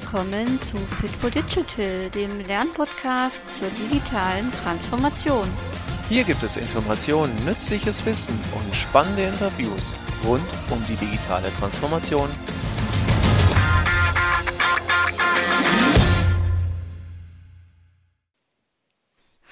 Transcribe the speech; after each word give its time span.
willkommen 0.00 0.60
zu 0.62 0.76
Fit 0.76 1.10
for 1.10 1.28
Digital, 1.28 2.08
dem 2.10 2.46
Lernpodcast 2.46 3.42
zur 3.52 3.68
digitalen 3.70 4.48
Transformation. 4.62 5.44
Hier 6.08 6.22
gibt 6.22 6.40
es 6.44 6.56
Informationen, 6.56 7.34
nützliches 7.44 8.06
Wissen 8.06 8.38
und 8.54 8.74
spannende 8.76 9.24
Interviews 9.24 9.92
rund 10.24 10.44
um 10.70 10.80
die 10.88 10.94
digitale 10.94 11.48
Transformation. 11.58 12.28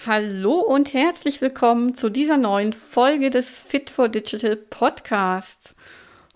Hallo 0.07 0.61
und 0.61 0.95
herzlich 0.95 1.41
willkommen 1.41 1.97
zu 1.97 2.09
dieser 2.09 2.37
neuen 2.37 2.73
Folge 2.73 3.31
des 3.31 3.49
Fit 3.49 3.91
for 3.91 4.09
Digital 4.09 4.55
Podcasts. 4.55 5.75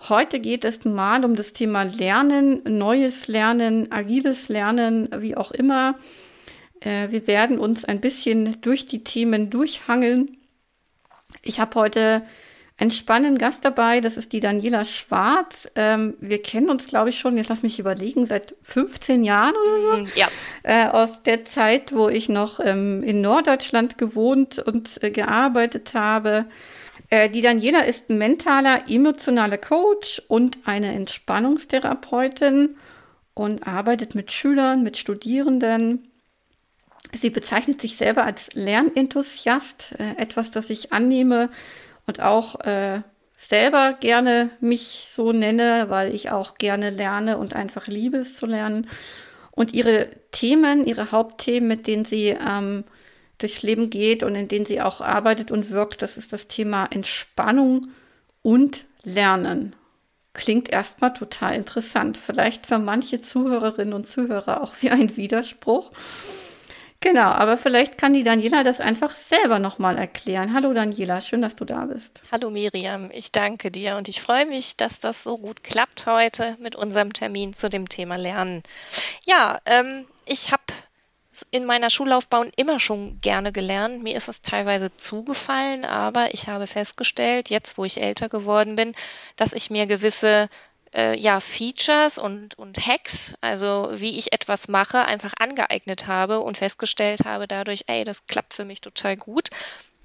Heute 0.08 0.40
geht 0.40 0.64
es 0.64 0.84
mal 0.84 1.24
um 1.24 1.36
das 1.36 1.52
Thema 1.52 1.82
Lernen, 1.82 2.62
neues 2.64 3.28
Lernen, 3.28 3.92
agiles 3.92 4.48
Lernen, 4.48 5.08
wie 5.18 5.36
auch 5.36 5.50
immer. 5.50 5.98
Äh, 6.80 7.10
wir 7.10 7.26
werden 7.26 7.58
uns 7.58 7.84
ein 7.84 8.00
bisschen 8.00 8.60
durch 8.62 8.86
die 8.86 9.04
Themen 9.04 9.50
durchhangeln. 9.50 10.38
Ich 11.42 11.60
habe 11.60 11.74
heute 11.78 12.22
einen 12.78 12.90
spannenden 12.90 13.36
Gast 13.36 13.62
dabei, 13.66 14.00
das 14.00 14.16
ist 14.16 14.32
die 14.32 14.40
Daniela 14.40 14.86
Schwarz. 14.86 15.68
Ähm, 15.74 16.14
wir 16.18 16.40
kennen 16.40 16.70
uns, 16.70 16.86
glaube 16.86 17.10
ich, 17.10 17.18
schon, 17.18 17.36
jetzt 17.36 17.50
lass 17.50 17.62
mich 17.62 17.78
überlegen, 17.78 18.26
seit 18.26 18.54
15 18.62 19.22
Jahren 19.22 19.52
oder 19.54 19.96
so. 19.96 20.02
Mhm, 20.02 20.08
ja. 20.14 20.28
Äh, 20.62 20.86
aus 20.86 21.22
der 21.22 21.44
Zeit, 21.44 21.94
wo 21.94 22.08
ich 22.08 22.30
noch 22.30 22.58
ähm, 22.58 23.02
in 23.02 23.20
Norddeutschland 23.20 23.98
gewohnt 23.98 24.58
und 24.58 25.02
äh, 25.04 25.10
gearbeitet 25.10 25.92
habe. 25.92 26.46
Äh, 27.10 27.28
die 27.28 27.42
Daniela 27.42 27.80
ist 27.80 28.08
mentaler, 28.08 28.88
emotionaler 28.88 29.58
Coach 29.58 30.22
und 30.28 30.58
eine 30.64 30.94
Entspannungstherapeutin 30.94 32.76
und 33.34 33.66
arbeitet 33.66 34.14
mit 34.14 34.32
Schülern, 34.32 34.82
mit 34.82 34.96
Studierenden. 34.96 36.08
Sie 37.12 37.30
bezeichnet 37.30 37.80
sich 37.80 37.96
selber 37.96 38.24
als 38.24 38.54
Lernenthusiast, 38.54 39.96
äh, 39.98 40.22
etwas, 40.22 40.52
das 40.52 40.70
ich 40.70 40.92
annehme 40.92 41.50
und 42.06 42.20
auch 42.20 42.60
äh, 42.60 43.02
selber 43.36 43.96
gerne 43.98 44.50
mich 44.60 45.08
so 45.10 45.32
nenne, 45.32 45.86
weil 45.88 46.14
ich 46.14 46.30
auch 46.30 46.56
gerne 46.56 46.90
lerne 46.90 47.38
und 47.38 47.54
einfach 47.54 47.88
liebe 47.88 48.18
es 48.18 48.36
zu 48.36 48.46
lernen. 48.46 48.86
Und 49.50 49.74
ihre 49.74 50.08
Themen, 50.30 50.86
ihre 50.86 51.10
Hauptthemen, 51.10 51.68
mit 51.68 51.86
denen 51.86 52.04
sie 52.04 52.28
ähm, 52.28 52.84
durchs 53.42 53.62
Leben 53.62 53.90
geht 53.90 54.22
und 54.22 54.34
in 54.34 54.48
denen 54.48 54.66
sie 54.66 54.80
auch 54.80 55.00
arbeitet 55.00 55.50
und 55.50 55.70
wirkt, 55.70 56.02
das 56.02 56.16
ist 56.16 56.32
das 56.32 56.48
Thema 56.48 56.86
Entspannung 56.86 57.86
und 58.42 58.86
Lernen. 59.02 59.74
Klingt 60.32 60.72
erstmal 60.72 61.12
total 61.12 61.54
interessant. 61.54 62.16
Vielleicht 62.16 62.66
für 62.66 62.78
manche 62.78 63.20
Zuhörerinnen 63.20 63.94
und 63.94 64.06
Zuhörer 64.06 64.62
auch 64.62 64.74
wie 64.80 64.90
ein 64.90 65.16
Widerspruch. 65.16 65.90
Genau, 67.02 67.28
aber 67.28 67.56
vielleicht 67.56 67.96
kann 67.96 68.12
die 68.12 68.24
Daniela 68.24 68.62
das 68.62 68.78
einfach 68.78 69.14
selber 69.14 69.58
nochmal 69.58 69.96
erklären. 69.96 70.52
Hallo 70.52 70.74
Daniela, 70.74 71.22
schön, 71.22 71.40
dass 71.40 71.56
du 71.56 71.64
da 71.64 71.86
bist. 71.86 72.20
Hallo 72.30 72.50
Miriam, 72.50 73.10
ich 73.10 73.32
danke 73.32 73.70
dir 73.70 73.96
und 73.96 74.06
ich 74.08 74.20
freue 74.20 74.44
mich, 74.44 74.76
dass 74.76 75.00
das 75.00 75.24
so 75.24 75.38
gut 75.38 75.64
klappt 75.64 76.04
heute 76.04 76.58
mit 76.60 76.76
unserem 76.76 77.14
Termin 77.14 77.54
zu 77.54 77.70
dem 77.70 77.88
Thema 77.88 78.16
Lernen. 78.16 78.62
Ja, 79.24 79.60
ähm, 79.64 80.04
ich 80.26 80.52
habe 80.52 80.59
in 81.50 81.64
meiner 81.64 81.90
Schullaufbahn 81.90 82.50
immer 82.56 82.78
schon 82.78 83.20
gerne 83.20 83.52
gelernt. 83.52 84.02
Mir 84.02 84.16
ist 84.16 84.28
es 84.28 84.42
teilweise 84.42 84.96
zugefallen, 84.96 85.84
aber 85.84 86.34
ich 86.34 86.48
habe 86.48 86.66
festgestellt, 86.66 87.50
jetzt 87.50 87.78
wo 87.78 87.84
ich 87.84 88.00
älter 88.00 88.28
geworden 88.28 88.76
bin, 88.76 88.94
dass 89.36 89.52
ich 89.52 89.70
mir 89.70 89.86
gewisse 89.86 90.48
äh, 90.94 91.16
ja, 91.18 91.40
Features 91.40 92.18
und, 92.18 92.58
und 92.58 92.86
Hacks, 92.86 93.34
also 93.40 93.90
wie 93.92 94.18
ich 94.18 94.32
etwas 94.32 94.68
mache, 94.68 95.04
einfach 95.04 95.32
angeeignet 95.38 96.06
habe 96.06 96.40
und 96.40 96.58
festgestellt 96.58 97.20
habe 97.24 97.46
dadurch, 97.46 97.84
ey, 97.86 98.04
das 98.04 98.26
klappt 98.26 98.54
für 98.54 98.64
mich 98.64 98.80
total 98.80 99.16
gut. 99.16 99.50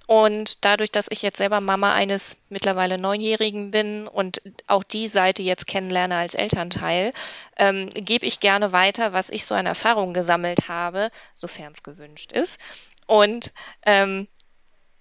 Und 0.08 0.66
dadurch, 0.66 0.92
dass 0.92 1.08
ich 1.10 1.22
jetzt 1.24 1.38
selber 1.38 1.62
Mama 1.62 1.94
eines 1.94 2.38
mittlerweile 2.50 2.98
Neunjährigen 2.98 3.72
bin 3.72 4.08
und 4.08 4.42
auch 4.68 4.84
die 4.84 5.08
Seite 5.08 5.42
jetzt 5.42 5.66
kennenlerne 5.66 6.16
als 6.16 6.36
Elternteil, 6.36 7.12
ähm, 7.58 7.90
gebe 7.90 8.26
ich 8.26 8.40
gerne 8.40 8.72
weiter, 8.72 9.14
was 9.14 9.30
ich 9.30 9.46
so 9.46 9.56
an 9.56 9.66
Erfahrungen 9.66 10.14
gesammelt 10.14 10.68
habe, 10.68 11.10
sofern 11.34 11.72
es 11.74 11.82
gewünscht 11.82 12.32
ist. 12.32 12.60
Und 13.08 13.52
ähm, 13.84 14.28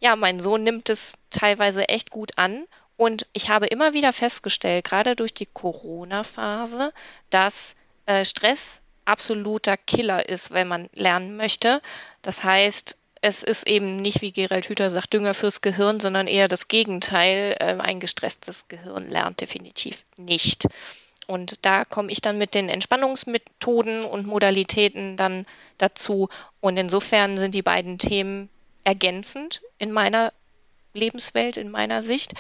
ja, 0.01 0.17
mein 0.17 0.41
Sohn 0.41 0.63
nimmt 0.63 0.91
es 0.91 1.15
teilweise 1.31 1.89
echt 1.89 2.11
gut 2.11 2.39
an. 2.39 2.67
Und 2.97 3.27
ich 3.33 3.49
habe 3.49 3.67
immer 3.67 3.93
wieder 3.93 4.13
festgestellt, 4.13 4.85
gerade 4.85 5.17
durch 5.17 5.35
die 5.35 5.47
Corona-Phase, 5.47 6.93
dass 7.31 7.75
äh, 8.07 8.25
Stress 8.25 8.81
absoluter 9.05 9.77
Killer 9.77 10.29
ist, 10.29 10.53
wenn 10.53 10.69
man 10.69 10.89
lernen 10.95 11.37
möchte. 11.37 11.83
Das 12.23 12.45
heißt, 12.45 12.99
es 13.25 13.43
ist 13.43 13.67
eben 13.67 13.97
nicht, 13.97 14.21
wie 14.21 14.33
Gerald 14.33 14.69
Hüther 14.69 14.91
sagt, 14.91 15.15
Dünger 15.15 15.33
fürs 15.33 15.63
Gehirn, 15.63 15.99
sondern 15.99 16.27
eher 16.27 16.47
das 16.47 16.69
Gegenteil. 16.69 17.57
Ähm, 17.59 17.81
ein 17.81 17.99
gestresstes 17.99 18.69
Gehirn 18.69 19.09
lernt 19.09 19.41
definitiv 19.41 20.05
nicht. 20.19 20.67
Und 21.27 21.65
da 21.65 21.87
komme 21.87 22.13
ich 22.13 22.21
dann 22.21 22.37
mit 22.37 22.55
den 22.55 22.69
Entspannungsmethoden 22.69 24.05
und 24.05 24.27
Modalitäten 24.27 25.17
dann 25.17 25.47
dazu. 25.79 26.29
Und 26.61 26.77
insofern 26.77 27.39
sind 27.39 27.55
die 27.55 27.63
beiden 27.63 27.97
Themen 27.97 28.51
ergänzend 28.85 29.63
in 29.79 29.91
meiner 29.91 30.31
Lebenswelt, 30.93 31.57
in 31.57 31.71
meiner 31.71 32.03
Sicht. 32.03 32.35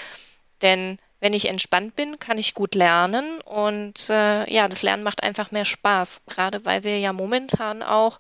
Denn 0.61 0.99
wenn 1.19 1.33
ich 1.33 1.49
entspannt 1.49 1.97
bin, 1.97 2.19
kann 2.19 2.37
ich 2.37 2.53
gut 2.53 2.75
lernen 2.75 3.41
und 3.41 4.11
äh, 4.11 4.53
ja, 4.53 4.69
das 4.69 4.83
Lernen 4.83 5.03
macht 5.03 5.23
einfach 5.23 5.51
mehr 5.51 5.65
Spaß, 5.65 6.21
gerade 6.27 6.67
weil 6.67 6.85
wir 6.85 6.99
ja 6.99 7.15
momentan 7.15 7.83
auch 7.83 8.19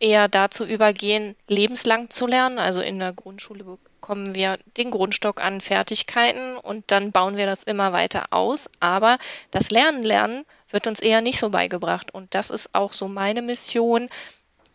eher 0.00 0.28
dazu 0.28 0.64
übergehen, 0.64 1.36
lebenslang 1.46 2.10
zu 2.10 2.26
lernen. 2.26 2.58
Also 2.58 2.80
in 2.80 2.98
der 2.98 3.12
Grundschule 3.12 3.64
bekommen 3.64 4.34
wir 4.34 4.58
den 4.76 4.90
Grundstock 4.90 5.42
an 5.42 5.60
Fertigkeiten 5.60 6.56
und 6.56 6.84
dann 6.90 7.12
bauen 7.12 7.36
wir 7.36 7.46
das 7.46 7.62
immer 7.62 7.92
weiter 7.92 8.26
aus. 8.30 8.68
Aber 8.80 9.18
das 9.50 9.70
Lernen 9.70 10.02
lernen 10.02 10.44
wird 10.70 10.86
uns 10.86 11.00
eher 11.00 11.20
nicht 11.20 11.38
so 11.38 11.50
beigebracht. 11.50 12.12
Und 12.12 12.34
das 12.34 12.50
ist 12.50 12.74
auch 12.74 12.92
so 12.92 13.08
meine 13.08 13.42
Mission, 13.42 14.08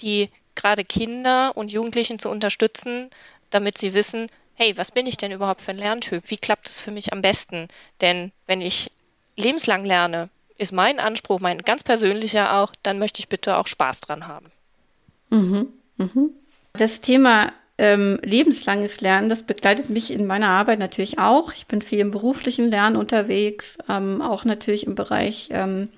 die 0.01 0.29
gerade 0.55 0.83
Kinder 0.83 1.55
und 1.55 1.71
Jugendlichen 1.71 2.19
zu 2.19 2.29
unterstützen, 2.29 3.09
damit 3.49 3.77
sie 3.77 3.93
wissen, 3.93 4.27
hey, 4.55 4.77
was 4.77 4.91
bin 4.91 5.07
ich 5.07 5.17
denn 5.17 5.31
überhaupt 5.31 5.61
für 5.61 5.71
ein 5.71 5.77
Lerntyp? 5.77 6.29
Wie 6.29 6.37
klappt 6.37 6.67
es 6.67 6.81
für 6.81 6.91
mich 6.91 7.13
am 7.13 7.21
besten? 7.21 7.67
Denn 8.01 8.31
wenn 8.45 8.61
ich 8.61 8.91
lebenslang 9.37 9.85
lerne, 9.85 10.29
ist 10.57 10.73
mein 10.73 10.99
Anspruch, 10.99 11.39
mein 11.39 11.59
ganz 11.59 11.83
persönlicher 11.83 12.57
auch, 12.57 12.73
dann 12.83 12.99
möchte 12.99 13.19
ich 13.19 13.29
bitte 13.29 13.57
auch 13.57 13.67
Spaß 13.67 14.01
dran 14.01 14.27
haben. 14.27 14.51
Mhm, 15.29 15.67
mhm. 15.97 16.29
Das 16.73 17.01
Thema 17.01 17.51
ähm, 17.77 18.19
lebenslanges 18.23 19.01
Lernen, 19.01 19.29
das 19.29 19.43
begleitet 19.43 19.89
mich 19.89 20.11
in 20.11 20.27
meiner 20.27 20.49
Arbeit 20.49 20.79
natürlich 20.79 21.17
auch. 21.17 21.53
Ich 21.53 21.65
bin 21.65 21.81
viel 21.81 21.99
im 21.99 22.11
beruflichen 22.11 22.69
Lernen 22.69 22.95
unterwegs, 22.95 23.77
ähm, 23.87 24.21
auch 24.21 24.43
natürlich 24.43 24.85
im 24.85 24.95
Bereich 24.95 25.49
ähm, 25.51 25.89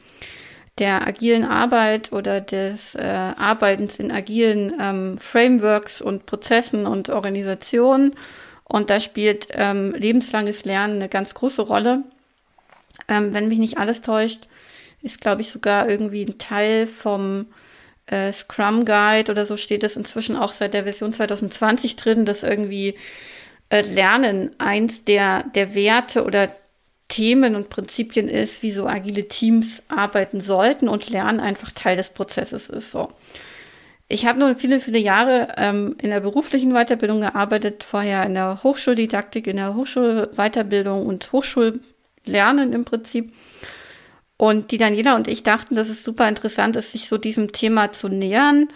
der 0.78 1.08
agilen 1.08 1.44
Arbeit 1.44 2.14
oder 2.14 2.40
des 2.40 2.96
äh, 2.96 3.02
Arbeitens 3.02 3.98
in 3.98 4.12
agilen 4.12 4.74
ähm, 4.80 5.18
Frameworks 5.18 6.02
und 6.02 6.26
Prozessen 6.26 6.86
und 6.86 7.10
Organisationen. 7.10 8.16
Und 8.64 8.90
da 8.90 9.00
spielt 9.00 9.48
ähm, 9.52 9.94
lebenslanges 9.94 10.64
Lernen 10.66 10.96
eine 10.96 11.10
ganz 11.10 11.34
große 11.34 11.62
Rolle. 11.62 12.04
Ähm, 13.08 13.34
wenn 13.34 13.48
mich 13.48 13.58
nicht 13.58 13.78
alles 13.78 14.02
täuscht, 14.02 14.48
ist, 15.02 15.20
glaube 15.20 15.42
ich, 15.42 15.52
sogar 15.52 15.90
irgendwie 15.90 16.24
ein 16.24 16.38
Teil 16.38 16.88
vom 16.88 17.48
äh, 18.12 18.32
Scrum 18.34 18.86
Guide 18.86 19.32
oder 19.32 19.46
so 19.46 19.58
steht 19.58 19.84
es 19.84 19.96
inzwischen 19.96 20.36
auch 20.36 20.52
seit 20.52 20.74
der 20.74 20.84
Version 20.84 21.14
2020 21.14 21.96
drin, 21.96 22.26
dass 22.26 22.44
irgendwie 22.44 22.96
äh, 23.70 23.82
Lernen 23.82 24.52
eins 24.60 25.04
der, 25.04 25.44
der 25.56 25.74
Werte 25.74 26.24
oder 26.24 26.50
Themen 27.08 27.56
und 27.56 27.70
Prinzipien 27.70 28.30
ist, 28.30 28.62
wie 28.64 28.72
so 28.72 28.88
agile 28.88 29.28
Teams 29.28 29.84
arbeiten 29.90 30.40
sollten 30.40 30.88
und 30.88 31.10
Lernen 31.10 31.40
einfach 31.40 31.72
Teil 31.72 31.98
des 31.98 32.10
Prozesses 32.10 32.70
ist. 32.70 32.92
So. 32.92 33.12
Ich 34.08 34.26
habe 34.26 34.40
nun 34.40 34.58
viele, 34.58 34.82
viele 34.82 35.00
Jahre 35.00 35.50
ähm, 35.58 35.96
in 36.02 36.10
der 36.10 36.20
beruflichen 36.20 36.74
Weiterbildung 36.74 37.22
gearbeitet, 37.22 37.84
vorher 37.84 38.26
in 38.26 38.34
der 38.34 38.62
Hochschuldidaktik, 38.64 39.48
in 39.48 39.58
der 39.58 39.76
Hochschulweiterbildung 39.76 41.06
und 41.06 41.32
Hochschullernen 41.32 42.74
im 42.74 42.86
Prinzip. 42.86 43.34
Und 44.42 44.72
die 44.72 44.80
Daniela 44.80 45.16
und 45.16 45.28
ich 45.28 45.44
dachten, 45.44 45.76
dass 45.76 45.88
es 45.88 46.04
super 46.04 46.28
interessant 46.28 46.76
ist, 46.76 46.94
sich 46.94 47.08
so 47.08 47.20
diesem 47.20 47.52
Thema 47.52 47.92
zu 47.92 48.10
nähern, 48.10 48.70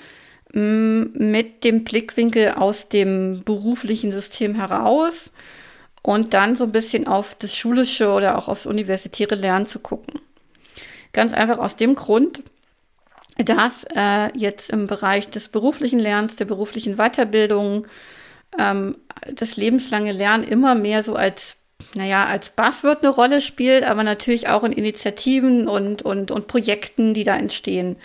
mm, 0.53 1.05
mit 1.13 1.63
dem 1.63 1.83
Blickwinkel 1.83 2.51
aus 2.51 2.87
dem 2.87 3.41
beruflichen 3.43 4.11
System 4.11 4.53
heraus 4.53 5.31
und 6.03 6.35
dann 6.35 6.55
so 6.55 6.65
ein 6.65 6.71
bisschen 6.71 7.07
auf 7.07 7.33
das 7.39 7.55
schulische 7.55 8.09
oder 8.09 8.37
auch 8.37 8.47
aufs 8.47 8.67
universitäre 8.67 9.33
Lernen 9.33 9.65
zu 9.65 9.79
gucken. 9.79 10.19
Ganz 11.13 11.33
einfach 11.33 11.57
aus 11.57 11.75
dem 11.75 11.95
Grund, 11.95 12.43
dass 13.37 13.85
äh, 13.95 14.37
jetzt 14.37 14.69
im 14.69 14.85
Bereich 14.85 15.31
des 15.31 15.47
beruflichen 15.47 15.97
Lernens, 15.97 16.35
der 16.35 16.45
beruflichen 16.45 16.97
Weiterbildung, 16.97 17.87
ähm, 18.59 18.97
das 19.33 19.57
lebenslange 19.57 20.11
Lernen 20.11 20.43
immer 20.43 20.75
mehr 20.75 21.01
so 21.01 21.15
als 21.15 21.57
naja, 21.93 22.25
als 22.25 22.49
Buzzword 22.49 23.03
eine 23.03 23.13
Rolle 23.13 23.41
spielt, 23.41 23.83
aber 23.83 24.03
natürlich 24.03 24.47
auch 24.47 24.63
in 24.63 24.71
Initiativen 24.71 25.67
und, 25.67 26.01
und, 26.01 26.31
und 26.31 26.47
Projekten, 26.47 27.13
die 27.13 27.23
da 27.23 27.37
entstehen. 27.37 27.97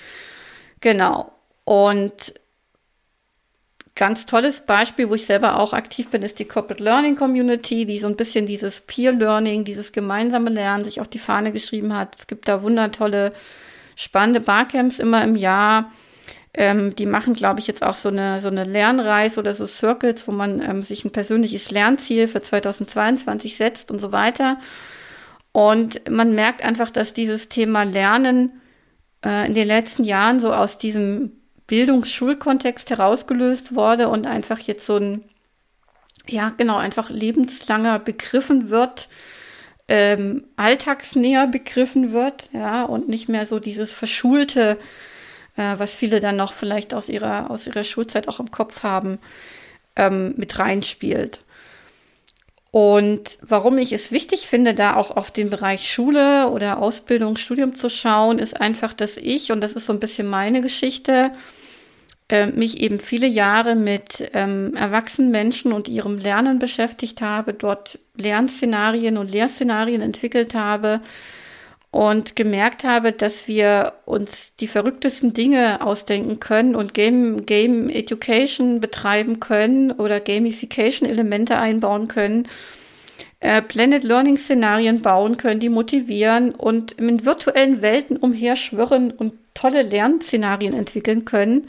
Genau. 0.80 1.32
Und 1.64 2.34
ganz 3.94 4.26
tolles 4.26 4.62
Beispiel, 4.62 5.08
wo 5.08 5.14
ich 5.14 5.26
selber 5.26 5.58
auch 5.58 5.72
aktiv 5.72 6.08
bin, 6.08 6.22
ist 6.22 6.38
die 6.38 6.46
Corporate 6.46 6.82
Learning 6.82 7.16
Community, 7.16 7.84
die 7.86 7.98
so 7.98 8.06
ein 8.06 8.16
bisschen 8.16 8.46
dieses 8.46 8.80
Peer 8.80 9.12
Learning, 9.12 9.64
dieses 9.64 9.92
gemeinsame 9.92 10.50
Lernen 10.50 10.84
sich 10.84 11.00
auf 11.00 11.08
die 11.08 11.18
Fahne 11.18 11.52
geschrieben 11.52 11.94
hat. 11.96 12.16
Es 12.18 12.26
gibt 12.26 12.48
da 12.48 12.62
wundertolle, 12.62 13.32
spannende 13.96 14.40
Barcamps 14.40 14.98
immer 14.98 15.22
im 15.22 15.36
Jahr. 15.36 15.92
Ähm, 16.52 16.96
die 16.96 17.06
machen, 17.06 17.34
glaube 17.34 17.60
ich, 17.60 17.66
jetzt 17.68 17.84
auch 17.84 17.94
so 17.94 18.08
eine, 18.08 18.40
so 18.40 18.48
eine 18.48 18.64
Lernreise 18.64 19.38
oder 19.38 19.54
so 19.54 19.66
Circles, 19.66 20.26
wo 20.26 20.32
man 20.32 20.60
ähm, 20.60 20.82
sich 20.82 21.04
ein 21.04 21.12
persönliches 21.12 21.70
Lernziel 21.70 22.26
für 22.26 22.42
2022 22.42 23.56
setzt 23.56 23.90
und 23.90 24.00
so 24.00 24.10
weiter. 24.10 24.58
Und 25.52 26.08
man 26.10 26.34
merkt 26.34 26.64
einfach, 26.64 26.90
dass 26.90 27.12
dieses 27.14 27.48
Thema 27.48 27.84
Lernen 27.84 28.60
äh, 29.24 29.46
in 29.46 29.54
den 29.54 29.66
letzten 29.66 30.04
Jahren 30.04 30.40
so 30.40 30.52
aus 30.52 30.78
diesem 30.78 31.32
Bildungsschulkontext 31.66 32.90
herausgelöst 32.90 33.74
wurde 33.74 34.08
und 34.08 34.26
einfach 34.26 34.58
jetzt 34.58 34.86
so 34.86 34.96
ein, 34.96 35.24
ja, 36.26 36.52
genau, 36.56 36.76
einfach 36.76 37.10
lebenslanger 37.10 38.00
begriffen 38.00 38.70
wird, 38.70 39.08
ähm, 39.86 40.44
alltagsnäher 40.56 41.46
begriffen 41.46 42.12
wird, 42.12 42.50
ja, 42.52 42.82
und 42.82 43.08
nicht 43.08 43.28
mehr 43.28 43.46
so 43.46 43.60
dieses 43.60 43.92
verschulte, 43.92 44.78
äh, 45.60 45.78
was 45.78 45.94
viele 45.94 46.20
dann 46.20 46.36
noch 46.36 46.54
vielleicht 46.54 46.94
aus 46.94 47.08
ihrer, 47.08 47.50
aus 47.50 47.66
ihrer 47.66 47.84
Schulzeit 47.84 48.28
auch 48.28 48.40
im 48.40 48.50
Kopf 48.50 48.82
haben, 48.82 49.18
ähm, 49.94 50.34
mit 50.36 50.58
reinspielt. 50.58 51.40
Und 52.70 53.38
warum 53.42 53.78
ich 53.78 53.92
es 53.92 54.12
wichtig 54.12 54.46
finde, 54.46 54.74
da 54.74 54.94
auch 54.94 55.10
auf 55.10 55.30
den 55.30 55.50
Bereich 55.50 55.92
Schule 55.92 56.48
oder 56.50 56.80
Ausbildung, 56.80 57.36
Studium 57.36 57.74
zu 57.74 57.90
schauen, 57.90 58.38
ist 58.38 58.58
einfach, 58.60 58.94
dass 58.94 59.16
ich, 59.16 59.52
und 59.52 59.60
das 59.60 59.72
ist 59.72 59.86
so 59.86 59.92
ein 59.92 60.00
bisschen 60.00 60.28
meine 60.28 60.62
Geschichte, 60.62 61.32
äh, 62.28 62.46
mich 62.46 62.80
eben 62.80 63.00
viele 63.00 63.26
Jahre 63.26 63.74
mit 63.74 64.30
ähm, 64.32 64.74
erwachsenen 64.76 65.30
Menschen 65.30 65.72
und 65.72 65.88
ihrem 65.88 66.16
Lernen 66.16 66.58
beschäftigt 66.58 67.20
habe, 67.20 67.52
dort 67.52 67.98
Lernszenarien 68.16 69.18
und 69.18 69.30
Lehrszenarien 69.30 70.00
entwickelt 70.00 70.54
habe 70.54 71.00
und 71.90 72.36
gemerkt 72.36 72.84
habe, 72.84 73.12
dass 73.12 73.48
wir 73.48 73.94
uns 74.04 74.54
die 74.60 74.68
verrücktesten 74.68 75.32
Dinge 75.32 75.84
ausdenken 75.84 76.38
können 76.38 76.76
und 76.76 76.94
Game, 76.94 77.46
Game 77.46 77.88
Education 77.88 78.80
betreiben 78.80 79.40
können 79.40 79.90
oder 79.90 80.20
Gamification-Elemente 80.20 81.58
einbauen 81.58 82.06
können, 82.06 82.46
äh, 83.40 83.60
Planet 83.60 84.04
Learning 84.04 84.36
Szenarien 84.36 85.02
bauen 85.02 85.36
können, 85.36 85.58
die 85.58 85.68
motivieren 85.68 86.54
und 86.54 86.92
in 86.92 87.24
virtuellen 87.24 87.82
Welten 87.82 88.16
umherschwirren 88.16 89.10
und 89.10 89.32
tolle 89.54 89.82
Lernszenarien 89.82 90.74
entwickeln 90.74 91.24
können. 91.24 91.66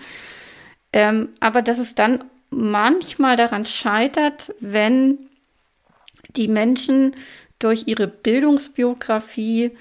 Ähm, 0.94 1.29
aber 1.39 1.63
dass 1.63 1.79
es 1.79 1.95
dann 1.95 2.23
manchmal 2.51 3.38
daran 3.38 3.65
scheitert, 3.65 4.53
wenn 4.59 5.18
die 6.35 6.47
Menschen 6.47 7.15
durch 7.57 7.83
ihre 7.88 8.07
Bildungsbiografie 8.07 9.71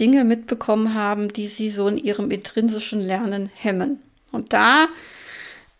Dinge 0.00 0.24
mitbekommen 0.24 0.94
haben, 0.94 1.32
die 1.32 1.48
sie 1.48 1.70
so 1.70 1.88
in 1.88 1.98
ihrem 1.98 2.30
intrinsischen 2.30 3.00
Lernen 3.00 3.50
hemmen. 3.54 4.00
Und 4.30 4.52
da 4.52 4.88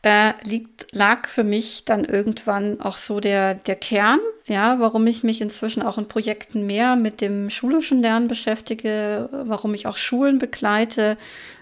äh, 0.02 0.32
liegt, 0.44 0.86
lag 0.92 1.28
für 1.28 1.44
mich 1.44 1.84
dann 1.84 2.04
irgendwann 2.04 2.80
auch 2.80 2.96
so 2.96 3.20
der, 3.20 3.54
der 3.54 3.76
Kern, 3.76 4.20
ja, 4.46 4.78
warum 4.80 5.06
ich 5.06 5.22
mich 5.22 5.40
inzwischen 5.40 5.82
auch 5.82 5.96
in 5.96 6.08
Projekten 6.08 6.66
mehr 6.66 6.96
mit 6.96 7.20
dem 7.20 7.48
schulischen 7.48 8.02
Lernen 8.02 8.28
beschäftige, 8.28 9.28
warum 9.32 9.74
ich 9.74 9.86
auch 9.86 9.96
Schulen 9.96 10.38
begleite, 10.38 11.16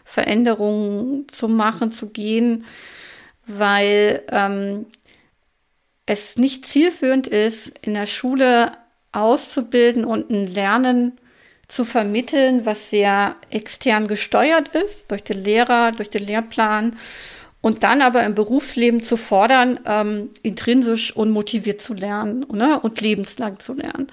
Veränderungen 0.05 1.27
zu 1.31 1.49
machen, 1.49 1.93
zu 1.93 2.09
gehen 2.09 2.65
weil 3.59 4.23
ähm, 4.31 4.87
es 6.07 6.37
nicht 6.37 6.67
zielführend 6.67 7.27
ist, 7.27 7.73
in 7.83 7.95
der 7.95 8.07
Schule 8.07 8.73
auszubilden 9.13 10.05
und 10.05 10.31
ein 10.31 10.47
Lernen 10.47 11.19
zu 11.71 11.85
vermitteln, 11.85 12.67
was 12.67 12.91
sehr 12.91 13.37
extern 13.51 14.09
gesteuert 14.09 14.69
ist, 14.69 15.11
durch 15.11 15.23
den 15.23 15.43
Lehrer, 15.43 15.93
durch 15.93 16.11
den 16.11 16.25
Lehrplan, 16.25 16.97
und 17.63 17.83
dann 17.83 18.01
aber 18.01 18.25
im 18.25 18.35
Berufsleben 18.35 19.03
zu 19.03 19.17
fordern, 19.17 19.81
ähm, 19.85 20.31
intrinsisch 20.43 21.15
unmotiviert 21.15 21.81
zu 21.81 21.93
lernen 21.93 22.47
ne, 22.51 22.81
und 22.81 23.01
lebenslang 23.01 23.59
zu 23.59 23.75
lernen. 23.75 24.07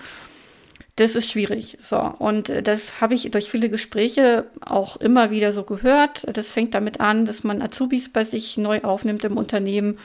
Das 0.97 1.15
ist 1.15 1.31
schwierig. 1.31 1.77
So. 1.81 1.97
Und 1.97 2.49
äh, 2.49 2.61
das 2.61 2.99
habe 2.99 3.13
ich 3.13 3.29
durch 3.31 3.49
viele 3.49 3.69
Gespräche 3.69 4.47
auch 4.59 4.97
immer 4.97 5.31
wieder 5.31 5.53
so 5.53 5.63
gehört. 5.63 6.25
Das 6.35 6.47
fängt 6.47 6.73
damit 6.73 6.99
an, 6.99 7.25
dass 7.25 7.43
man 7.43 7.61
Azubis 7.61 8.11
bei 8.11 8.25
sich 8.25 8.57
neu 8.57 8.81
aufnimmt 8.81 9.23
im 9.23 9.37
Unternehmen 9.37 9.97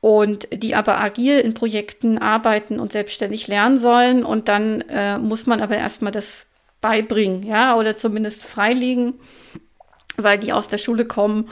und 0.00 0.46
die 0.52 0.76
aber 0.76 1.00
agil 1.00 1.40
in 1.40 1.54
Projekten 1.54 2.18
arbeiten 2.18 2.78
und 2.78 2.92
selbstständig 2.92 3.48
lernen 3.48 3.80
sollen. 3.80 4.24
Und 4.24 4.46
dann 4.46 4.82
äh, 4.82 5.18
muss 5.18 5.46
man 5.46 5.60
aber 5.60 5.76
erstmal 5.76 6.12
das 6.12 6.45
beibringen, 6.86 7.42
ja, 7.42 7.76
oder 7.76 7.96
zumindest 7.96 8.44
freilegen, 8.44 9.14
weil 10.16 10.38
die 10.38 10.52
aus 10.52 10.68
der 10.68 10.78
Schule 10.78 11.04
kommen 11.04 11.48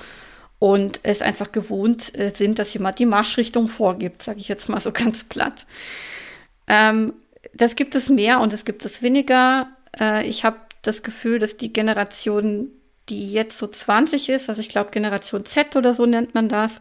und 0.60 1.00
es 1.02 1.22
einfach 1.22 1.50
gewohnt 1.50 2.16
äh, 2.16 2.32
sind, 2.32 2.60
dass 2.60 2.72
jemand 2.72 3.00
die 3.00 3.06
Marschrichtung 3.06 3.66
vorgibt, 3.66 4.22
sage 4.22 4.38
ich 4.38 4.46
jetzt 4.46 4.68
mal 4.68 4.80
so 4.80 4.92
ganz 5.02 5.24
platt. 5.24 5.66
Ähm, 6.68 7.14
das 7.52 7.74
gibt 7.74 7.96
es 7.96 8.08
mehr 8.08 8.40
und 8.40 8.52
es 8.52 8.64
gibt 8.64 8.84
es 8.84 9.02
weniger. 9.02 9.68
Äh, 9.98 10.24
ich 10.28 10.44
habe 10.44 10.58
das 10.82 11.02
Gefühl, 11.02 11.40
dass 11.40 11.56
die 11.56 11.72
Generation, 11.72 12.68
die 13.08 13.32
jetzt 13.32 13.58
so 13.58 13.66
20 13.66 14.28
ist, 14.28 14.48
also 14.48 14.60
ich 14.60 14.68
glaube 14.68 14.92
Generation 14.92 15.44
Z 15.44 15.74
oder 15.74 15.94
so 15.94 16.06
nennt 16.06 16.34
man 16.34 16.48
das, 16.48 16.78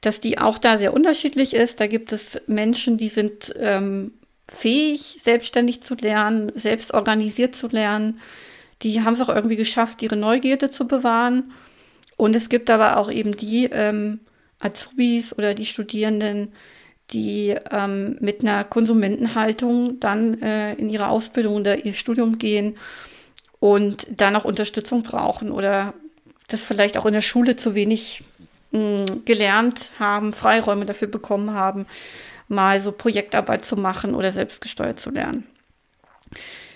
dass 0.00 0.20
die 0.20 0.38
auch 0.38 0.56
da 0.56 0.78
sehr 0.78 0.94
unterschiedlich 0.94 1.54
ist. 1.54 1.78
Da 1.78 1.88
gibt 1.88 2.10
es 2.12 2.40
Menschen, 2.46 2.96
die 2.96 3.10
sind 3.10 3.52
ähm, 3.58 4.12
fähig, 4.48 5.20
selbstständig 5.22 5.82
zu 5.82 5.94
lernen, 5.94 6.52
selbst 6.54 6.94
organisiert 6.94 7.54
zu 7.54 7.68
lernen. 7.68 8.20
Die 8.82 9.02
haben 9.02 9.14
es 9.14 9.20
auch 9.20 9.28
irgendwie 9.28 9.56
geschafft, 9.56 10.02
ihre 10.02 10.16
Neugierde 10.16 10.70
zu 10.70 10.86
bewahren. 10.86 11.52
Und 12.16 12.36
es 12.36 12.48
gibt 12.48 12.70
aber 12.70 12.96
auch 12.96 13.10
eben 13.10 13.36
die 13.36 13.64
ähm, 13.66 14.20
Azubis 14.60 15.36
oder 15.36 15.54
die 15.54 15.66
Studierenden, 15.66 16.52
die 17.10 17.54
ähm, 17.70 18.16
mit 18.20 18.40
einer 18.40 18.64
Konsumentenhaltung 18.64 20.00
dann 20.00 20.40
äh, 20.42 20.74
in 20.74 20.88
ihre 20.88 21.08
Ausbildung 21.08 21.56
oder 21.56 21.84
ihr 21.84 21.92
Studium 21.92 22.38
gehen 22.38 22.76
und 23.60 24.06
dann 24.10 24.36
auch 24.36 24.44
Unterstützung 24.44 25.02
brauchen 25.02 25.52
oder 25.52 25.94
das 26.48 26.62
vielleicht 26.62 26.96
auch 26.96 27.06
in 27.06 27.14
der 27.14 27.20
Schule 27.20 27.56
zu 27.56 27.74
wenig 27.74 28.22
mh, 28.72 28.80
hm, 29.08 29.24
gelernt 29.24 29.90
haben, 29.98 30.32
Freiräume 30.32 30.84
dafür 30.84 31.08
bekommen 31.08 31.52
haben, 31.52 31.86
mal 32.48 32.80
so 32.80 32.92
Projektarbeit 32.92 33.64
zu 33.64 33.76
machen 33.76 34.14
oder 34.14 34.32
selbstgesteuert 34.32 35.00
zu 35.00 35.10
lernen. 35.10 35.46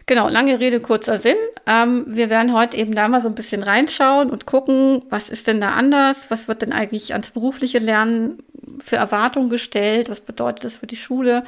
Genau, 0.06 0.28
lange 0.28 0.58
Rede, 0.58 0.80
kurzer 0.80 1.20
Sinn. 1.20 1.36
Ähm, 1.66 2.04
wir 2.08 2.30
werden 2.30 2.52
heute 2.52 2.76
eben 2.76 2.94
da 2.96 3.06
mal 3.08 3.22
so 3.22 3.28
ein 3.28 3.36
bisschen 3.36 3.62
reinschauen 3.62 4.30
und 4.30 4.44
gucken, 4.44 5.04
was 5.08 5.28
ist 5.30 5.46
denn 5.46 5.60
da 5.60 5.70
anders? 5.70 6.30
Was 6.30 6.48
wird 6.48 6.62
denn 6.62 6.72
eigentlich 6.72 7.12
ans 7.12 7.30
berufliche 7.30 7.78
Lernen 7.78 8.42
für 8.82 8.96
Erwartungen 8.96 9.50
gestellt? 9.50 10.08
Was 10.08 10.20
bedeutet 10.20 10.64
das 10.64 10.78
für 10.78 10.88
die 10.88 10.96
Schule? 10.96 11.44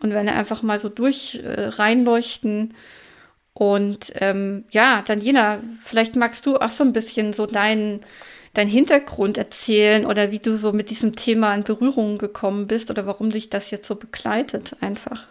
Und 0.00 0.12
wir 0.12 0.18
einfach 0.18 0.62
mal 0.62 0.78
so 0.78 0.90
durch 0.90 1.40
äh, 1.42 1.68
reinleuchten. 1.68 2.74
Und 3.54 4.12
ähm, 4.16 4.64
ja, 4.72 5.02
Daniela, 5.06 5.60
vielleicht 5.82 6.16
magst 6.16 6.44
du 6.44 6.56
auch 6.56 6.68
so 6.68 6.84
ein 6.84 6.92
bisschen 6.92 7.32
so 7.32 7.46
deinen 7.46 8.00
dein 8.56 8.68
Hintergrund 8.68 9.38
erzählen 9.38 10.06
oder 10.06 10.30
wie 10.30 10.38
du 10.38 10.56
so 10.56 10.72
mit 10.72 10.90
diesem 10.90 11.16
Thema 11.16 11.54
in 11.54 11.64
Berührung 11.64 12.18
gekommen 12.18 12.66
bist 12.66 12.90
oder 12.90 13.06
warum 13.06 13.30
dich 13.30 13.50
das 13.50 13.70
jetzt 13.70 13.86
so 13.86 13.96
begleitet 13.96 14.76
einfach. 14.80 15.26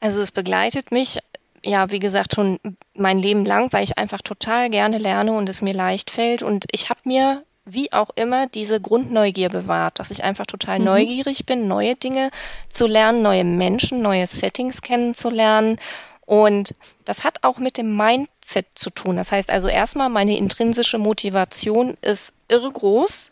Also 0.00 0.20
es 0.20 0.30
begleitet 0.30 0.92
mich 0.92 1.20
ja, 1.64 1.90
wie 1.90 1.98
gesagt, 1.98 2.34
schon 2.34 2.58
mein 2.94 3.18
Leben 3.18 3.44
lang, 3.44 3.72
weil 3.72 3.84
ich 3.84 3.96
einfach 3.96 4.20
total 4.22 4.70
gerne 4.70 4.98
lerne 4.98 5.32
und 5.32 5.48
es 5.48 5.62
mir 5.62 5.72
leicht 5.72 6.10
fällt. 6.10 6.42
Und 6.42 6.66
ich 6.72 6.90
habe 6.90 7.00
mir, 7.04 7.42
wie 7.64 7.92
auch 7.92 8.10
immer, 8.14 8.46
diese 8.46 8.80
Grundneugier 8.80 9.48
bewahrt, 9.48 9.98
dass 9.98 10.10
ich 10.10 10.22
einfach 10.24 10.46
total 10.46 10.78
mhm. 10.78 10.84
neugierig 10.84 11.46
bin, 11.46 11.66
neue 11.66 11.96
Dinge 11.96 12.30
zu 12.68 12.86
lernen, 12.86 13.22
neue 13.22 13.44
Menschen, 13.44 14.02
neue 14.02 14.26
Settings 14.26 14.82
kennenzulernen. 14.82 15.78
Und 16.26 16.74
das 17.04 17.24
hat 17.24 17.38
auch 17.42 17.58
mit 17.58 17.78
dem 17.78 17.96
Mindset 17.96 18.66
zu 18.74 18.90
tun. 18.90 19.16
Das 19.16 19.32
heißt 19.32 19.50
also 19.50 19.68
erstmal, 19.68 20.10
meine 20.10 20.36
intrinsische 20.36 20.98
Motivation 20.98 21.96
ist 22.02 22.33
irre 22.48 22.70
groß. 22.70 23.30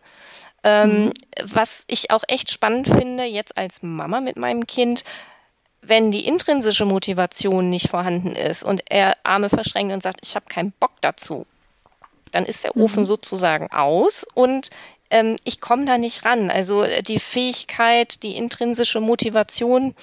Ähm, 0.64 1.07
mhm. 1.07 1.12
Was 1.42 1.85
ich 1.88 2.11
auch 2.11 2.23
echt 2.28 2.50
spannend 2.50 2.88
finde, 2.88 3.25
jetzt 3.25 3.57
als 3.57 3.83
Mama 3.83 4.21
mit 4.21 4.37
meinem 4.37 4.66
Kind, 4.66 5.04
wenn 5.81 6.12
die 6.12 6.26
intrinsische 6.26 6.85
Motivation 6.85 7.69
nicht 7.69 7.88
vorhanden 7.88 8.37
ist 8.37 8.62
und 8.62 8.83
er 8.88 9.16
Arme 9.25 9.49
verschränkt 9.49 9.92
und 9.92 10.02
sagt, 10.02 10.21
ich 10.23 10.37
habe 10.37 10.47
keinen 10.47 10.73
Bock 10.73 10.92
dazu, 11.00 11.47
dann 12.31 12.45
ist 12.45 12.64
der 12.64 12.76
Ofen 12.76 13.00
mhm. 13.00 13.07
sozusagen 13.07 13.73
aus 13.73 14.25
und 14.35 14.71
ähm, 15.11 15.37
ich 15.45 15.61
komme 15.61 15.85
da 15.85 15.99
nicht 15.99 16.25
ran. 16.25 16.50
Also 16.50 16.85
äh, 16.85 17.02
die 17.02 17.19
Fähigkeit, 17.19 18.23
die 18.23 18.37
intrinsische 18.37 19.00
Motivation 19.00 19.95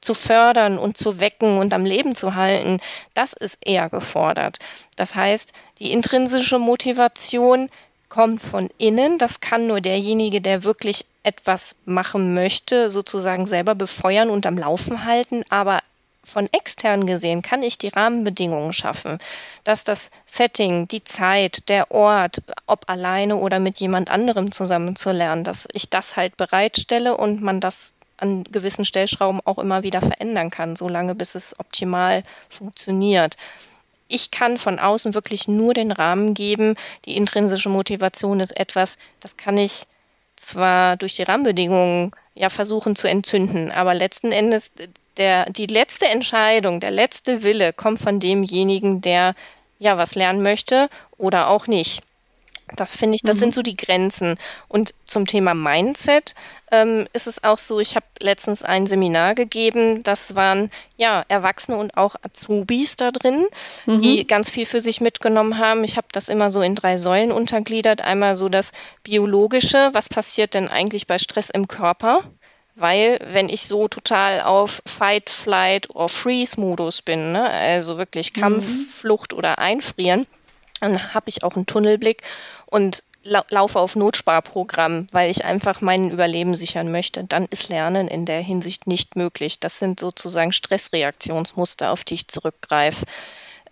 zu 0.00 0.14
fördern 0.14 0.78
und 0.78 0.96
zu 0.96 1.18
wecken 1.20 1.58
und 1.58 1.74
am 1.74 1.84
Leben 1.84 2.14
zu 2.14 2.34
halten, 2.34 2.80
das 3.14 3.32
ist 3.32 3.58
eher 3.60 3.88
gefordert. 3.88 4.58
Das 4.96 5.14
heißt, 5.14 5.52
die 5.78 5.92
intrinsische 5.92 6.58
Motivation 6.58 7.68
kommt 8.08 8.42
von 8.42 8.70
innen. 8.78 9.18
Das 9.18 9.40
kann 9.40 9.66
nur 9.66 9.80
derjenige, 9.80 10.40
der 10.40 10.64
wirklich 10.64 11.04
etwas 11.22 11.76
machen 11.84 12.34
möchte, 12.34 12.90
sozusagen 12.90 13.46
selber 13.46 13.74
befeuern 13.74 14.30
und 14.30 14.46
am 14.46 14.56
Laufen 14.56 15.04
halten. 15.04 15.44
Aber 15.50 15.80
von 16.24 16.46
extern 16.52 17.06
gesehen 17.06 17.42
kann 17.42 17.62
ich 17.62 17.78
die 17.78 17.88
Rahmenbedingungen 17.88 18.72
schaffen, 18.72 19.18
dass 19.64 19.84
das 19.84 20.10
Setting, 20.26 20.86
die 20.88 21.02
Zeit, 21.04 21.68
der 21.68 21.90
Ort, 21.90 22.42
ob 22.66 22.88
alleine 22.88 23.36
oder 23.36 23.58
mit 23.58 23.78
jemand 23.78 24.10
anderem 24.10 24.52
zusammen 24.52 24.94
zu 24.94 25.10
lernen, 25.10 25.44
dass 25.44 25.66
ich 25.72 25.88
das 25.88 26.16
halt 26.16 26.36
bereitstelle 26.36 27.16
und 27.16 27.42
man 27.42 27.60
das 27.60 27.94
an 28.18 28.44
gewissen 28.44 28.84
Stellschrauben 28.84 29.40
auch 29.44 29.58
immer 29.58 29.82
wieder 29.82 30.02
verändern 30.02 30.50
kann, 30.50 30.76
solange 30.76 31.14
bis 31.14 31.34
es 31.34 31.58
optimal 31.58 32.24
funktioniert. 32.48 33.36
Ich 34.08 34.30
kann 34.30 34.58
von 34.58 34.78
außen 34.78 35.14
wirklich 35.14 35.48
nur 35.48 35.74
den 35.74 35.92
Rahmen 35.92 36.34
geben. 36.34 36.76
Die 37.04 37.16
intrinsische 37.16 37.68
Motivation 37.68 38.40
ist 38.40 38.56
etwas, 38.56 38.96
das 39.20 39.36
kann 39.36 39.56
ich 39.58 39.86
zwar 40.36 40.96
durch 40.96 41.14
die 41.14 41.24
Rahmenbedingungen 41.24 42.12
ja 42.34 42.48
versuchen 42.48 42.96
zu 42.96 43.08
entzünden, 43.08 43.70
aber 43.70 43.94
letzten 43.94 44.32
Endes 44.32 44.72
der, 45.16 45.50
die 45.50 45.66
letzte 45.66 46.06
Entscheidung, 46.06 46.80
der 46.80 46.92
letzte 46.92 47.42
Wille 47.42 47.72
kommt 47.72 47.98
von 47.98 48.20
demjenigen, 48.20 49.00
der 49.00 49.34
ja 49.78 49.98
was 49.98 50.14
lernen 50.14 50.42
möchte 50.42 50.88
oder 51.16 51.48
auch 51.48 51.66
nicht. 51.66 52.02
Das 52.76 52.96
finde 52.96 53.16
ich, 53.16 53.22
das 53.22 53.36
mhm. 53.36 53.40
sind 53.40 53.54
so 53.54 53.62
die 53.62 53.76
Grenzen. 53.76 54.38
Und 54.68 54.94
zum 55.04 55.26
Thema 55.26 55.54
Mindset 55.54 56.34
ähm, 56.70 57.06
ist 57.12 57.26
es 57.26 57.44
auch 57.44 57.58
so, 57.58 57.80
ich 57.80 57.96
habe 57.96 58.06
letztens 58.20 58.62
ein 58.62 58.86
Seminar 58.86 59.34
gegeben, 59.34 60.02
das 60.02 60.34
waren 60.34 60.70
ja 60.96 61.24
Erwachsene 61.28 61.76
und 61.76 61.96
auch 61.96 62.16
Azubis 62.22 62.96
da 62.96 63.10
drin, 63.10 63.46
mhm. 63.86 64.02
die 64.02 64.26
ganz 64.26 64.50
viel 64.50 64.66
für 64.66 64.80
sich 64.80 65.00
mitgenommen 65.00 65.58
haben. 65.58 65.84
Ich 65.84 65.96
habe 65.96 66.08
das 66.12 66.28
immer 66.28 66.50
so 66.50 66.62
in 66.62 66.74
drei 66.74 66.96
Säulen 66.96 67.32
untergliedert. 67.32 68.02
Einmal 68.02 68.34
so 68.34 68.48
das 68.48 68.72
Biologische, 69.02 69.90
was 69.92 70.08
passiert 70.08 70.54
denn 70.54 70.68
eigentlich 70.68 71.06
bei 71.06 71.18
Stress 71.18 71.50
im 71.50 71.68
Körper? 71.68 72.24
Weil 72.78 73.18
wenn 73.32 73.48
ich 73.48 73.62
so 73.62 73.88
total 73.88 74.42
auf 74.42 74.82
Fight, 74.86 75.30
Flight 75.30 75.90
oder 75.90 76.08
Freeze-Modus 76.08 77.02
bin, 77.02 77.32
ne, 77.32 77.50
also 77.50 77.98
wirklich 77.98 78.32
Kampf, 78.32 78.68
mhm. 78.68 78.84
Flucht 78.84 79.34
oder 79.34 79.58
Einfrieren, 79.58 80.28
dann 80.80 81.12
habe 81.12 81.28
ich 81.28 81.42
auch 81.42 81.56
einen 81.56 81.66
Tunnelblick 81.66 82.22
und 82.70 83.02
lau 83.22 83.42
laufe 83.48 83.78
auf 83.78 83.96
Notsparprogramm, 83.96 85.06
weil 85.12 85.30
ich 85.30 85.44
einfach 85.44 85.80
mein 85.80 86.10
Überleben 86.10 86.54
sichern 86.54 86.90
möchte, 86.90 87.24
dann 87.24 87.46
ist 87.46 87.68
Lernen 87.68 88.08
in 88.08 88.24
der 88.24 88.40
Hinsicht 88.40 88.86
nicht 88.86 89.16
möglich. 89.16 89.60
Das 89.60 89.78
sind 89.78 90.00
sozusagen 90.00 90.52
Stressreaktionsmuster, 90.52 91.90
auf 91.90 92.04
die 92.04 92.14
ich 92.14 92.28
zurückgreife. 92.28 93.04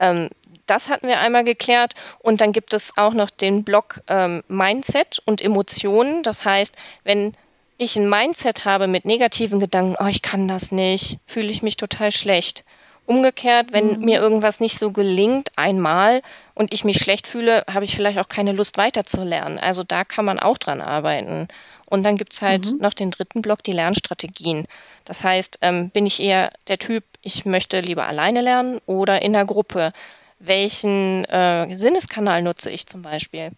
Ähm, 0.00 0.28
das 0.66 0.88
hatten 0.88 1.08
wir 1.08 1.20
einmal 1.20 1.44
geklärt. 1.44 1.94
Und 2.18 2.40
dann 2.40 2.52
gibt 2.52 2.72
es 2.72 2.96
auch 2.96 3.14
noch 3.14 3.30
den 3.30 3.64
Block 3.64 4.00
ähm, 4.08 4.42
Mindset 4.48 5.22
und 5.24 5.40
Emotionen. 5.42 6.22
Das 6.22 6.44
heißt, 6.44 6.74
wenn 7.04 7.34
ich 7.78 7.96
ein 7.96 8.08
Mindset 8.08 8.64
habe 8.64 8.86
mit 8.88 9.04
negativen 9.04 9.60
Gedanken, 9.60 9.96
oh, 9.98 10.08
ich 10.08 10.22
kann 10.22 10.48
das 10.48 10.72
nicht, 10.72 11.18
fühle 11.24 11.48
ich 11.48 11.62
mich 11.62 11.76
total 11.76 12.10
schlecht. 12.10 12.64
Umgekehrt, 13.06 13.72
wenn 13.72 13.98
mhm. 13.98 14.04
mir 14.04 14.20
irgendwas 14.20 14.58
nicht 14.58 14.78
so 14.78 14.90
gelingt 14.90 15.50
einmal 15.56 16.22
und 16.54 16.72
ich 16.72 16.84
mich 16.84 16.98
schlecht 16.98 17.28
fühle, 17.28 17.64
habe 17.72 17.84
ich 17.84 17.94
vielleicht 17.94 18.18
auch 18.18 18.28
keine 18.28 18.52
Lust 18.52 18.78
weiterzulernen. 18.78 19.58
Also 19.58 19.84
da 19.84 20.04
kann 20.04 20.24
man 20.24 20.40
auch 20.40 20.58
dran 20.58 20.80
arbeiten. 20.80 21.46
Und 21.86 22.02
dann 22.02 22.16
gibt's 22.16 22.42
halt 22.42 22.72
mhm. 22.72 22.78
noch 22.78 22.94
den 22.94 23.12
dritten 23.12 23.42
Block, 23.42 23.62
die 23.62 23.72
Lernstrategien. 23.72 24.66
Das 25.04 25.22
heißt, 25.22 25.58
ähm, 25.62 25.90
bin 25.90 26.04
ich 26.04 26.20
eher 26.20 26.52
der 26.66 26.78
Typ, 26.78 27.04
ich 27.22 27.44
möchte 27.44 27.80
lieber 27.80 28.06
alleine 28.06 28.40
lernen 28.40 28.80
oder 28.86 29.22
in 29.22 29.32
der 29.32 29.44
Gruppe? 29.44 29.92
Welchen 30.40 31.24
äh, 31.26 31.78
Sinneskanal 31.78 32.42
nutze 32.42 32.70
ich 32.70 32.86
zum 32.86 33.02
Beispiel? 33.02 33.52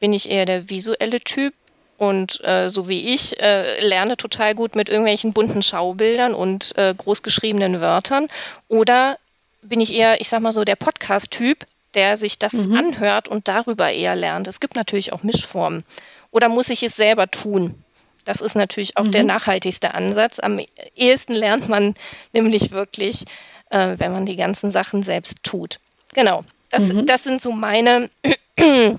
Bin 0.00 0.12
ich 0.12 0.30
eher 0.30 0.46
der 0.46 0.70
visuelle 0.70 1.20
Typ? 1.20 1.54
Und 1.98 2.40
äh, 2.44 2.70
so 2.70 2.88
wie 2.88 3.12
ich 3.12 3.38
äh, 3.40 3.84
lerne 3.86 4.16
total 4.16 4.54
gut 4.54 4.76
mit 4.76 4.88
irgendwelchen 4.88 5.32
bunten 5.32 5.62
Schaubildern 5.62 6.32
und 6.32 6.76
äh, 6.78 6.94
großgeschriebenen 6.96 7.80
Wörtern. 7.80 8.28
Oder 8.68 9.18
bin 9.62 9.80
ich 9.80 9.92
eher, 9.92 10.20
ich 10.20 10.28
sag 10.28 10.40
mal 10.40 10.52
so, 10.52 10.64
der 10.64 10.76
Podcast-Typ, 10.76 11.66
der 11.94 12.16
sich 12.16 12.38
das 12.38 12.52
mhm. 12.52 12.76
anhört 12.76 13.28
und 13.28 13.48
darüber 13.48 13.90
eher 13.90 14.14
lernt. 14.14 14.46
Es 14.46 14.60
gibt 14.60 14.76
natürlich 14.76 15.12
auch 15.12 15.24
Mischformen. 15.24 15.82
Oder 16.30 16.48
muss 16.48 16.70
ich 16.70 16.84
es 16.84 16.94
selber 16.94 17.28
tun? 17.28 17.82
Das 18.24 18.40
ist 18.40 18.54
natürlich 18.54 18.96
auch 18.96 19.04
mhm. 19.04 19.12
der 19.12 19.24
nachhaltigste 19.24 19.94
Ansatz. 19.94 20.38
Am 20.38 20.60
ehesten 20.94 21.32
lernt 21.32 21.68
man 21.68 21.94
nämlich 22.32 22.70
wirklich, 22.70 23.24
äh, 23.70 23.96
wenn 23.98 24.12
man 24.12 24.24
die 24.24 24.36
ganzen 24.36 24.70
Sachen 24.70 25.02
selbst 25.02 25.42
tut. 25.42 25.80
Genau. 26.14 26.44
Das, 26.70 26.84
mhm. 26.84 27.06
das 27.06 27.24
sind 27.24 27.40
so 27.40 27.52
meine, 27.52 28.10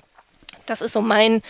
das 0.66 0.80
ist 0.82 0.92
so 0.92 1.00
mein 1.00 1.42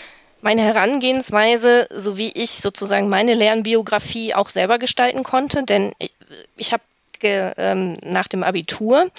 meine 0.43 0.63
Herangehensweise, 0.63 1.89
so 1.95 2.17
wie 2.17 2.31
ich 2.31 2.51
sozusagen 2.51 3.09
meine 3.09 3.35
Lernbiografie 3.35 4.35
auch 4.35 4.49
selber 4.49 4.79
gestalten 4.79 5.23
konnte, 5.23 5.63
denn 5.65 5.93
ich, 5.99 6.15
ich 6.57 6.73
habe 6.73 6.83
ähm, 7.23 7.95
nach 8.03 8.29
dem 8.29 8.43
Abitur 8.43 9.11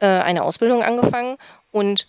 äh, 0.00 0.06
eine 0.06 0.42
Ausbildung 0.42 0.82
angefangen 0.82 1.36
und 1.70 2.06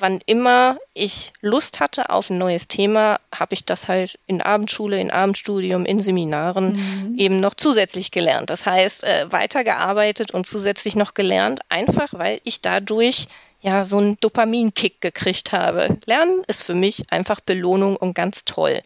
wann 0.00 0.20
immer 0.26 0.78
ich 0.94 1.32
Lust 1.40 1.80
hatte 1.80 2.10
auf 2.10 2.30
ein 2.30 2.38
neues 2.38 2.68
Thema, 2.68 3.20
habe 3.34 3.54
ich 3.54 3.64
das 3.64 3.88
halt 3.88 4.18
in 4.26 4.40
Abendschule, 4.40 5.00
in 5.00 5.10
Abendstudium, 5.10 5.84
in 5.84 6.00
Seminaren 6.00 6.76
mhm. 6.76 7.18
eben 7.18 7.40
noch 7.40 7.54
zusätzlich 7.54 8.10
gelernt. 8.10 8.50
Das 8.50 8.64
heißt, 8.66 9.04
äh, 9.04 9.26
weitergearbeitet 9.30 10.30
und 10.32 10.46
zusätzlich 10.46 10.96
noch 10.96 11.14
gelernt, 11.14 11.60
einfach 11.68 12.08
weil 12.12 12.40
ich 12.44 12.60
dadurch 12.60 13.26
ja 13.60 13.84
so 13.84 13.98
einen 13.98 14.18
Dopaminkick 14.20 15.00
gekriegt 15.00 15.52
habe. 15.52 15.98
Lernen 16.06 16.42
ist 16.46 16.62
für 16.62 16.74
mich 16.74 17.12
einfach 17.12 17.40
Belohnung 17.40 17.96
und 17.96 18.14
ganz 18.14 18.44
toll. 18.44 18.82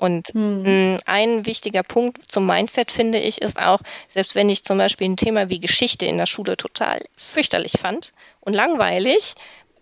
Und 0.00 0.28
hm. 0.28 0.96
ein 1.04 1.44
wichtiger 1.44 1.82
Punkt 1.82 2.30
zum 2.30 2.46
Mindset 2.46 2.90
finde 2.90 3.18
ich 3.18 3.42
ist 3.42 3.60
auch, 3.60 3.80
selbst 4.08 4.34
wenn 4.34 4.48
ich 4.48 4.64
zum 4.64 4.78
Beispiel 4.78 5.10
ein 5.10 5.18
Thema 5.18 5.50
wie 5.50 5.60
Geschichte 5.60 6.06
in 6.06 6.16
der 6.16 6.24
Schule 6.24 6.56
total 6.56 7.00
fürchterlich 7.18 7.72
fand 7.72 8.12
und 8.40 8.54
langweilig, 8.54 9.34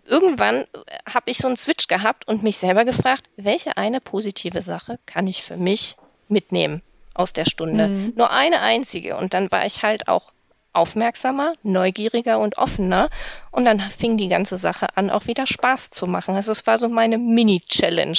irgendwann 0.05 0.65
habe 1.05 1.31
ich 1.31 1.37
so 1.37 1.47
einen 1.47 1.55
Switch 1.55 1.87
gehabt 1.87 2.27
und 2.27 2.43
mich 2.43 2.57
selber 2.57 2.83
gefragt, 2.83 3.29
welche 3.37 3.77
eine 3.77 4.01
positive 4.01 4.61
Sache 4.61 4.99
kann 5.05 5.25
ich 5.25 5.41
für 5.41 5.55
mich 5.55 5.95
mitnehmen 6.27 6.81
aus 7.13 7.31
der 7.31 7.45
Stunde? 7.45 7.85
Hm. 7.85 8.13
Nur 8.17 8.31
eine 8.31 8.59
einzige. 8.59 9.15
Und 9.15 9.33
dann 9.33 9.51
war 9.53 9.65
ich 9.65 9.83
halt 9.83 10.09
auch 10.09 10.33
aufmerksamer, 10.73 11.53
neugieriger 11.63 12.39
und 12.39 12.57
offener. 12.57 13.09
Und 13.51 13.65
dann 13.65 13.79
fing 13.79 14.17
die 14.17 14.27
ganze 14.27 14.57
Sache 14.57 14.95
an, 14.95 15.09
auch 15.09 15.27
wieder 15.27 15.45
Spaß 15.45 15.89
zu 15.89 16.07
machen. 16.07 16.35
Also 16.35 16.51
es 16.51 16.67
war 16.67 16.77
so 16.77 16.89
meine 16.89 17.17
Mini-Challenge. 17.17 18.17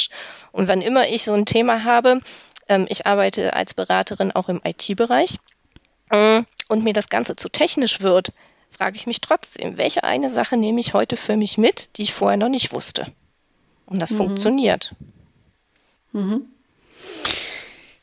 Und 0.52 0.68
wann 0.68 0.80
immer 0.80 1.08
ich 1.08 1.24
so 1.24 1.32
ein 1.32 1.46
Thema 1.46 1.84
habe, 1.84 2.20
ähm, 2.68 2.86
ich 2.88 3.06
arbeite 3.06 3.54
als 3.54 3.74
Beraterin 3.74 4.32
auch 4.32 4.48
im 4.48 4.60
IT-Bereich, 4.64 5.38
äh, 6.10 6.42
und 6.68 6.84
mir 6.84 6.92
das 6.92 7.08
Ganze 7.08 7.36
zu 7.36 7.48
technisch 7.48 8.00
wird, 8.00 8.32
frage 8.70 8.96
ich 8.96 9.06
mich 9.06 9.20
trotzdem, 9.20 9.76
welche 9.76 10.04
eine 10.04 10.30
Sache 10.30 10.56
nehme 10.56 10.80
ich 10.80 10.94
heute 10.94 11.16
für 11.16 11.36
mich 11.36 11.58
mit, 11.58 11.96
die 11.96 12.02
ich 12.02 12.14
vorher 12.14 12.36
noch 12.36 12.48
nicht 12.48 12.72
wusste. 12.72 13.06
Und 13.86 14.00
das 14.00 14.10
mhm. 14.12 14.16
funktioniert. 14.16 14.94
Mhm. 16.12 16.46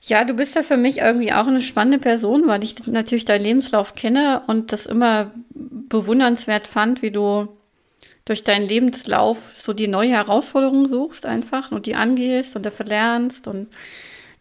Ja, 0.08 0.24
du 0.24 0.34
bist 0.34 0.56
ja 0.56 0.64
für 0.64 0.78
mich 0.78 1.00
irgendwie 1.00 1.34
auch 1.34 1.48
eine 1.48 1.62
spannende 1.62 2.00
Person, 2.00 2.48
weil 2.48 2.64
ich 2.64 2.88
natürlich 2.88 3.26
deinen 3.26 3.44
Lebenslauf 3.44 3.94
kenne 3.94 4.42
und 4.48 4.72
das 4.72 4.86
immer 4.86 5.32
bewundernswert 5.54 6.66
fand, 6.66 7.02
wie 7.02 7.12
du 7.12 7.50
durch 8.24 8.44
deinen 8.44 8.68
Lebenslauf 8.68 9.38
so 9.54 9.74
die 9.74 9.88
neue 9.88 10.12
Herausforderung 10.12 10.90
suchst 10.90 11.26
einfach 11.26 11.72
und 11.72 11.86
die 11.86 11.96
angehst 11.96 12.56
und 12.56 12.66
dafür 12.66 12.86
lernst 12.86 13.48
und 13.48 13.68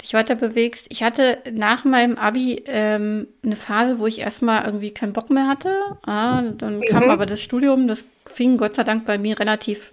dich 0.03 0.15
weiter 0.15 0.37
bewegst. 0.37 0.87
Ich 0.89 1.03
hatte 1.03 1.39
nach 1.53 1.85
meinem 1.85 2.17
Abi 2.17 2.63
ähm, 2.67 3.27
eine 3.45 3.57
Phase, 3.57 3.99
wo 3.99 4.07
ich 4.07 4.21
erstmal 4.21 4.65
irgendwie 4.65 4.93
keinen 4.93 5.13
Bock 5.13 5.31
mehr 5.31 5.49
hatte. 5.49 5.73
Ah, 6.03 6.43
dann 6.43 6.81
kam 6.83 7.05
mhm. 7.05 7.11
aber 7.11 7.27
das 7.27 7.41
Studium, 7.41 7.89
das 7.89 8.05
fing 8.25 8.57
Gott 8.57 8.77
sei 8.77 8.85
Dank 8.85 9.05
bei 9.05 9.19
mir 9.19 9.41
relativ 9.41 9.91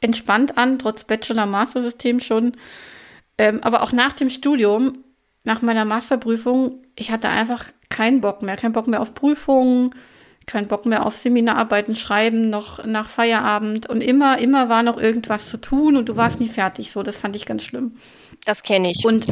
entspannt 0.00 0.58
an, 0.58 0.78
trotz 0.78 1.04
Bachelor-Master-System 1.04 2.20
schon. 2.20 2.56
Ähm, 3.38 3.60
aber 3.62 3.82
auch 3.82 3.92
nach 3.92 4.12
dem 4.12 4.30
Studium, 4.30 5.04
nach 5.44 5.62
meiner 5.62 5.84
Masterprüfung, 5.84 6.82
ich 6.96 7.10
hatte 7.10 7.28
einfach 7.28 7.66
keinen 7.88 8.20
Bock 8.20 8.42
mehr. 8.42 8.56
Keinen 8.56 8.72
Bock 8.72 8.86
mehr 8.86 9.00
auf 9.00 9.14
Prüfungen, 9.14 9.94
keinen 10.46 10.68
Bock 10.68 10.86
mehr 10.86 11.06
auf 11.06 11.16
Seminararbeiten 11.16 11.94
schreiben, 11.94 12.50
noch 12.50 12.84
nach 12.84 13.08
Feierabend. 13.08 13.88
Und 13.88 14.02
immer, 14.02 14.38
immer 14.38 14.68
war 14.68 14.82
noch 14.82 15.00
irgendwas 15.00 15.48
zu 15.48 15.58
tun 15.58 15.96
und 15.96 16.08
du 16.08 16.16
warst 16.16 16.40
nie 16.40 16.48
fertig. 16.48 16.92
So, 16.92 17.02
das 17.02 17.16
fand 17.16 17.36
ich 17.36 17.46
ganz 17.46 17.64
schlimm. 17.64 17.96
Das 18.44 18.62
kenne 18.62 18.90
ich. 18.90 19.04
Und, 19.04 19.26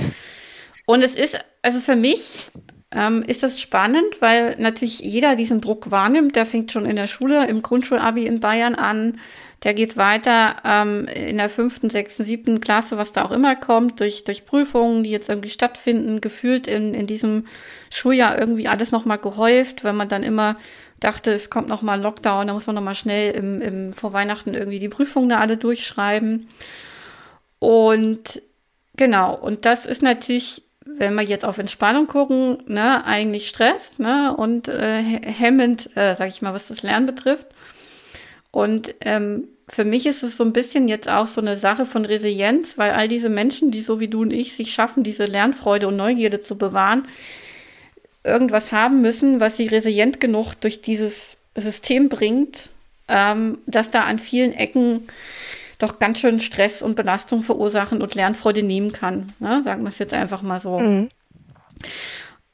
und 0.87 1.02
es 1.02 1.14
ist, 1.14 1.38
also 1.62 1.80
für 1.80 1.97
mich 1.97 2.50
ähm, 2.92 3.23
ist 3.23 3.42
das 3.42 3.61
spannend, 3.61 4.21
weil 4.21 4.57
natürlich 4.59 5.00
jeder 5.00 5.37
diesen 5.37 5.61
Druck 5.61 5.90
wahrnimmt. 5.90 6.37
Der 6.37 6.47
fängt 6.47 6.73
schon 6.73 6.87
in 6.87 6.97
der 6.97 7.07
Schule, 7.07 7.47
im 7.47 7.62
Grundschulabi 7.62 8.26
in 8.26 8.40
Bayern 8.40 8.75
an. 8.75 9.19
Der 9.62 9.75
geht 9.75 9.99
weiter 9.99 10.57
ähm, 10.64 11.07
in 11.07 11.37
der 11.37 11.50
fünften, 11.50 11.90
sechsten, 11.90 12.25
siebten 12.25 12.61
Klasse, 12.61 12.97
was 12.97 13.12
da 13.12 13.25
auch 13.25 13.31
immer 13.31 13.57
kommt, 13.57 14.00
durch, 14.00 14.25
durch 14.25 14.47
Prüfungen, 14.47 15.02
die 15.02 15.11
jetzt 15.11 15.29
irgendwie 15.29 15.50
stattfinden, 15.50 16.23
gefühlt 16.23 16.67
in, 16.67 16.95
in 16.95 17.07
diesem 17.07 17.47
Schuljahr 17.90 18.38
irgendwie 18.38 18.69
alles 18.69 18.90
nochmal 18.90 19.19
gehäuft, 19.19 19.85
wenn 19.85 19.97
man 19.97 20.09
dann 20.09 20.23
immer 20.23 20.57
dachte, 20.99 21.31
es 21.33 21.50
kommt 21.50 21.69
nochmal 21.69 21.99
ein 21.99 22.02
Lockdown, 22.02 22.47
da 22.47 22.55
muss 22.55 22.67
man 22.67 22.76
nochmal 22.76 22.95
schnell 22.95 23.33
im, 23.33 23.61
im, 23.61 23.93
vor 23.93 24.12
Weihnachten 24.12 24.55
irgendwie 24.55 24.81
die 24.81 24.88
Prüfungen 24.88 25.29
da 25.29 25.38
alle 25.38 25.57
durchschreiben. 25.57 26.49
Und 27.59 28.43
genau, 28.97 29.35
und 29.35 29.67
das 29.67 29.85
ist 29.85 30.02
natürlich, 30.02 30.62
wenn 30.87 31.14
wir 31.14 31.23
jetzt 31.23 31.45
auf 31.45 31.59
Entspannung 31.59 32.07
gucken, 32.07 32.62
ne, 32.67 33.05
eigentlich 33.05 33.49
Stress 33.49 33.99
ne, 33.99 34.35
und 34.35 34.69
äh, 34.69 35.02
hemmend, 35.02 35.95
äh, 35.97 36.17
sag 36.17 36.29
ich 36.29 36.40
mal, 36.40 36.55
was 36.55 36.69
das 36.69 36.83
Lernen 36.83 37.07
betrifft. 37.07 37.47
Und 38.50 38.95
ähm, 39.02 39.49
für 39.69 39.85
mich 39.85 40.07
ist 40.07 40.23
es 40.23 40.37
so 40.37 40.45
ein 40.45 40.52
bisschen 40.52 40.88
jetzt 40.88 41.09
auch 41.09 41.28
so 41.28 41.40
eine 41.40 41.57
Sache 41.57 41.87
von 41.87 42.04
Resilienz, 42.04 42.76
weil 42.76 42.90
all 42.90 43.07
diese 43.07 43.28
Menschen, 43.28 43.71
die 43.71 43.83
so 43.83 44.00
wie 44.00 44.09
du 44.09 44.23
und 44.23 44.33
ich 44.33 44.54
sich 44.54 44.73
schaffen, 44.73 45.04
diese 45.04 45.25
Lernfreude 45.25 45.87
und 45.87 45.97
Neugierde 45.97 46.42
zu 46.42 46.59
bewahren, 46.59 47.04
irgendwas 48.25 48.73
haben 48.73 49.00
müssen, 49.00 49.40
was 49.40 49.57
sie 49.57 49.69
resilient 49.69 50.21
genug 50.21 50.54
durch 50.61 50.83
dieses 50.83 51.37
System 51.54 52.09
bringt, 52.09 52.71
ähm, 53.09 53.59
dass 53.66 53.90
da 53.90 54.04
an 54.04 54.19
vielen 54.19 54.52
Ecken 54.52 55.07
doch 55.78 55.99
ganz 55.99 56.19
schön 56.19 56.40
Stress 56.40 56.83
und 56.83 56.97
Belastung 56.97 57.42
verursachen 57.42 58.02
und 58.02 58.14
Lernfreude 58.14 58.62
nehmen 58.62 58.92
kann. 58.92 59.33
Ne? 59.38 59.62
Sagen 59.64 59.83
wir 59.83 59.88
es 59.88 59.99
jetzt 59.99 60.12
einfach 60.12 60.42
mal 60.42 60.61
so. 60.61 60.78
Mhm. 60.78 61.11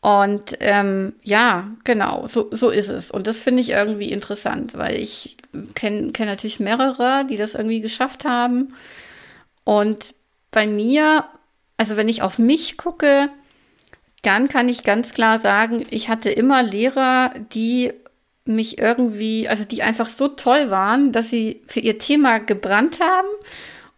Und 0.07 0.59
ähm, 0.61 1.15
ja, 1.25 1.67
genau, 1.83 2.29
so, 2.29 2.49
so 2.53 2.71
ist 2.71 2.89
es. 2.89 3.11
Und 3.11 3.27
das 3.27 3.41
finde 3.41 3.61
ich 3.61 3.71
irgendwie 3.71 4.13
interessant, 4.13 4.75
weil 4.79 5.01
ich 5.01 5.37
kenne 5.75 6.13
kenn 6.13 6.29
natürlich 6.29 6.61
mehrere, 6.61 7.25
die 7.29 7.37
das 7.37 7.57
irgendwie 7.57 7.81
geschafft 7.81 8.25
haben. 8.25 8.73
Und 9.65 10.15
bei 10.53 10.69
mir, 10.69 11.25
also 11.77 11.97
wenn 11.97 12.09
ich 12.09 12.23
auf 12.23 12.39
mich 12.39 12.77
gucke, 12.77 13.31
dann 14.23 14.47
kann 14.47 14.69
ich 14.69 14.85
ganz 14.85 15.13
klar 15.13 15.41
sagen, 15.41 15.85
ich 15.91 16.09
hatte 16.09 16.31
immer 16.31 16.63
Lehrer, 16.63 17.33
die 17.53 17.93
mich 18.45 18.79
irgendwie, 18.79 19.49
also 19.49 19.65
die 19.65 19.83
einfach 19.83 20.09
so 20.09 20.29
toll 20.29 20.71
waren, 20.71 21.11
dass 21.11 21.31
sie 21.31 21.63
für 21.67 21.81
ihr 21.81 21.99
Thema 21.99 22.39
gebrannt 22.39 23.01
haben 23.01 23.27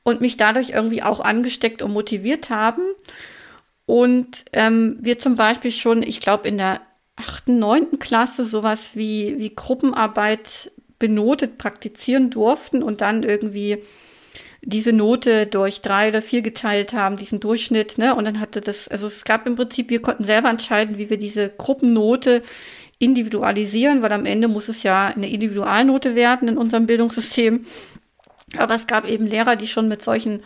und 0.05 0.23
mich 0.23 0.39
dadurch 0.39 0.71
irgendwie 0.71 1.03
auch 1.03 1.21
angesteckt 1.21 1.83
und 1.83 1.93
motiviert 1.93 2.49
haben. 2.49 2.81
Und 3.89 4.45
ähm, 4.53 4.99
wir 5.01 5.19
zum 5.19 5.37
Beispiel 5.37 5.71
schon, 5.71 6.03
ich 6.03 6.21
glaube, 6.21 6.47
in 6.47 6.59
der 6.59 6.83
achten, 7.17 7.59
neunten 7.59 7.99
Klasse 7.99 8.45
sowas 8.45 8.91
wie, 8.93 9.37
wie 9.39 9.55
Gruppenarbeit 9.55 10.71
benotet 10.99 11.57
praktizieren 11.57 12.29
durften 12.29 12.83
und 12.83 13.01
dann 13.01 13.23
irgendwie 13.23 13.83
diese 14.61 14.93
Note 14.93 15.47
durch 15.47 15.81
drei 15.81 16.11
oder 16.11 16.21
vier 16.21 16.43
geteilt 16.43 16.93
haben, 16.93 17.17
diesen 17.17 17.41
Durchschnitt, 17.41 17.97
ne? 17.97 18.15
Und 18.15 18.27
dann 18.27 18.41
hatte 18.41 18.61
das, 18.61 18.89
also 18.89 19.07
es 19.07 19.25
gab 19.25 19.47
im 19.47 19.57
Prinzip, 19.57 19.89
wir 19.89 20.03
konnten 20.03 20.25
selber 20.25 20.51
entscheiden, 20.51 20.99
wie 20.99 21.09
wir 21.09 21.17
diese 21.17 21.49
Gruppennote 21.49 22.43
individualisieren, 22.99 24.03
weil 24.03 24.13
am 24.13 24.27
Ende 24.27 24.49
muss 24.49 24.69
es 24.69 24.83
ja 24.83 25.07
eine 25.07 25.31
Individualnote 25.31 26.15
werden 26.15 26.47
in 26.47 26.59
unserem 26.59 26.87
Bildungssystem. 26.87 27.65
Aber 28.59 28.75
es 28.75 28.87
gab 28.87 29.09
eben 29.09 29.27
Lehrer, 29.27 29.57
die 29.57 29.67
schon 29.67 29.89
mit 29.89 30.03
solchen 30.03 30.43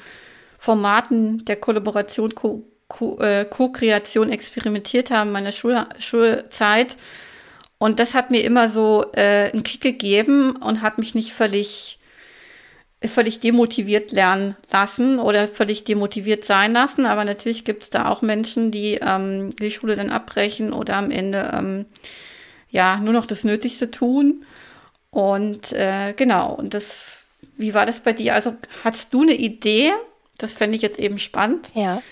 Formaten 0.59 1.45
der 1.45 1.57
Kollaboration, 1.57 2.31
äh, 2.31 2.72
Co-Kreation 2.93 4.31
experimentiert 4.31 5.11
haben 5.11 5.29
in 5.29 5.33
meiner 5.33 5.53
Schul 5.53 5.87
Schulzeit. 5.99 6.97
Und 7.79 7.99
das 7.99 8.15
hat 8.15 8.31
mir 8.31 8.45
immer 8.45 8.69
so 8.69 9.05
äh, 9.13 9.51
einen 9.51 9.65
Kick 9.65 9.81
gegeben 9.81 10.57
und 10.57 10.83
hat 10.83 10.99
mich 10.99 11.17
nicht 11.17 11.33
völlig, 11.33 11.99
völlig 13.05 13.41
demotiviert 13.41 14.13
lernen 14.13 14.57
lassen 14.71 15.19
oder 15.19 15.49
völlig 15.49 15.83
demotiviert 15.83 16.45
sein 16.45 16.75
lassen. 16.75 17.07
Aber 17.07 17.25
natürlich 17.25 17.65
gibt 17.65 17.83
es 17.83 17.91
da 17.91 18.09
auch 18.09 18.23
Menschen, 18.23 18.71
die 18.71 19.01
ähm, 19.03 19.57
die 19.57 19.73
Schule 19.73 19.97
dann 19.97 20.11
abbrechen 20.11 20.73
oder 20.73 20.95
am 20.95 21.11
Ende 21.11 21.51
ähm, 21.53 21.87
ja, 22.71 22.99
nur 22.99 23.13
noch 23.13 23.27
das 23.27 23.45
Nötigste 23.45 23.91
tun. 23.91 24.45
Und 25.11 25.73
äh, 25.73 26.15
genau, 26.17 26.55
und 26.55 26.75
das, 26.75 27.19
wie 27.57 27.75
war 27.75 27.85
das 27.85 28.01
bei 28.01 28.13
dir? 28.13 28.35
Also 28.35 28.55
hast 28.83 29.13
du 29.13 29.23
eine 29.23 29.35
Idee? 29.35 29.93
Das 30.39 30.55
fände 30.55 30.75
ich 30.75 30.83
jetzt 30.83 30.99
eben 30.99 31.19
spannend. 31.19 31.71
Ja. 31.75 32.03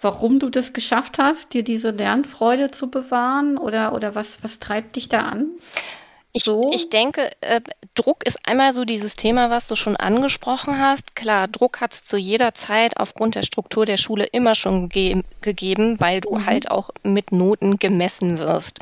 Warum 0.00 0.38
du 0.38 0.48
das 0.48 0.72
geschafft 0.72 1.18
hast, 1.18 1.52
dir 1.52 1.62
diese 1.62 1.90
Lernfreude 1.90 2.70
zu 2.70 2.90
bewahren? 2.90 3.58
Oder, 3.58 3.94
oder 3.94 4.14
was, 4.14 4.42
was 4.42 4.58
treibt 4.58 4.96
dich 4.96 5.08
da 5.08 5.20
an? 5.20 5.50
Ich, 6.32 6.44
so. 6.44 6.70
ich 6.72 6.90
denke, 6.90 7.30
äh, 7.40 7.60
Druck 7.96 8.24
ist 8.24 8.38
einmal 8.44 8.72
so 8.72 8.84
dieses 8.84 9.16
Thema, 9.16 9.50
was 9.50 9.66
du 9.66 9.74
schon 9.74 9.96
angesprochen 9.96 10.78
hast. 10.78 11.16
Klar, 11.16 11.48
Druck 11.48 11.80
hat 11.80 11.92
es 11.92 12.04
zu 12.04 12.16
jeder 12.16 12.54
Zeit 12.54 12.98
aufgrund 12.98 13.34
der 13.34 13.42
Struktur 13.42 13.84
der 13.84 13.96
Schule 13.96 14.24
immer 14.26 14.54
schon 14.54 14.88
ge 14.88 15.22
gegeben, 15.40 15.98
weil 15.98 16.20
du 16.20 16.36
mhm. 16.36 16.46
halt 16.46 16.70
auch 16.70 16.90
mit 17.02 17.32
Noten 17.32 17.78
gemessen 17.78 18.38
wirst 18.38 18.78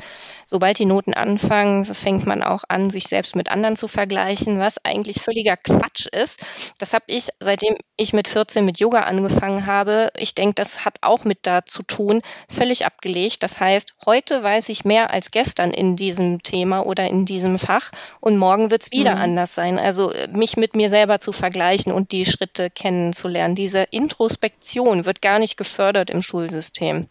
sobald 0.49 0.79
die 0.79 0.85
Noten 0.85 1.13
anfangen, 1.13 1.85
fängt 1.85 2.25
man 2.25 2.41
auch 2.41 2.63
an, 2.69 2.89
sich 2.89 3.03
selbst 3.03 3.35
mit 3.35 3.51
anderen 3.51 3.75
zu 3.75 3.87
vergleichen, 3.87 4.57
was 4.57 4.83
eigentlich 4.83 5.21
völliger 5.21 5.55
Quatsch 5.55 6.07
ist. 6.07 6.39
Das 6.79 6.93
habe 6.93 7.05
ich, 7.05 7.29
seitdem 7.39 7.75
ich 7.97 8.13
mit 8.13 8.27
14 8.27 8.65
mit 8.65 8.79
Yoga 8.79 9.01
angefangen 9.01 9.67
habe, 9.67 10.09
ich 10.17 10.33
denke, 10.33 10.55
das 10.55 10.85
hat 10.85 10.97
auch 11.01 11.23
mit 11.23 11.39
da 11.43 11.65
zu 11.65 11.83
tun, 11.83 12.23
völlig 12.49 12.87
abgelegt. 12.87 13.43
Das 13.43 13.59
heißt, 13.59 13.93
heute 14.07 14.41
weiß 14.41 14.69
ich 14.69 14.85
mehr 14.85 15.11
als 15.11 15.29
gestern 15.29 15.69
in 15.69 15.95
diesem 15.95 16.41
Thema 16.41 16.83
oder 16.83 17.07
in 17.07 17.25
diesem 17.25 17.59
Fach 17.59 17.91
und 18.19 18.37
morgen 18.37 18.71
wird 18.71 18.81
es 18.81 18.91
wieder 18.91 19.15
mhm. 19.15 19.21
anders 19.21 19.53
sein. 19.53 19.77
Also 19.77 20.11
äh, 20.11 20.29
mich 20.29 20.57
mit 20.57 20.75
mir 20.75 20.89
selber 20.89 21.19
zu 21.19 21.31
vergleichen 21.31 21.93
und 21.93 22.11
die 22.11 22.25
Schritte 22.25 22.71
kennenzulernen. 22.71 23.53
Diese 23.53 23.83
Introspektion 23.83 25.05
wird 25.05 25.21
gar 25.21 25.37
nicht 25.37 25.57
gefördert 25.57 26.09
im 26.09 26.23
Schulsystem. 26.23 27.07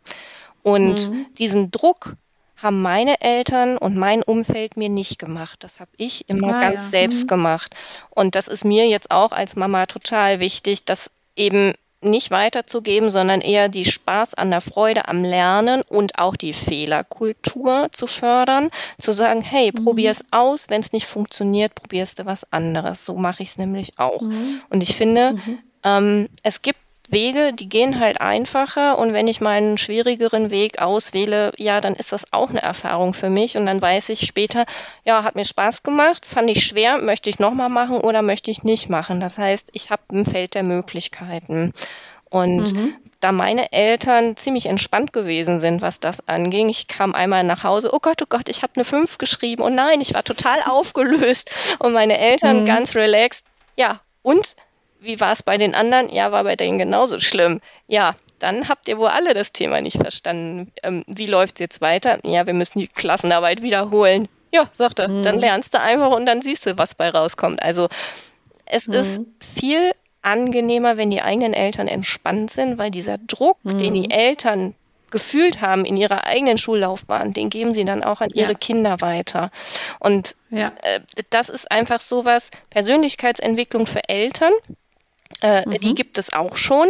Und 0.64 1.10
mhm. 1.10 1.26
diesen 1.38 1.70
Druck, 1.70 2.16
haben 2.60 2.82
meine 2.82 3.20
Eltern 3.20 3.78
und 3.78 3.96
mein 3.96 4.22
Umfeld 4.22 4.76
mir 4.76 4.88
nicht 4.88 5.18
gemacht. 5.18 5.62
Das 5.62 5.80
habe 5.80 5.90
ich 5.96 6.28
immer 6.28 6.54
ah, 6.54 6.60
ganz 6.60 6.84
ja. 6.84 6.90
selbst 6.90 7.24
mhm. 7.24 7.28
gemacht. 7.28 7.74
Und 8.10 8.34
das 8.34 8.48
ist 8.48 8.64
mir 8.64 8.88
jetzt 8.88 9.10
auch 9.10 9.32
als 9.32 9.56
Mama 9.56 9.86
total 9.86 10.40
wichtig, 10.40 10.84
das 10.84 11.10
eben 11.36 11.72
nicht 12.00 12.30
weiterzugeben, 12.30 13.10
sondern 13.10 13.40
eher 13.40 13.68
die 13.68 13.84
Spaß 13.84 14.34
an 14.34 14.50
der 14.50 14.60
Freude 14.60 15.08
am 15.08 15.24
Lernen 15.24 15.82
und 15.82 16.18
auch 16.18 16.36
die 16.36 16.52
Fehlerkultur 16.52 17.88
zu 17.90 18.06
fördern, 18.06 18.70
zu 19.00 19.10
sagen, 19.12 19.40
hey, 19.40 19.72
mhm. 19.72 19.84
probier 19.84 20.10
es 20.10 20.24
aus, 20.30 20.68
wenn 20.68 20.80
es 20.80 20.92
nicht 20.92 21.06
funktioniert, 21.06 21.74
probierst 21.74 22.20
du 22.20 22.26
was 22.26 22.52
anderes. 22.52 23.04
So 23.04 23.14
mache 23.16 23.42
ich 23.42 23.50
es 23.50 23.58
nämlich 23.58 23.98
auch. 23.98 24.22
Mhm. 24.22 24.60
Und 24.70 24.82
ich 24.82 24.94
finde, 24.94 25.32
mhm. 25.32 25.58
ähm, 25.82 26.28
es 26.42 26.62
gibt 26.62 26.78
Wege, 27.10 27.52
die 27.52 27.68
gehen 27.68 28.00
halt 28.00 28.20
einfacher 28.20 28.98
und 28.98 29.12
wenn 29.12 29.26
ich 29.26 29.40
meinen 29.40 29.78
schwierigeren 29.78 30.50
Weg 30.50 30.80
auswähle, 30.80 31.52
ja, 31.56 31.80
dann 31.80 31.94
ist 31.94 32.12
das 32.12 32.32
auch 32.32 32.50
eine 32.50 32.62
Erfahrung 32.62 33.14
für 33.14 33.30
mich 33.30 33.56
und 33.56 33.66
dann 33.66 33.80
weiß 33.80 34.08
ich 34.10 34.26
später, 34.26 34.64
ja, 35.04 35.24
hat 35.24 35.34
mir 35.34 35.44
Spaß 35.44 35.82
gemacht, 35.82 36.26
fand 36.26 36.50
ich 36.50 36.64
schwer, 36.64 36.98
möchte 36.98 37.30
ich 37.30 37.38
nochmal 37.38 37.68
machen 37.68 37.98
oder 37.98 38.22
möchte 38.22 38.50
ich 38.50 38.62
nicht 38.62 38.88
machen. 38.88 39.20
Das 39.20 39.38
heißt, 39.38 39.70
ich 39.72 39.90
habe 39.90 40.02
ein 40.12 40.24
Feld 40.24 40.54
der 40.54 40.62
Möglichkeiten. 40.62 41.72
Und 42.30 42.74
mhm. 42.74 42.94
da 43.20 43.32
meine 43.32 43.72
Eltern 43.72 44.36
ziemlich 44.36 44.66
entspannt 44.66 45.12
gewesen 45.12 45.58
sind, 45.58 45.80
was 45.80 46.00
das 46.00 46.28
anging, 46.28 46.68
ich 46.68 46.86
kam 46.88 47.14
einmal 47.14 47.42
nach 47.42 47.64
Hause, 47.64 47.90
oh 47.92 48.00
Gott, 48.00 48.20
oh 48.22 48.26
Gott, 48.28 48.48
ich 48.48 48.62
habe 48.62 48.74
eine 48.76 48.84
5 48.84 49.18
geschrieben, 49.18 49.62
oh 49.62 49.70
nein, 49.70 50.00
ich 50.00 50.14
war 50.14 50.24
total 50.24 50.58
aufgelöst 50.68 51.50
und 51.78 51.92
meine 51.92 52.18
Eltern 52.18 52.60
mhm. 52.60 52.64
ganz 52.66 52.94
relaxed, 52.94 53.44
ja, 53.76 54.00
und 54.22 54.56
wie 55.00 55.20
war 55.20 55.32
es 55.32 55.42
bei 55.42 55.58
den 55.58 55.74
anderen? 55.74 56.08
Ja, 56.08 56.32
war 56.32 56.44
bei 56.44 56.56
denen 56.56 56.78
genauso 56.78 57.20
schlimm. 57.20 57.60
Ja, 57.86 58.14
dann 58.38 58.68
habt 58.68 58.88
ihr 58.88 58.98
wohl 58.98 59.08
alle 59.08 59.34
das 59.34 59.52
Thema 59.52 59.80
nicht 59.80 59.96
verstanden. 59.96 60.72
Ähm, 60.82 61.04
wie 61.06 61.26
läuft 61.26 61.56
es 61.56 61.60
jetzt 61.60 61.80
weiter? 61.80 62.18
Ja, 62.24 62.46
wir 62.46 62.54
müssen 62.54 62.78
die 62.78 62.88
Klassenarbeit 62.88 63.62
wiederholen. 63.62 64.28
Ja, 64.52 64.68
sagt 64.72 64.98
er, 64.98 65.08
mhm. 65.08 65.22
dann 65.22 65.38
lernst 65.38 65.74
du 65.74 65.80
einfach 65.80 66.10
und 66.10 66.26
dann 66.26 66.40
siehst 66.40 66.66
du, 66.66 66.78
was 66.78 66.94
bei 66.94 67.10
rauskommt. 67.10 67.62
Also 67.62 67.88
es 68.64 68.88
mhm. 68.88 68.94
ist 68.94 69.22
viel 69.40 69.92
angenehmer, 70.22 70.96
wenn 70.96 71.10
die 71.10 71.22
eigenen 71.22 71.52
Eltern 71.52 71.88
entspannt 71.88 72.50
sind, 72.50 72.78
weil 72.78 72.90
dieser 72.90 73.18
Druck, 73.18 73.58
mhm. 73.62 73.78
den 73.78 73.94
die 73.94 74.10
Eltern 74.10 74.74
gefühlt 75.10 75.60
haben 75.62 75.84
in 75.84 75.96
ihrer 75.96 76.24
eigenen 76.24 76.58
Schullaufbahn, 76.58 77.32
den 77.32 77.48
geben 77.50 77.72
sie 77.72 77.84
dann 77.84 78.04
auch 78.04 78.20
an 78.20 78.28
ihre 78.34 78.52
ja. 78.52 78.58
Kinder 78.58 79.00
weiter. 79.00 79.50
Und 80.00 80.36
ja. 80.50 80.72
äh, 80.82 81.00
das 81.30 81.48
ist 81.48 81.70
einfach 81.70 82.00
sowas, 82.00 82.50
Persönlichkeitsentwicklung 82.70 83.86
für 83.86 84.06
Eltern, 84.08 84.52
äh, 85.42 85.68
mhm. 85.68 85.80
Die 85.80 85.94
gibt 85.94 86.18
es 86.18 86.32
auch 86.32 86.56
schon. 86.56 86.88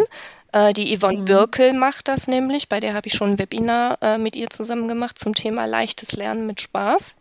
Äh, 0.52 0.72
die 0.72 0.96
Yvonne 0.96 1.18
mhm. 1.18 1.24
Birkel 1.26 1.72
macht 1.74 2.08
das 2.08 2.26
nämlich. 2.26 2.68
Bei 2.68 2.80
der 2.80 2.94
habe 2.94 3.08
ich 3.08 3.14
schon 3.14 3.32
ein 3.32 3.38
Webinar 3.38 3.98
äh, 4.00 4.18
mit 4.18 4.36
ihr 4.36 4.50
zusammen 4.50 4.88
gemacht 4.88 5.18
zum 5.18 5.34
Thema 5.34 5.66
leichtes 5.66 6.12
Lernen 6.12 6.46
mit 6.46 6.60
Spaß. 6.60 7.16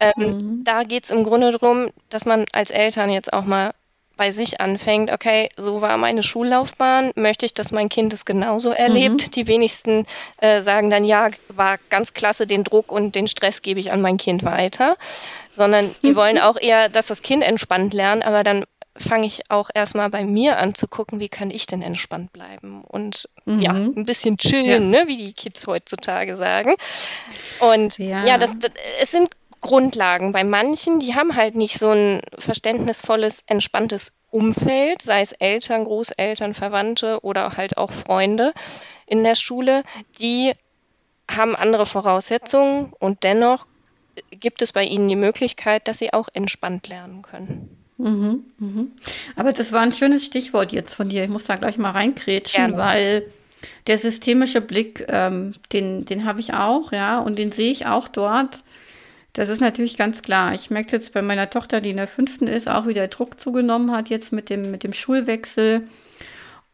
Ähm, 0.00 0.12
mhm. 0.16 0.64
Da 0.64 0.84
geht 0.84 1.04
es 1.04 1.10
im 1.10 1.24
Grunde 1.24 1.50
darum, 1.50 1.90
dass 2.08 2.24
man 2.24 2.44
als 2.52 2.70
Eltern 2.70 3.10
jetzt 3.10 3.32
auch 3.32 3.44
mal 3.44 3.72
bei 4.16 4.32
sich 4.32 4.60
anfängt, 4.60 5.12
okay, 5.12 5.48
so 5.56 5.80
war 5.80 5.96
meine 5.96 6.24
Schullaufbahn, 6.24 7.12
möchte 7.14 7.46
ich, 7.46 7.54
dass 7.54 7.70
mein 7.70 7.88
Kind 7.88 8.12
es 8.12 8.24
genauso 8.24 8.70
erlebt. 8.70 9.28
Mhm. 9.28 9.30
Die 9.30 9.46
wenigsten 9.46 10.06
äh, 10.38 10.60
sagen 10.60 10.90
dann, 10.90 11.04
ja, 11.04 11.28
war 11.48 11.78
ganz 11.88 12.14
klasse, 12.14 12.46
den 12.46 12.64
Druck 12.64 12.90
und 12.90 13.14
den 13.14 13.28
Stress 13.28 13.62
gebe 13.62 13.78
ich 13.78 13.92
an 13.92 14.02
mein 14.02 14.16
Kind 14.16 14.44
weiter, 14.44 14.96
sondern 15.52 15.94
die 16.02 16.16
wollen 16.16 16.38
auch 16.38 16.56
eher, 16.60 16.88
dass 16.88 17.06
das 17.06 17.22
Kind 17.22 17.44
entspannt 17.44 17.94
lernt, 17.94 18.26
aber 18.26 18.42
dann 18.42 18.64
fange 18.98 19.26
ich 19.26 19.50
auch 19.50 19.70
erstmal 19.74 20.10
bei 20.10 20.24
mir 20.24 20.58
an 20.58 20.74
zu 20.74 20.88
gucken, 20.88 21.20
wie 21.20 21.28
kann 21.28 21.50
ich 21.50 21.66
denn 21.66 21.82
entspannt 21.82 22.32
bleiben 22.32 22.82
und 22.82 23.28
mhm. 23.44 23.60
ja, 23.60 23.72
ein 23.72 24.04
bisschen 24.04 24.36
chillen, 24.38 24.92
ja. 24.92 25.00
ne, 25.00 25.08
wie 25.08 25.16
die 25.16 25.32
Kids 25.32 25.66
heutzutage 25.66 26.36
sagen. 26.36 26.74
Und 27.60 27.98
ja, 27.98 28.24
ja 28.24 28.38
das, 28.38 28.58
das, 28.58 28.72
es 29.00 29.10
sind 29.10 29.30
Grundlagen. 29.60 30.32
Bei 30.32 30.44
manchen, 30.44 31.00
die 31.00 31.14
haben 31.14 31.34
halt 31.34 31.56
nicht 31.56 31.78
so 31.78 31.90
ein 31.90 32.22
verständnisvolles, 32.38 33.42
entspanntes 33.46 34.12
Umfeld, 34.30 35.02
sei 35.02 35.22
es 35.22 35.32
Eltern, 35.32 35.84
Großeltern, 35.84 36.54
Verwandte 36.54 37.20
oder 37.22 37.56
halt 37.56 37.76
auch 37.76 37.90
Freunde 37.90 38.52
in 39.06 39.24
der 39.24 39.34
Schule, 39.34 39.82
die 40.18 40.52
haben 41.30 41.56
andere 41.56 41.86
Voraussetzungen 41.86 42.92
und 42.98 43.24
dennoch 43.24 43.66
gibt 44.30 44.62
es 44.62 44.72
bei 44.72 44.84
ihnen 44.84 45.08
die 45.08 45.16
Möglichkeit, 45.16 45.88
dass 45.88 45.98
sie 45.98 46.12
auch 46.12 46.28
entspannt 46.32 46.88
lernen 46.88 47.22
können. 47.22 47.77
Mhm, 47.98 48.44
mhm. 48.58 48.92
Aber 49.34 49.52
das 49.52 49.72
war 49.72 49.82
ein 49.82 49.92
schönes 49.92 50.24
Stichwort 50.24 50.72
jetzt 50.72 50.94
von 50.94 51.08
dir. 51.08 51.24
Ich 51.24 51.30
muss 51.30 51.44
da 51.44 51.56
gleich 51.56 51.78
mal 51.78 51.90
reinkrätschen, 51.90 52.76
weil 52.76 53.24
der 53.88 53.98
systemische 53.98 54.60
Blick, 54.60 55.04
ähm, 55.08 55.54
den, 55.72 56.04
den 56.04 56.24
habe 56.24 56.40
ich 56.40 56.54
auch, 56.54 56.92
ja, 56.92 57.18
und 57.18 57.38
den 57.38 57.50
sehe 57.50 57.72
ich 57.72 57.86
auch 57.86 58.06
dort. 58.06 58.62
Das 59.32 59.48
ist 59.48 59.60
natürlich 59.60 59.96
ganz 59.96 60.22
klar. 60.22 60.54
Ich 60.54 60.70
merke 60.70 60.92
jetzt 60.92 61.12
bei 61.12 61.22
meiner 61.22 61.50
Tochter, 61.50 61.80
die 61.80 61.90
in 61.90 61.96
der 61.96 62.08
fünften 62.08 62.46
ist, 62.46 62.68
auch 62.68 62.86
wie 62.86 62.94
der 62.94 63.08
Druck 63.08 63.38
zugenommen 63.38 63.92
hat 63.92 64.08
jetzt 64.08 64.32
mit 64.32 64.48
dem, 64.48 64.70
mit 64.70 64.84
dem 64.84 64.92
Schulwechsel. 64.92 65.82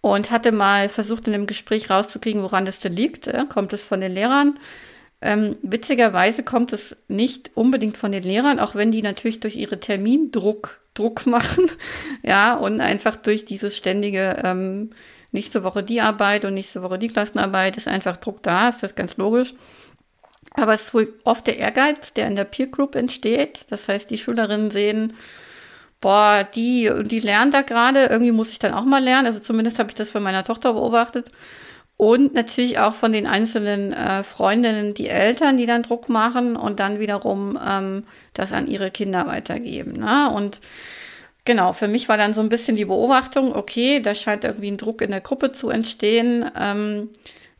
Und 0.02 0.30
hatte 0.30 0.52
mal 0.52 0.90
versucht, 0.90 1.26
in 1.26 1.32
dem 1.32 1.46
Gespräch 1.46 1.88
rauszukriegen, 1.88 2.42
woran 2.42 2.66
das 2.66 2.78
denn 2.78 2.94
liegt. 2.94 3.26
Ja? 3.26 3.46
Kommt 3.46 3.72
es 3.72 3.82
von 3.82 4.02
den 4.02 4.12
Lehrern? 4.12 4.58
Ähm, 5.22 5.56
witzigerweise 5.62 6.42
kommt 6.42 6.74
es 6.74 6.94
nicht 7.08 7.50
unbedingt 7.54 7.96
von 7.96 8.12
den 8.12 8.22
Lehrern, 8.22 8.58
auch 8.58 8.74
wenn 8.74 8.92
die 8.92 9.00
natürlich 9.00 9.40
durch 9.40 9.56
ihre 9.56 9.80
Termindruck 9.80 10.78
Druck 10.94 11.26
machen. 11.26 11.70
ja, 12.22 12.54
und 12.54 12.80
einfach 12.80 13.16
durch 13.16 13.44
dieses 13.44 13.76
ständige 13.76 14.40
ähm, 14.44 14.90
nächste 15.32 15.64
Woche 15.64 15.82
die 15.82 16.00
Arbeit 16.00 16.44
und 16.44 16.54
nächste 16.54 16.82
Woche 16.82 16.98
die 16.98 17.08
Klassenarbeit 17.08 17.76
ist 17.76 17.88
einfach 17.88 18.16
Druck 18.16 18.42
da, 18.42 18.70
ist 18.70 18.82
das 18.82 18.94
ganz 18.94 19.16
logisch. 19.16 19.54
Aber 20.52 20.74
es 20.74 20.82
ist 20.82 20.94
wohl 20.94 21.12
oft 21.24 21.46
der 21.46 21.58
Ehrgeiz, 21.58 22.12
der 22.12 22.28
in 22.28 22.36
der 22.36 22.44
Peer 22.44 22.68
Group 22.68 22.94
entsteht. 22.94 23.66
Das 23.70 23.88
heißt, 23.88 24.08
die 24.10 24.18
Schülerinnen 24.18 24.70
sehen, 24.70 25.14
boah, 26.00 26.46
die, 26.54 26.90
die 27.04 27.20
lernen 27.20 27.50
da 27.50 27.62
gerade, 27.62 28.06
irgendwie 28.06 28.30
muss 28.30 28.50
ich 28.50 28.60
dann 28.60 28.72
auch 28.72 28.84
mal 28.84 29.02
lernen. 29.02 29.26
Also 29.26 29.40
zumindest 29.40 29.78
habe 29.78 29.88
ich 29.88 29.94
das 29.96 30.10
bei 30.10 30.20
meiner 30.20 30.44
Tochter 30.44 30.74
beobachtet. 30.74 31.30
Und 31.96 32.34
natürlich 32.34 32.78
auch 32.80 32.94
von 32.94 33.12
den 33.12 33.26
einzelnen 33.26 33.92
äh, 33.92 34.24
Freundinnen, 34.24 34.94
die 34.94 35.08
Eltern, 35.08 35.56
die 35.56 35.66
dann 35.66 35.84
Druck 35.84 36.08
machen 36.08 36.56
und 36.56 36.80
dann 36.80 36.98
wiederum 36.98 37.58
ähm, 37.64 38.04
das 38.32 38.52
an 38.52 38.66
ihre 38.66 38.90
Kinder 38.90 39.26
weitergeben. 39.26 40.00
Ne? 40.00 40.30
Und 40.34 40.60
genau, 41.44 41.72
für 41.72 41.86
mich 41.86 42.08
war 42.08 42.16
dann 42.16 42.34
so 42.34 42.40
ein 42.40 42.48
bisschen 42.48 42.76
die 42.76 42.84
Beobachtung, 42.84 43.54
okay, 43.54 44.00
da 44.00 44.14
scheint 44.14 44.44
irgendwie 44.44 44.72
ein 44.72 44.76
Druck 44.76 45.02
in 45.02 45.10
der 45.10 45.20
Gruppe 45.20 45.52
zu 45.52 45.70
entstehen, 45.70 46.50
ähm, 46.58 47.10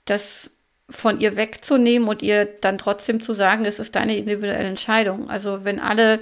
das 0.04 0.50
von 0.90 1.20
ihr 1.20 1.36
wegzunehmen 1.36 2.08
und 2.08 2.22
ihr 2.22 2.44
dann 2.44 2.76
trotzdem 2.76 3.22
zu 3.22 3.34
sagen, 3.34 3.64
es 3.64 3.78
ist 3.78 3.94
deine 3.94 4.16
individuelle 4.16 4.64
Entscheidung. 4.64 5.30
Also 5.30 5.64
wenn 5.64 5.80
alle 5.80 6.20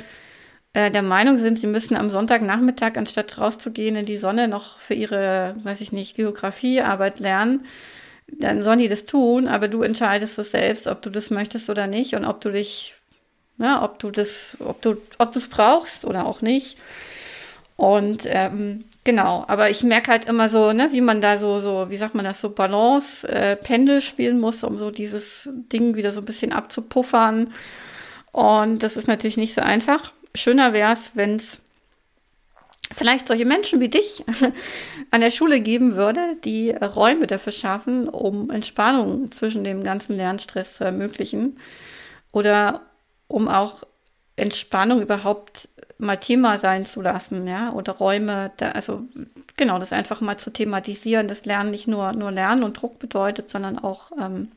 äh, 0.74 0.90
der 0.90 1.02
Meinung 1.02 1.38
sind, 1.38 1.58
sie 1.58 1.66
müssen 1.66 1.96
am 1.96 2.10
Sonntagnachmittag, 2.10 2.96
anstatt 2.96 3.38
rauszugehen 3.38 3.96
in 3.96 4.06
die 4.06 4.16
Sonne, 4.16 4.48
noch 4.48 4.78
für 4.78 4.94
ihre, 4.94 5.56
weiß 5.62 5.80
ich 5.80 5.92
nicht, 5.92 6.16
Geografiearbeit 6.16 7.18
lernen, 7.20 7.66
dann 8.28 8.62
sollen 8.62 8.78
die 8.78 8.88
das 8.88 9.04
tun, 9.04 9.48
aber 9.48 9.68
du 9.68 9.82
entscheidest 9.82 10.38
es 10.38 10.50
selbst, 10.50 10.86
ob 10.86 11.02
du 11.02 11.10
das 11.10 11.30
möchtest 11.30 11.68
oder 11.70 11.86
nicht 11.86 12.14
und 12.14 12.24
ob 12.24 12.40
du 12.40 12.50
dich, 12.50 12.94
ja, 13.58 13.82
ob 13.84 13.98
du 13.98 14.10
das, 14.10 14.56
ob 14.60 14.80
du, 14.82 14.96
ob 15.18 15.32
du 15.32 15.38
es 15.38 15.48
brauchst 15.48 16.04
oder 16.04 16.26
auch 16.26 16.40
nicht. 16.40 16.78
Und 17.76 18.22
ähm, 18.26 18.84
genau, 19.04 19.44
aber 19.48 19.70
ich 19.70 19.82
merke 19.82 20.10
halt 20.10 20.28
immer 20.28 20.48
so, 20.48 20.72
ne, 20.72 20.90
wie 20.92 21.00
man 21.00 21.20
da 21.20 21.38
so, 21.38 21.60
so, 21.60 21.90
wie 21.90 21.96
sagt 21.96 22.14
man 22.14 22.24
das, 22.24 22.40
so 22.40 22.50
Balance, 22.50 23.28
äh, 23.28 23.56
Pendel 23.56 24.00
spielen 24.00 24.40
muss, 24.40 24.62
um 24.62 24.78
so 24.78 24.90
dieses 24.90 25.48
Ding 25.52 25.96
wieder 25.96 26.12
so 26.12 26.20
ein 26.20 26.26
bisschen 26.26 26.52
abzupuffern. 26.52 27.52
Und 28.30 28.82
das 28.82 28.96
ist 28.96 29.08
natürlich 29.08 29.36
nicht 29.36 29.54
so 29.54 29.60
einfach. 29.60 30.12
Schöner 30.34 30.72
wäre 30.72 30.92
es, 30.92 31.10
wenn 31.14 31.36
es 31.36 31.58
vielleicht 32.94 33.26
solche 33.26 33.44
Menschen 33.44 33.80
wie 33.80 33.88
dich 33.88 34.24
an 35.10 35.20
der 35.20 35.30
Schule 35.30 35.60
geben 35.60 35.96
würde, 35.96 36.36
die 36.44 36.70
Räume 36.70 37.26
dafür 37.26 37.52
schaffen, 37.52 38.08
um 38.08 38.50
Entspannung 38.50 39.30
zwischen 39.32 39.64
dem 39.64 39.82
ganzen 39.82 40.16
Lernstress 40.16 40.76
zu 40.76 40.84
ermöglichen 40.84 41.58
oder 42.32 42.82
um 43.28 43.48
auch 43.48 43.82
Entspannung 44.36 45.02
überhaupt 45.02 45.68
mal 45.98 46.16
Thema 46.16 46.58
sein 46.58 46.84
zu 46.84 47.00
lassen, 47.00 47.46
ja, 47.46 47.72
oder 47.72 47.92
Räume, 47.92 48.50
da, 48.56 48.70
also 48.72 49.02
genau, 49.56 49.78
das 49.78 49.92
einfach 49.92 50.20
mal 50.20 50.36
zu 50.36 50.50
thematisieren, 50.50 51.28
dass 51.28 51.44
Lernen 51.44 51.70
nicht 51.70 51.86
nur, 51.86 52.12
nur 52.12 52.32
Lernen 52.32 52.64
und 52.64 52.80
Druck 52.80 52.98
bedeutet, 52.98 53.50
sondern 53.50 53.78
auch 53.78 54.10
ähm, 54.20 54.50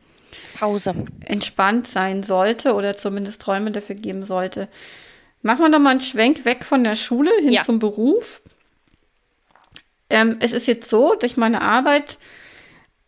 Pause. 0.58 0.96
Entspannt 1.26 1.88
sein 1.88 2.24
sollte 2.24 2.74
oder 2.74 2.98
zumindest 2.98 3.46
Räume 3.48 3.72
dafür 3.72 3.96
geben 3.96 4.26
sollte. 4.26 4.68
Machen 5.46 5.60
wir 5.60 5.70
noch 5.70 5.78
mal 5.78 5.92
einen 5.92 6.02
Schwenk 6.02 6.44
weg 6.44 6.66
von 6.66 6.84
der 6.84 6.96
Schule 6.96 7.30
hin 7.40 7.52
ja. 7.52 7.62
zum 7.62 7.78
Beruf. 7.78 8.42
Ähm, 10.10 10.38
es 10.40 10.54
ist 10.54 10.66
jetzt 10.66 10.90
so, 10.90 11.14
durch 11.14 11.38
meine 11.38 11.62
Arbeit 11.62 12.18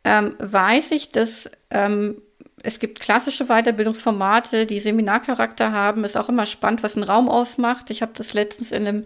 ähm, 0.04 0.36
weiß 0.38 0.92
ich, 0.92 1.10
dass 1.10 1.50
ähm, 1.72 2.22
es 2.62 2.78
gibt 2.78 3.00
klassische 3.00 3.46
Weiterbildungsformate, 3.46 4.68
die 4.68 4.80
Seminarcharakter 4.80 5.72
haben. 5.72 6.04
Ist 6.04 6.16
auch 6.16 6.30
immer 6.30 6.46
spannend, 6.46 6.84
was 6.84 6.96
ein 6.96 7.02
Raum 7.02 7.28
ausmacht. 7.28 7.90
Ich 7.90 8.04
habe 8.04 8.12
das 8.14 8.36
letztens 8.36 8.72
in 8.72 8.88
einem 8.88 9.06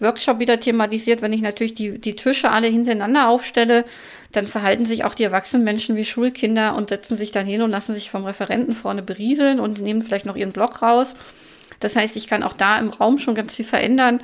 Workshop 0.00 0.40
wieder 0.40 0.58
thematisiert. 0.58 1.22
Wenn 1.22 1.32
ich 1.32 1.42
natürlich 1.42 1.74
die, 1.74 2.00
die 2.00 2.16
Tische 2.16 2.50
alle 2.50 2.66
hintereinander 2.66 3.28
aufstelle, 3.28 3.84
dann 4.32 4.48
verhalten 4.48 4.84
sich 4.84 5.04
auch 5.04 5.14
die 5.14 5.22
erwachsenen 5.22 5.62
Menschen 5.62 5.94
wie 5.94 6.04
Schulkinder 6.04 6.74
und 6.74 6.88
setzen 6.88 7.16
sich 7.16 7.30
dann 7.30 7.46
hin 7.46 7.62
und 7.62 7.70
lassen 7.70 7.94
sich 7.94 8.10
vom 8.10 8.24
Referenten 8.24 8.74
vorne 8.74 9.04
berieseln 9.04 9.60
und 9.60 9.80
nehmen 9.80 10.02
vielleicht 10.02 10.26
noch 10.26 10.34
ihren 10.34 10.50
Block 10.50 10.82
raus. 10.82 11.14
Das 11.80 11.96
heißt, 11.96 12.16
ich 12.16 12.26
kann 12.26 12.42
auch 12.42 12.52
da 12.52 12.78
im 12.78 12.90
Raum 12.90 13.18
schon 13.18 13.34
ganz 13.34 13.54
viel 13.54 13.64
verändern. 13.64 14.20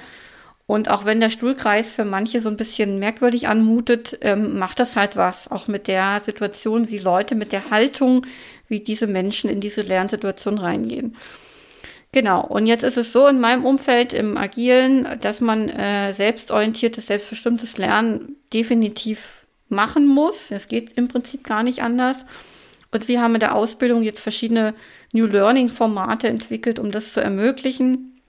Und 0.66 0.88
auch 0.88 1.04
wenn 1.04 1.18
der 1.18 1.30
Stuhlkreis 1.30 1.88
für 1.90 2.04
manche 2.04 2.40
so 2.40 2.48
ein 2.48 2.56
bisschen 2.56 3.00
merkwürdig 3.00 3.48
anmutet, 3.48 4.18
ähm, 4.20 4.56
macht 4.56 4.78
das 4.78 4.94
halt 4.94 5.16
was. 5.16 5.50
Auch 5.50 5.66
mit 5.66 5.88
der 5.88 6.20
Situation, 6.20 6.88
wie 6.88 6.98
Leute, 6.98 7.34
mit 7.34 7.50
der 7.50 7.70
Haltung, 7.70 8.24
wie 8.68 8.78
diese 8.78 9.08
Menschen 9.08 9.50
in 9.50 9.60
diese 9.60 9.82
Lernsituation 9.82 10.58
reingehen. 10.58 11.16
Genau. 12.12 12.44
Und 12.44 12.66
jetzt 12.66 12.82
ist 12.84 12.96
es 12.96 13.12
so 13.12 13.26
in 13.26 13.40
meinem 13.40 13.64
Umfeld 13.64 14.12
im 14.12 14.36
Agilen, 14.36 15.08
dass 15.20 15.40
man 15.40 15.68
äh, 15.68 16.12
selbstorientiertes, 16.12 17.06
selbstbestimmtes 17.06 17.76
Lernen 17.76 18.36
definitiv 18.52 19.46
machen 19.68 20.06
muss. 20.06 20.50
Es 20.50 20.68
geht 20.68 20.92
im 20.96 21.08
Prinzip 21.08 21.44
gar 21.44 21.62
nicht 21.62 21.82
anders. 21.82 22.24
Und 22.92 23.08
wir 23.08 23.20
haben 23.22 23.34
in 23.34 23.40
der 23.40 23.54
Ausbildung 23.54 24.02
jetzt 24.02 24.20
verschiedene 24.20 24.74
New 25.12 25.26
Learning-Formate 25.26 26.28
entwickelt, 26.28 26.78
um 26.78 26.90
das 26.90 27.12
zu 27.12 27.20
ermöglichen. 27.20 28.20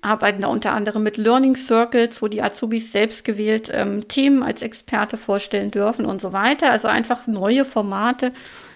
Arbeiten 0.00 0.40
da 0.40 0.48
unter 0.48 0.72
anderem 0.72 1.02
mit 1.02 1.18
Learning 1.18 1.56
Circles, 1.56 2.22
wo 2.22 2.28
die 2.28 2.42
Azubis 2.42 2.92
selbst 2.92 3.24
gewählt 3.24 3.70
ähm, 3.72 4.08
Themen 4.08 4.42
als 4.42 4.62
Experte 4.62 5.18
vorstellen 5.18 5.70
dürfen 5.70 6.06
und 6.06 6.22
so 6.22 6.32
weiter. 6.32 6.70
Also 6.70 6.88
einfach 6.88 7.26
neue 7.26 7.66
Formate, 7.66 8.32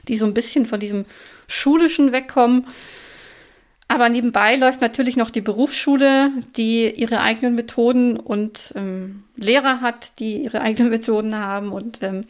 die 0.06 0.18
so 0.18 0.26
ein 0.26 0.34
bisschen 0.34 0.66
von 0.66 0.80
diesem 0.80 1.06
Schulischen 1.46 2.12
wegkommen. 2.12 2.66
Aber 3.90 4.10
nebenbei 4.10 4.56
läuft 4.56 4.82
natürlich 4.82 5.16
noch 5.16 5.30
die 5.30 5.40
Berufsschule, 5.40 6.30
die 6.56 6.90
ihre 6.90 7.22
eigenen 7.22 7.54
Methoden 7.54 8.18
und 8.18 8.74
ähm, 8.76 9.24
Lehrer 9.34 9.80
hat, 9.80 10.18
die 10.18 10.42
ihre 10.42 10.60
eigenen 10.60 10.90
Methoden 10.90 11.34
haben. 11.34 11.72
Und 11.72 12.02
ähm, 12.02 12.26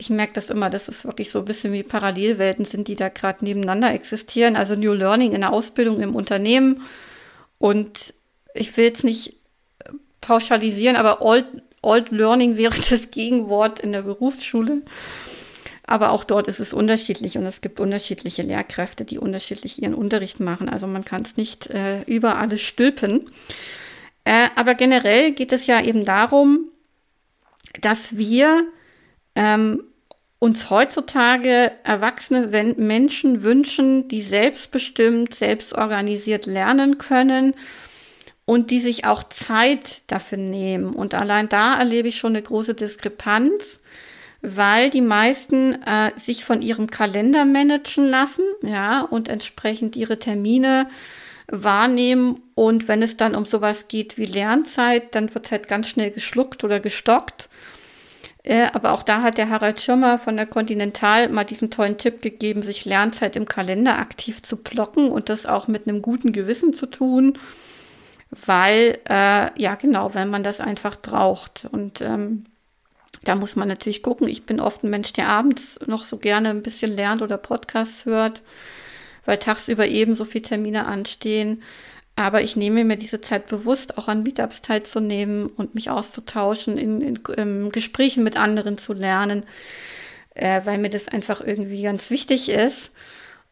ich 0.00 0.08
merke 0.08 0.32
das 0.32 0.48
immer, 0.48 0.70
dass 0.70 0.88
es 0.88 1.04
wirklich 1.04 1.30
so 1.30 1.40
ein 1.40 1.44
bisschen 1.44 1.74
wie 1.74 1.82
Parallelwelten 1.82 2.64
sind, 2.64 2.88
die 2.88 2.96
da 2.96 3.10
gerade 3.10 3.44
nebeneinander 3.44 3.92
existieren. 3.92 4.56
Also 4.56 4.74
New 4.74 4.94
Learning 4.94 5.34
in 5.34 5.42
der 5.42 5.52
Ausbildung 5.52 6.00
im 6.00 6.16
Unternehmen. 6.16 6.82
Und 7.58 8.14
ich 8.54 8.74
will 8.76 8.84
jetzt 8.84 9.04
nicht 9.04 9.36
pauschalisieren, 10.22 10.96
aber 10.96 11.20
Old, 11.20 11.44
Old 11.82 12.10
Learning 12.12 12.56
wäre 12.56 12.74
das 12.90 13.10
Gegenwort 13.10 13.80
in 13.80 13.92
der 13.92 14.02
Berufsschule. 14.02 14.80
Aber 15.84 16.12
auch 16.12 16.24
dort 16.24 16.48
ist 16.48 16.60
es 16.60 16.72
unterschiedlich 16.72 17.36
und 17.36 17.44
es 17.44 17.60
gibt 17.60 17.78
unterschiedliche 17.78 18.42
Lehrkräfte, 18.42 19.04
die 19.04 19.18
unterschiedlich 19.18 19.82
ihren 19.82 19.94
Unterricht 19.94 20.40
machen. 20.40 20.70
Also 20.70 20.86
man 20.86 21.04
kann 21.04 21.22
es 21.22 21.36
nicht 21.36 21.66
äh, 21.66 22.02
über 22.04 22.38
alles 22.38 22.62
stülpen. 22.62 23.26
Äh, 24.24 24.48
aber 24.56 24.74
generell 24.74 25.32
geht 25.32 25.52
es 25.52 25.66
ja 25.66 25.82
eben 25.82 26.06
darum, 26.06 26.68
dass 27.82 28.16
wir 28.16 28.64
ähm, 29.34 29.82
uns 30.40 30.70
heutzutage 30.70 31.70
erwachsene 31.84 32.74
Menschen 32.78 33.42
wünschen, 33.42 34.08
die 34.08 34.22
selbstbestimmt, 34.22 35.34
selbstorganisiert 35.34 36.46
lernen 36.46 36.96
können 36.96 37.54
und 38.46 38.70
die 38.70 38.80
sich 38.80 39.04
auch 39.04 39.22
Zeit 39.22 40.02
dafür 40.06 40.38
nehmen. 40.38 40.94
Und 40.94 41.12
allein 41.14 41.50
da 41.50 41.78
erlebe 41.78 42.08
ich 42.08 42.16
schon 42.16 42.32
eine 42.32 42.42
große 42.42 42.72
Diskrepanz, 42.72 43.80
weil 44.40 44.88
die 44.88 45.02
meisten 45.02 45.74
äh, 45.82 46.18
sich 46.18 46.42
von 46.42 46.62
ihrem 46.62 46.88
Kalender 46.88 47.44
managen 47.44 48.08
lassen, 48.08 48.44
ja, 48.62 49.02
und 49.02 49.28
entsprechend 49.28 49.94
ihre 49.94 50.18
Termine 50.18 50.88
wahrnehmen. 51.48 52.40
Und 52.54 52.88
wenn 52.88 53.02
es 53.02 53.18
dann 53.18 53.34
um 53.34 53.44
sowas 53.44 53.88
geht 53.88 54.16
wie 54.16 54.24
Lernzeit, 54.24 55.14
dann 55.14 55.34
wird 55.34 55.50
halt 55.50 55.68
ganz 55.68 55.88
schnell 55.88 56.10
geschluckt 56.10 56.64
oder 56.64 56.80
gestockt 56.80 57.49
Äh, 58.42 58.68
aber 58.72 58.92
auch 58.92 59.02
da 59.02 59.22
hat 59.22 59.36
der 59.36 59.50
Harald 59.50 59.80
Schirmer 59.80 60.18
von 60.18 60.36
der 60.36 60.46
Continental 60.46 61.28
mal 61.28 61.44
diesen 61.44 61.70
tollen 61.70 61.98
Tipp 61.98 62.22
gegeben, 62.22 62.62
sich 62.62 62.84
Lernzeit 62.84 63.36
im 63.36 63.46
Kalender 63.46 63.98
aktiv 63.98 64.42
zu 64.42 64.56
blocken 64.56 65.10
und 65.10 65.28
das 65.28 65.44
auch 65.44 65.68
mit 65.68 65.86
einem 65.86 66.00
guten 66.00 66.32
Gewissen 66.32 66.72
zu 66.72 66.86
tun, 66.86 67.38
weil, 68.46 68.98
äh, 69.08 69.60
ja 69.60 69.74
genau, 69.74 70.14
wenn 70.14 70.30
man 70.30 70.42
das 70.42 70.60
einfach 70.60 70.96
braucht. 71.00 71.66
Und 71.70 72.00
ähm, 72.00 72.46
da 73.24 73.34
muss 73.34 73.56
man 73.56 73.68
natürlich 73.68 74.02
gucken. 74.02 74.28
Ich 74.28 74.46
bin 74.46 74.60
oft 74.60 74.84
ein 74.84 74.90
Mensch, 74.90 75.12
der 75.12 75.28
abends 75.28 75.78
noch 75.86 76.06
so 76.06 76.16
gerne 76.16 76.50
ein 76.50 76.62
bisschen 76.62 76.96
lernt 76.96 77.22
oder 77.22 77.36
Podcasts 77.36 78.06
hört, 78.06 78.40
weil 79.26 79.36
tagsüber 79.36 79.86
eben 79.86 80.14
so 80.14 80.24
viele 80.24 80.44
Termine 80.44 80.86
anstehen. 80.86 81.62
Aber 82.20 82.42
ich 82.42 82.54
nehme 82.54 82.84
mir 82.84 82.98
diese 82.98 83.22
Zeit 83.22 83.46
bewusst, 83.46 83.96
auch 83.96 84.06
an 84.06 84.22
Meetups 84.22 84.60
teilzunehmen 84.60 85.46
und 85.46 85.74
mich 85.74 85.88
auszutauschen, 85.88 86.76
in, 86.76 87.00
in, 87.00 87.16
in 87.16 87.72
Gesprächen 87.72 88.22
mit 88.22 88.36
anderen 88.36 88.76
zu 88.76 88.92
lernen, 88.92 89.44
äh, 90.34 90.60
weil 90.66 90.76
mir 90.76 90.90
das 90.90 91.08
einfach 91.08 91.40
irgendwie 91.40 91.80
ganz 91.80 92.10
wichtig 92.10 92.50
ist. 92.50 92.90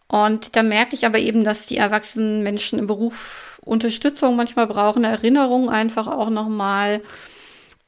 Und 0.07 0.55
da 0.55 0.63
merke 0.63 0.95
ich 0.95 1.07
aber 1.07 1.19
eben, 1.19 1.45
dass 1.45 1.65
die 1.65 1.79
erwachsenen 1.79 2.43
Menschen 2.43 2.79
im 2.79 2.87
Beruf 2.87 3.59
Unterstützung 3.65 4.37
manchmal 4.37 4.67
brauchen, 4.67 5.03
Erinnerung 5.03 5.71
einfach 5.71 6.07
auch 6.07 6.29
nochmal. 6.29 7.01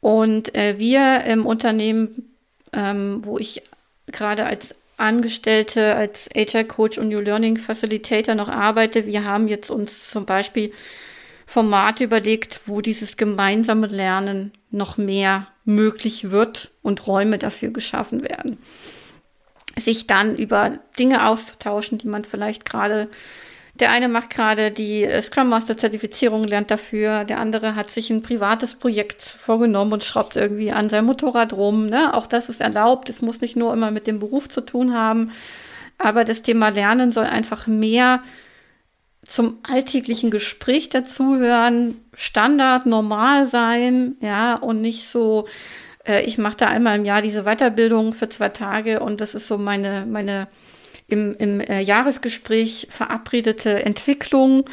Und 0.01 0.55
äh, 0.57 0.79
wir 0.79 1.25
im 1.27 1.45
Unternehmen, 1.45 2.35
ähm, 2.73 3.21
wo 3.23 3.37
ich 3.37 3.63
gerade 4.07 4.47
als 4.47 4.75
Angestellte 5.01 5.97
als 5.97 6.29
HR 6.35 6.65
Coach 6.65 6.99
und 6.99 7.09
New 7.09 7.21
Learning 7.21 7.57
Facilitator 7.57 8.35
noch 8.35 8.49
arbeite. 8.49 9.07
Wir 9.07 9.25
haben 9.25 9.49
jetzt 9.49 9.71
uns 9.71 10.11
zum 10.11 10.27
Beispiel 10.27 10.73
Formate 11.47 12.05
überlegt, 12.05 12.61
wo 12.67 12.81
dieses 12.81 13.17
gemeinsame 13.17 13.89
Lernen 13.89 14.53
noch 14.71 14.99
mehr 14.99 15.49
möglich 15.65 16.31
wird 16.31 16.71
und 16.83 17.07
Räume 17.07 17.39
dafür 17.39 17.71
geschaffen 17.71 18.23
werden. 18.23 18.59
Sich 19.77 20.07
dann 20.07 20.37
über 20.37 20.79
Dinge 20.99 21.27
auszutauschen, 21.27 21.99
die 21.99 22.09
man 22.09 22.25
vielleicht 22.25 22.65
gerade 22.65 23.09
der 23.81 23.91
eine 23.91 24.09
macht 24.09 24.31
gerade 24.31 24.71
die 24.71 25.05
äh, 25.05 25.23
Scrum 25.23 25.49
Master 25.49 25.77
Zertifizierung, 25.77 26.45
lernt 26.45 26.71
dafür. 26.71 27.25
Der 27.25 27.41
andere 27.41 27.75
hat 27.75 27.91
sich 27.91 28.11
ein 28.11 28.23
privates 28.23 28.75
Projekt 28.75 29.23
vorgenommen 29.23 29.93
und 29.93 30.05
schraubt 30.05 30.37
irgendwie 30.37 30.73
an 30.73 30.91
seinem 30.91 31.07
Motorrad 31.07 31.53
rum. 31.53 31.87
Ne? 31.87 32.15
Auch 32.15 32.27
das 32.27 32.49
ist 32.49 32.61
erlaubt. 32.61 33.09
Es 33.09 33.23
muss 33.23 33.41
nicht 33.41 33.57
nur 33.57 33.73
immer 33.73 33.91
mit 33.91 34.07
dem 34.07 34.19
Beruf 34.19 34.49
zu 34.49 34.61
tun 34.61 34.95
haben. 34.95 35.33
Aber 35.99 36.25
das 36.25 36.43
Thema 36.43 36.69
Lernen 36.69 37.13
soll 37.13 37.25
einfach 37.25 37.67
mehr 37.67 38.23
zum 39.27 39.59
alltäglichen 39.63 40.31
Gespräch 40.31 40.89
dazuhören, 40.89 41.97
Standard, 42.15 42.87
normal 42.87 43.47
sein, 43.47 44.17
ja, 44.21 44.57
und 44.57 44.81
nicht 44.81 45.09
so, 45.09 45.47
äh, 46.05 46.25
ich 46.25 46.37
mache 46.37 46.57
da 46.57 46.67
einmal 46.67 46.99
im 46.99 47.05
Jahr 47.05 47.23
diese 47.23 47.45
Weiterbildung 47.45 48.13
für 48.13 48.29
zwei 48.29 48.49
Tage 48.49 49.01
und 49.01 49.21
das 49.21 49.35
ist 49.37 49.47
so 49.47 49.57
meine, 49.57 50.05
meine 50.05 50.49
im, 51.11 51.37
im 51.39 51.61
äh, 51.61 51.81
Jahresgespräch 51.81 52.89
verabredete 52.91 53.85
Entwicklung, 53.85 54.65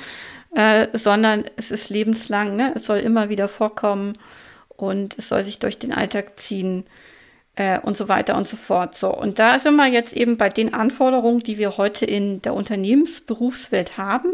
äh, 0.55 0.87
sondern 0.93 1.45
es 1.55 1.71
ist 1.71 1.89
lebenslang. 1.89 2.55
Ne? 2.55 2.73
Es 2.75 2.85
soll 2.85 2.99
immer 2.99 3.29
wieder 3.29 3.49
vorkommen 3.49 4.13
und 4.69 5.17
es 5.17 5.29
soll 5.29 5.43
sich 5.43 5.59
durch 5.59 5.79
den 5.79 5.93
Alltag 5.93 6.39
ziehen 6.39 6.85
äh, 7.55 7.79
und 7.79 7.97
so 7.97 8.07
weiter 8.07 8.37
und 8.37 8.47
so 8.47 8.57
fort. 8.57 8.95
So, 8.95 9.13
und 9.13 9.39
da 9.39 9.59
sind 9.59 9.75
wir 9.75 9.87
jetzt 9.87 10.13
eben 10.13 10.37
bei 10.37 10.49
den 10.49 10.73
Anforderungen, 10.73 11.41
die 11.41 11.57
wir 11.57 11.77
heute 11.77 12.05
in 12.05 12.41
der 12.41 12.53
Unternehmensberufswelt 12.53 13.97
haben 13.97 14.33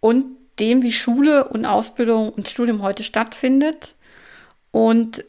und 0.00 0.24
dem, 0.58 0.82
wie 0.82 0.92
Schule 0.92 1.48
und 1.48 1.64
Ausbildung 1.64 2.30
und 2.30 2.48
Studium 2.48 2.82
heute 2.82 3.02
stattfindet. 3.02 3.94
Und 4.70 5.24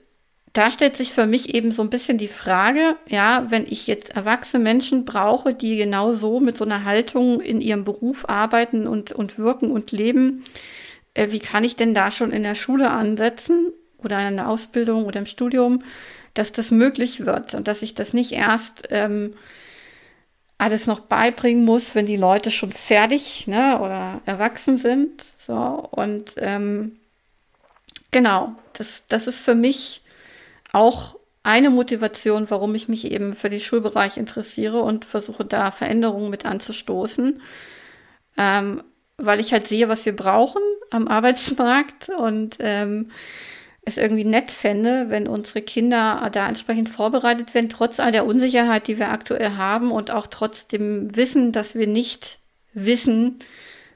da 0.53 0.69
stellt 0.69 0.95
sich 0.95 1.11
für 1.11 1.25
mich 1.25 1.55
eben 1.55 1.71
so 1.71 1.81
ein 1.81 1.89
bisschen 1.89 2.19
die 2.19 2.27
Frage, 2.27 2.95
ja, 3.09 3.47
wenn 3.49 3.65
ich 3.67 3.87
jetzt 3.87 4.15
erwachsene 4.15 4.63
Menschen 4.63 5.03
brauche, 5.03 5.55
die 5.55 5.77
genau 5.77 6.13
so 6.13 6.39
mit 6.39 6.57
so 6.57 6.63
einer 6.63 6.85
Haltung 6.85 7.41
in 7.41 7.59
ihrem 7.59 7.83
Beruf 7.83 8.29
arbeiten 8.29 8.85
und, 8.85 9.11
und 9.11 9.39
wirken 9.39 9.71
und 9.71 9.91
leben, 9.91 10.45
äh, 11.15 11.31
wie 11.31 11.39
kann 11.39 11.63
ich 11.63 11.75
denn 11.75 11.95
da 11.95 12.11
schon 12.11 12.31
in 12.31 12.43
der 12.43 12.53
Schule 12.53 12.91
ansetzen 12.91 13.73
oder 13.97 14.27
in 14.27 14.35
der 14.35 14.47
Ausbildung 14.47 15.05
oder 15.05 15.19
im 15.19 15.25
Studium, 15.25 15.83
dass 16.35 16.51
das 16.51 16.69
möglich 16.69 17.25
wird 17.25 17.55
und 17.55 17.67
dass 17.67 17.81
ich 17.81 17.95
das 17.95 18.13
nicht 18.13 18.31
erst 18.31 18.83
ähm, 18.91 19.33
alles 20.59 20.85
noch 20.85 20.99
beibringen 20.99 21.65
muss, 21.65 21.95
wenn 21.95 22.05
die 22.05 22.17
Leute 22.17 22.51
schon 22.51 22.71
fertig 22.71 23.47
ne, 23.47 23.79
oder 23.81 24.21
erwachsen 24.27 24.77
sind. 24.77 25.23
So, 25.39 25.53
und 25.91 26.33
ähm, 26.37 26.97
genau, 28.11 28.53
das, 28.73 29.03
das 29.07 29.25
ist 29.25 29.39
für 29.39 29.55
mich 29.55 30.02
auch 30.73 31.17
eine 31.43 31.69
Motivation, 31.69 32.49
warum 32.49 32.75
ich 32.75 32.89
mich 32.89 33.11
eben 33.11 33.33
für 33.33 33.49
den 33.49 33.59
Schulbereich 33.59 34.17
interessiere 34.17 34.81
und 34.81 35.05
versuche 35.05 35.45
da 35.45 35.71
Veränderungen 35.71 36.29
mit 36.29 36.45
anzustoßen, 36.45 37.41
ähm, 38.37 38.83
weil 39.17 39.39
ich 39.39 39.53
halt 39.53 39.67
sehe, 39.67 39.89
was 39.89 40.05
wir 40.05 40.15
brauchen 40.15 40.61
am 40.89 41.07
Arbeitsmarkt 41.07 42.09
und 42.09 42.57
ähm, 42.59 43.11
es 43.85 43.97
irgendwie 43.97 44.23
nett 44.23 44.51
fände, 44.51 45.09
wenn 45.09 45.27
unsere 45.27 45.61
Kinder 45.61 46.29
da 46.31 46.47
entsprechend 46.47 46.89
vorbereitet 46.89 47.53
werden, 47.53 47.69
trotz 47.69 47.99
all 47.99 48.13
der 48.13 48.25
Unsicherheit, 48.25 48.87
die 48.87 48.97
wir 48.97 49.11
aktuell 49.11 49.51
haben 49.51 49.91
und 49.91 50.11
auch 50.11 50.27
trotz 50.27 50.67
dem 50.67 51.15
Wissen, 51.15 51.51
dass 51.51 51.75
wir 51.75 51.87
nicht 51.87 52.39
wissen, 52.73 53.39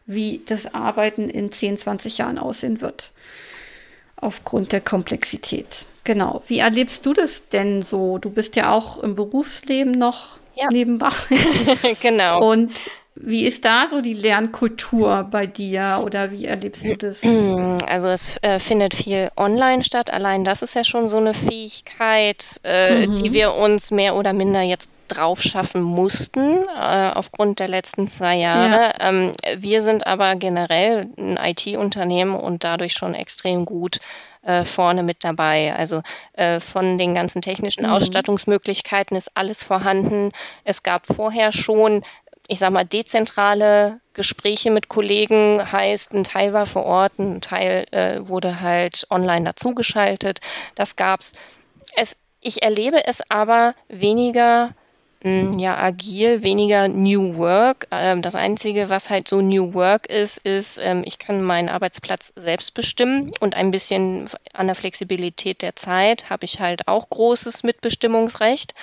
wie 0.05 0.41
das 0.45 0.73
Arbeiten 0.73 1.29
in 1.29 1.51
10, 1.51 1.77
20 1.77 2.17
Jahren 2.17 2.37
aussehen 2.37 2.81
wird, 2.81 3.11
aufgrund 4.17 4.73
der 4.73 4.81
Komplexität. 4.81 5.85
Genau. 6.07 6.41
Wie 6.47 6.59
erlebst 6.59 7.05
du 7.05 7.13
das 7.13 7.49
denn 7.49 7.81
so? 7.81 8.17
Du 8.17 8.29
bist 8.29 8.55
ja 8.55 8.71
auch 8.71 9.03
im 9.03 9.15
Berufsleben 9.15 9.91
noch 9.91 10.37
ja. 10.55 10.67
nebenbei. 10.71 11.09
genau. 12.01 12.49
Und 12.49 12.71
wie 13.13 13.45
ist 13.45 13.65
da 13.65 13.87
so 13.91 13.99
die 13.99 14.13
Lernkultur 14.13 15.27
bei 15.29 15.47
dir 15.47 16.01
oder 16.05 16.31
wie 16.31 16.45
erlebst 16.45 16.85
du 16.85 16.95
das? 16.95 17.21
Also 17.85 18.07
es 18.07 18.41
äh, 18.41 18.59
findet 18.59 18.95
viel 18.95 19.29
online 19.35 19.83
statt. 19.83 20.13
Allein 20.13 20.45
das 20.45 20.61
ist 20.61 20.75
ja 20.75 20.85
schon 20.85 21.09
so 21.09 21.17
eine 21.17 21.33
Fähigkeit, 21.33 22.61
äh, 22.63 23.05
mhm. 23.05 23.15
die 23.15 23.33
wir 23.33 23.55
uns 23.55 23.91
mehr 23.91 24.15
oder 24.15 24.31
minder 24.31 24.61
jetzt 24.61 24.89
drauf 25.09 25.41
schaffen 25.41 25.81
mussten 25.81 26.63
äh, 26.67 27.11
aufgrund 27.13 27.59
der 27.59 27.67
letzten 27.67 28.07
zwei 28.07 28.37
Jahre. 28.37 28.93
Ja. 28.97 29.09
Ähm, 29.09 29.33
wir 29.57 29.81
sind 29.81 30.07
aber 30.07 30.35
generell 30.35 31.09
ein 31.17 31.37
IT-Unternehmen 31.37 32.35
und 32.35 32.63
dadurch 32.63 32.93
schon 32.93 33.13
extrem 33.13 33.65
gut 33.65 33.99
äh, 34.47 34.65
vorne 34.65 35.03
mit 35.03 35.23
dabei. 35.23 35.75
Also 35.75 36.01
äh, 36.33 36.59
von 36.59 36.97
den 36.97 37.13
ganzen 37.13 37.41
technischen 37.41 37.85
mhm. 37.85 37.91
Ausstattungsmöglichkeiten 37.91 39.15
ist 39.17 39.31
alles 39.35 39.61
vorhanden. 39.61 40.31
Es 40.63 40.83
gab 40.83 41.05
vorher 41.05 41.51
schon 41.51 42.03
ich 42.49 42.59
sag 42.59 42.71
mal, 42.71 42.85
dezentrale 42.85 43.99
Gespräche 44.13 44.71
mit 44.71 44.87
Kollegen 44.87 45.61
heißt, 45.69 46.13
ein 46.13 46.23
Teil 46.23 46.53
war 46.53 46.65
vor 46.65 46.85
Ort, 46.85 47.19
ein 47.19 47.41
Teil 47.41 47.85
äh, 47.91 48.25
wurde 48.25 48.61
halt 48.61 49.05
online 49.09 49.43
dazugeschaltet. 49.43 50.39
Das 50.73 50.95
gab's. 50.95 51.33
Es, 51.97 52.15
ich 52.39 52.63
erlebe 52.63 53.05
es 53.05 53.21
aber 53.29 53.75
weniger 53.89 54.73
ja, 55.23 55.75
agil, 55.77 56.43
weniger 56.43 56.87
New 56.87 57.37
Work. 57.37 57.87
Ähm, 57.91 58.21
das 58.21 58.35
Einzige, 58.35 58.89
was 58.89 59.09
halt 59.09 59.27
so 59.27 59.41
New 59.41 59.73
Work 59.73 60.07
ist, 60.07 60.37
ist, 60.37 60.77
ähm, 60.77 61.01
ich 61.05 61.17
kann 61.17 61.41
meinen 61.41 61.69
Arbeitsplatz 61.69 62.33
selbst 62.35 62.73
bestimmen 62.75 63.31
und 63.39 63.55
ein 63.55 63.71
bisschen 63.71 64.29
an 64.53 64.67
der 64.67 64.75
Flexibilität 64.75 65.63
der 65.63 65.75
Zeit 65.75 66.29
habe 66.29 66.45
ich 66.45 66.59
halt 66.59 66.87
auch 66.87 67.09
großes 67.09 67.63
Mitbestimmungsrecht. 67.63 68.75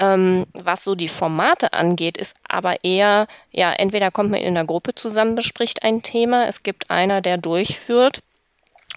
Ähm, 0.00 0.46
was 0.54 0.84
so 0.84 0.94
die 0.94 1.08
Formate 1.08 1.72
angeht, 1.72 2.16
ist 2.16 2.36
aber 2.48 2.84
eher, 2.84 3.26
ja, 3.50 3.72
entweder 3.72 4.10
kommt 4.12 4.30
man 4.30 4.40
in 4.40 4.56
einer 4.56 4.64
Gruppe 4.64 4.94
zusammen, 4.94 5.34
bespricht 5.34 5.82
ein 5.82 6.02
Thema, 6.02 6.46
es 6.46 6.62
gibt 6.62 6.88
einer, 6.88 7.20
der 7.20 7.36
durchführt, 7.36 8.20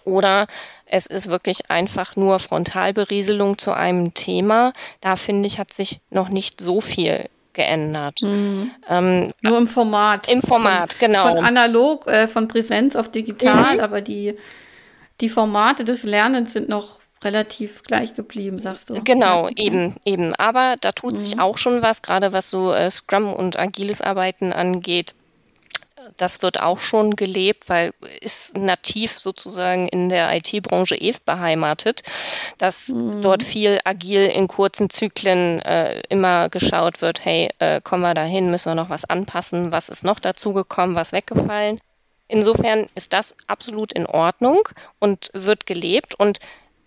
oder 0.05 0.47
es 0.85 1.05
ist 1.05 1.29
wirklich 1.29 1.69
einfach 1.69 2.15
nur 2.15 2.39
Frontalberieselung 2.39 3.57
zu 3.57 3.73
einem 3.73 4.13
Thema. 4.13 4.73
Da 4.99 5.15
finde 5.15 5.47
ich, 5.47 5.59
hat 5.59 5.73
sich 5.73 5.99
noch 6.09 6.29
nicht 6.29 6.59
so 6.59 6.81
viel 6.81 7.29
geändert. 7.53 8.21
Mhm. 8.21 8.71
Ähm, 8.89 9.33
Nur 9.41 9.57
im 9.57 9.67
Format. 9.67 10.27
Im 10.29 10.41
Format, 10.41 10.93
von, 10.93 11.07
genau. 11.07 11.35
Von 11.35 11.45
analog, 11.45 12.07
äh, 12.07 12.27
von 12.27 12.47
Präsenz 12.47 12.95
auf 12.95 13.09
digital, 13.09 13.75
mhm. 13.75 13.79
aber 13.81 14.01
die, 14.01 14.35
die 15.19 15.29
Formate 15.29 15.83
des 15.83 16.03
Lernens 16.03 16.53
sind 16.53 16.69
noch 16.69 16.99
relativ 17.23 17.83
gleich 17.83 18.15
geblieben, 18.15 18.59
sagst 18.59 18.89
du. 18.89 19.01
Genau, 19.03 19.47
ja, 19.47 19.53
eben, 19.57 19.95
eben. 20.05 20.33
Aber 20.35 20.75
da 20.81 20.91
tut 20.91 21.13
mhm. 21.13 21.17
sich 21.17 21.39
auch 21.39 21.57
schon 21.57 21.81
was, 21.81 22.01
gerade 22.01 22.33
was 22.33 22.49
so 22.49 22.73
äh, 22.73 22.89
Scrum 22.89 23.33
und 23.33 23.59
agiles 23.59 24.01
Arbeiten 24.01 24.53
angeht 24.53 25.13
das 26.17 26.41
wird 26.41 26.61
auch 26.61 26.79
schon 26.79 27.15
gelebt, 27.15 27.69
weil 27.69 27.93
ist 28.21 28.57
nativ 28.57 29.19
sozusagen 29.19 29.87
in 29.87 30.09
der 30.09 30.35
IT-Branche 30.35 30.95
eh 30.95 31.13
beheimatet, 31.25 32.03
dass 32.57 32.89
mhm. 32.89 33.21
dort 33.21 33.43
viel 33.43 33.79
agil 33.83 34.25
in 34.25 34.47
kurzen 34.47 34.89
Zyklen 34.89 35.61
äh, 35.61 36.01
immer 36.09 36.49
geschaut 36.49 37.01
wird, 37.01 37.23
hey, 37.25 37.49
äh, 37.59 37.81
kommen 37.81 38.03
wir 38.03 38.13
dahin, 38.13 38.49
müssen 38.49 38.71
wir 38.71 38.75
noch 38.75 38.89
was 38.89 39.05
anpassen, 39.05 39.71
was 39.71 39.89
ist 39.89 40.03
noch 40.03 40.19
dazugekommen, 40.19 40.95
was 40.95 41.11
weggefallen. 41.11 41.79
Insofern 42.27 42.87
ist 42.95 43.13
das 43.13 43.35
absolut 43.47 43.91
in 43.91 44.05
Ordnung 44.05 44.67
und 44.99 45.29
wird 45.33 45.65
gelebt 45.65 46.15
und 46.15 46.39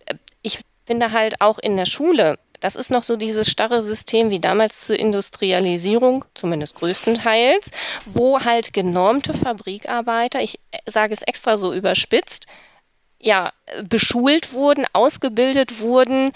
äh, 0.05 0.15
ich 0.41 0.59
finde 0.85 1.11
halt 1.11 1.41
auch 1.41 1.59
in 1.59 1.77
der 1.77 1.85
Schule, 1.85 2.37
das 2.59 2.75
ist 2.75 2.91
noch 2.91 3.03
so 3.03 3.15
dieses 3.15 3.49
starre 3.49 3.81
System 3.81 4.29
wie 4.29 4.39
damals 4.39 4.85
zur 4.85 4.97
Industrialisierung, 4.97 6.25
zumindest 6.33 6.75
größtenteils, 6.75 7.71
wo 8.05 8.39
halt 8.39 8.73
genormte 8.73 9.33
Fabrikarbeiter, 9.33 10.41
ich 10.41 10.59
sage 10.85 11.13
es 11.13 11.21
extra 11.21 11.57
so 11.57 11.73
überspitzt, 11.73 12.47
ja, 13.19 13.53
beschult 13.83 14.53
wurden, 14.53 14.85
ausgebildet 14.93 15.79
wurden. 15.79 16.31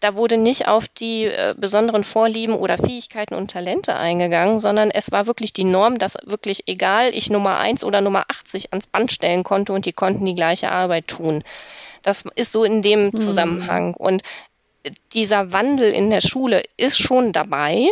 Da 0.00 0.16
wurde 0.16 0.38
nicht 0.38 0.66
auf 0.66 0.88
die 0.88 1.26
äh, 1.26 1.54
besonderen 1.56 2.04
Vorlieben 2.04 2.54
oder 2.54 2.78
Fähigkeiten 2.78 3.34
und 3.34 3.50
Talente 3.50 3.94
eingegangen, 3.94 4.58
sondern 4.58 4.90
es 4.90 5.12
war 5.12 5.26
wirklich 5.26 5.52
die 5.52 5.64
Norm, 5.64 5.98
dass 5.98 6.16
wirklich 6.24 6.66
egal, 6.66 7.10
ich 7.14 7.28
Nummer 7.28 7.58
1 7.58 7.84
oder 7.84 8.00
Nummer 8.00 8.24
80 8.28 8.72
ans 8.72 8.86
Band 8.86 9.12
stellen 9.12 9.44
konnte 9.44 9.74
und 9.74 9.84
die 9.84 9.92
konnten 9.92 10.24
die 10.24 10.34
gleiche 10.34 10.72
Arbeit 10.72 11.08
tun. 11.08 11.44
Das 12.02 12.24
ist 12.34 12.52
so 12.52 12.64
in 12.64 12.82
dem 12.82 13.12
hm. 13.12 13.16
Zusammenhang. 13.16 13.94
Und 13.94 14.22
dieser 15.12 15.52
Wandel 15.52 15.92
in 15.92 16.10
der 16.10 16.20
Schule 16.20 16.62
ist 16.76 16.98
schon 16.98 17.32
dabei, 17.32 17.88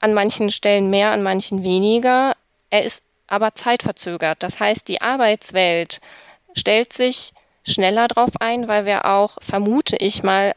an 0.00 0.14
manchen 0.14 0.50
Stellen 0.50 0.90
mehr, 0.90 1.10
an 1.10 1.22
manchen 1.22 1.62
weniger. 1.62 2.34
Er 2.70 2.84
ist 2.84 3.04
aber 3.26 3.54
zeitverzögert. 3.54 4.42
Das 4.42 4.60
heißt, 4.60 4.88
die 4.88 5.00
Arbeitswelt 5.00 6.00
stellt 6.54 6.92
sich 6.92 7.32
schneller 7.64 8.08
drauf 8.08 8.30
ein, 8.40 8.68
weil 8.68 8.86
wir 8.86 9.04
auch, 9.06 9.38
vermute 9.40 9.96
ich 9.96 10.22
mal, 10.22 10.54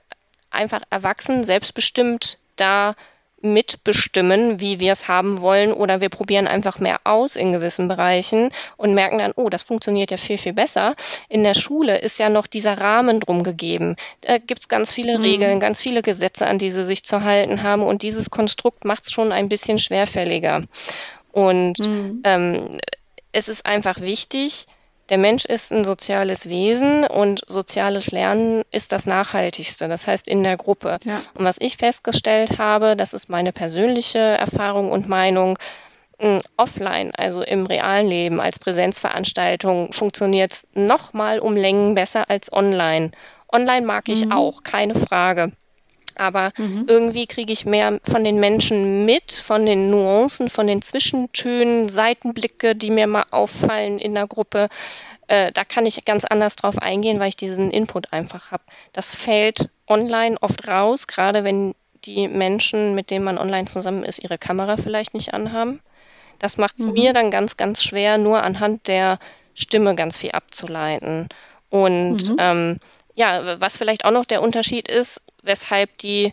einfach 0.51 0.81
erwachsen, 0.89 1.43
selbstbestimmt 1.43 2.37
da 2.55 2.95
mitbestimmen, 3.41 4.59
wie 4.59 4.79
wir 4.79 4.91
es 4.91 5.07
haben 5.07 5.41
wollen, 5.41 5.71
oder 5.71 6.01
wir 6.01 6.09
probieren 6.09 6.47
einfach 6.47 6.79
mehr 6.79 7.01
aus 7.03 7.35
in 7.35 7.51
gewissen 7.51 7.87
Bereichen 7.87 8.49
und 8.77 8.93
merken 8.93 9.19
dann, 9.19 9.33
oh, 9.35 9.49
das 9.49 9.63
funktioniert 9.63 10.11
ja 10.11 10.17
viel, 10.17 10.37
viel 10.37 10.53
besser. 10.53 10.95
In 11.29 11.43
der 11.43 11.53
Schule 11.53 11.97
ist 11.99 12.19
ja 12.19 12.29
noch 12.29 12.47
dieser 12.47 12.79
Rahmen 12.79 13.19
drum 13.19 13.43
gegeben. 13.43 13.95
Da 14.21 14.37
gibt 14.37 14.61
es 14.61 14.67
ganz 14.67 14.91
viele 14.91 15.17
mhm. 15.17 15.23
Regeln, 15.23 15.59
ganz 15.59 15.81
viele 15.81 16.01
Gesetze, 16.01 16.47
an 16.47 16.57
die 16.57 16.71
sie 16.71 16.83
sich 16.83 17.03
zu 17.03 17.23
halten 17.23 17.63
haben 17.63 17.83
und 17.83 18.01
dieses 18.01 18.29
Konstrukt 18.29 18.85
macht 18.85 19.05
es 19.05 19.11
schon 19.11 19.31
ein 19.31 19.49
bisschen 19.49 19.79
schwerfälliger. 19.79 20.63
Und 21.31 21.79
mhm. 21.79 22.21
ähm, 22.23 22.77
es 23.31 23.47
ist 23.47 23.65
einfach 23.65 24.01
wichtig, 24.01 24.65
der 25.09 25.17
Mensch 25.17 25.45
ist 25.45 25.71
ein 25.71 25.83
soziales 25.83 26.49
Wesen 26.49 27.05
und 27.05 27.41
soziales 27.47 28.11
Lernen 28.11 28.63
ist 28.71 28.91
das 28.91 29.05
Nachhaltigste, 29.05 29.87
das 29.87 30.07
heißt 30.07 30.27
in 30.27 30.43
der 30.43 30.57
Gruppe. 30.57 30.99
Ja. 31.03 31.21
Und 31.33 31.45
was 31.45 31.57
ich 31.59 31.77
festgestellt 31.77 32.59
habe, 32.59 32.95
das 32.95 33.13
ist 33.13 33.29
meine 33.29 33.51
persönliche 33.51 34.19
Erfahrung 34.19 34.91
und 34.91 35.09
Meinung, 35.09 35.57
offline, 36.57 37.11
also 37.15 37.41
im 37.41 37.65
realen 37.65 38.07
Leben 38.07 38.41
als 38.41 38.59
Präsenzveranstaltung, 38.59 39.93
funktioniert 39.93 40.51
es 40.51 40.67
nochmal 40.73 41.39
um 41.39 41.55
Längen 41.55 41.95
besser 41.95 42.29
als 42.29 42.51
online. 42.51 43.11
Online 43.51 43.85
mag 43.85 44.09
ich 44.09 44.25
mhm. 44.25 44.33
auch, 44.33 44.63
keine 44.63 44.95
Frage 44.95 45.53
aber 46.19 46.51
mhm. 46.57 46.85
irgendwie 46.87 47.27
kriege 47.27 47.53
ich 47.53 47.65
mehr 47.65 47.99
von 48.03 48.23
den 48.23 48.39
Menschen 48.39 49.05
mit, 49.05 49.31
von 49.31 49.65
den 49.65 49.89
Nuancen, 49.89 50.49
von 50.49 50.67
den 50.67 50.81
Zwischentönen, 50.81 51.89
Seitenblicke, 51.89 52.75
die 52.75 52.91
mir 52.91 53.07
mal 53.07 53.25
auffallen 53.31 53.99
in 53.99 54.13
der 54.13 54.27
Gruppe. 54.27 54.69
Äh, 55.27 55.51
da 55.51 55.63
kann 55.63 55.85
ich 55.85 56.03
ganz 56.05 56.25
anders 56.25 56.55
drauf 56.55 56.77
eingehen, 56.79 57.19
weil 57.19 57.29
ich 57.29 57.35
diesen 57.35 57.71
Input 57.71 58.11
einfach 58.11 58.51
habe. 58.51 58.63
Das 58.93 59.15
fällt 59.15 59.69
online 59.87 60.37
oft 60.41 60.67
raus, 60.67 61.07
gerade 61.07 61.43
wenn 61.43 61.73
die 62.05 62.27
Menschen, 62.27 62.95
mit 62.95 63.11
denen 63.11 63.25
man 63.25 63.37
online 63.37 63.65
zusammen 63.65 64.03
ist, 64.03 64.19
ihre 64.19 64.37
Kamera 64.37 64.77
vielleicht 64.77 65.13
nicht 65.13 65.33
anhaben. 65.33 65.81
Das 66.39 66.57
macht 66.57 66.79
es 66.79 66.85
mhm. 66.85 66.93
mir 66.93 67.13
dann 67.13 67.31
ganz, 67.31 67.57
ganz 67.57 67.83
schwer, 67.83 68.17
nur 68.17 68.43
anhand 68.43 68.87
der 68.87 69.19
Stimme 69.53 69.95
ganz 69.95 70.17
viel 70.17 70.31
abzuleiten. 70.31 71.27
Und 71.69 72.29
mhm. 72.29 72.35
ähm, 72.39 72.79
ja, 73.19 73.59
was 73.59 73.75
vielleicht 73.75 74.05
auch 74.05 74.11
noch 74.11 74.23
der 74.23 74.41
Unterschied 74.41 74.87
ist, 74.87 75.21
weshalb 75.43 75.97
die 75.97 76.31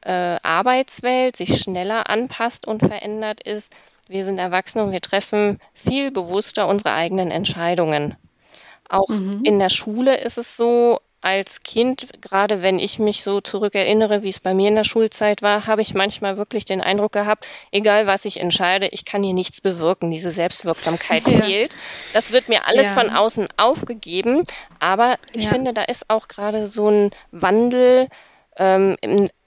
äh, 0.00 0.38
Arbeitswelt 0.42 1.36
sich 1.36 1.60
schneller 1.60 2.08
anpasst 2.08 2.66
und 2.66 2.80
verändert, 2.80 3.42
ist, 3.42 3.70
wir 4.08 4.24
sind 4.24 4.38
Erwachsene 4.38 4.84
und 4.84 4.92
wir 4.92 5.02
treffen 5.02 5.60
viel 5.74 6.10
bewusster 6.12 6.66
unsere 6.66 6.94
eigenen 6.94 7.30
Entscheidungen. 7.30 8.16
Auch 8.88 9.10
mhm. 9.10 9.42
in 9.44 9.58
der 9.58 9.68
Schule 9.68 10.18
ist 10.18 10.38
es 10.38 10.56
so, 10.56 10.98
als 11.22 11.62
Kind, 11.62 12.08
gerade 12.22 12.62
wenn 12.62 12.78
ich 12.78 12.98
mich 12.98 13.22
so 13.22 13.40
zurückerinnere, 13.40 14.22
wie 14.22 14.30
es 14.30 14.40
bei 14.40 14.54
mir 14.54 14.68
in 14.68 14.74
der 14.74 14.84
Schulzeit 14.84 15.42
war, 15.42 15.66
habe 15.66 15.82
ich 15.82 15.94
manchmal 15.94 16.38
wirklich 16.38 16.64
den 16.64 16.80
Eindruck 16.80 17.12
gehabt, 17.12 17.46
egal 17.72 18.06
was 18.06 18.24
ich 18.24 18.40
entscheide, 18.40 18.88
ich 18.88 19.04
kann 19.04 19.22
hier 19.22 19.34
nichts 19.34 19.60
bewirken. 19.60 20.10
Diese 20.10 20.30
Selbstwirksamkeit 20.30 21.26
ja. 21.28 21.44
fehlt. 21.44 21.76
Das 22.12 22.32
wird 22.32 22.48
mir 22.48 22.66
alles 22.68 22.88
ja. 22.88 22.94
von 22.94 23.10
außen 23.10 23.48
aufgegeben. 23.58 24.44
Aber 24.78 25.18
ich 25.32 25.44
ja. 25.44 25.50
finde, 25.50 25.74
da 25.74 25.82
ist 25.82 26.08
auch 26.08 26.28
gerade 26.28 26.66
so 26.66 26.88
ein 26.88 27.10
Wandel, 27.32 28.08
ähm, 28.56 28.96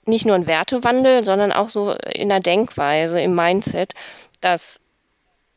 nicht 0.06 0.26
nur 0.26 0.36
ein 0.36 0.46
Wertewandel, 0.46 1.22
sondern 1.22 1.50
auch 1.52 1.70
so 1.70 1.92
in 1.92 2.28
der 2.28 2.40
Denkweise, 2.40 3.20
im 3.20 3.34
Mindset, 3.34 3.94
dass 4.40 4.80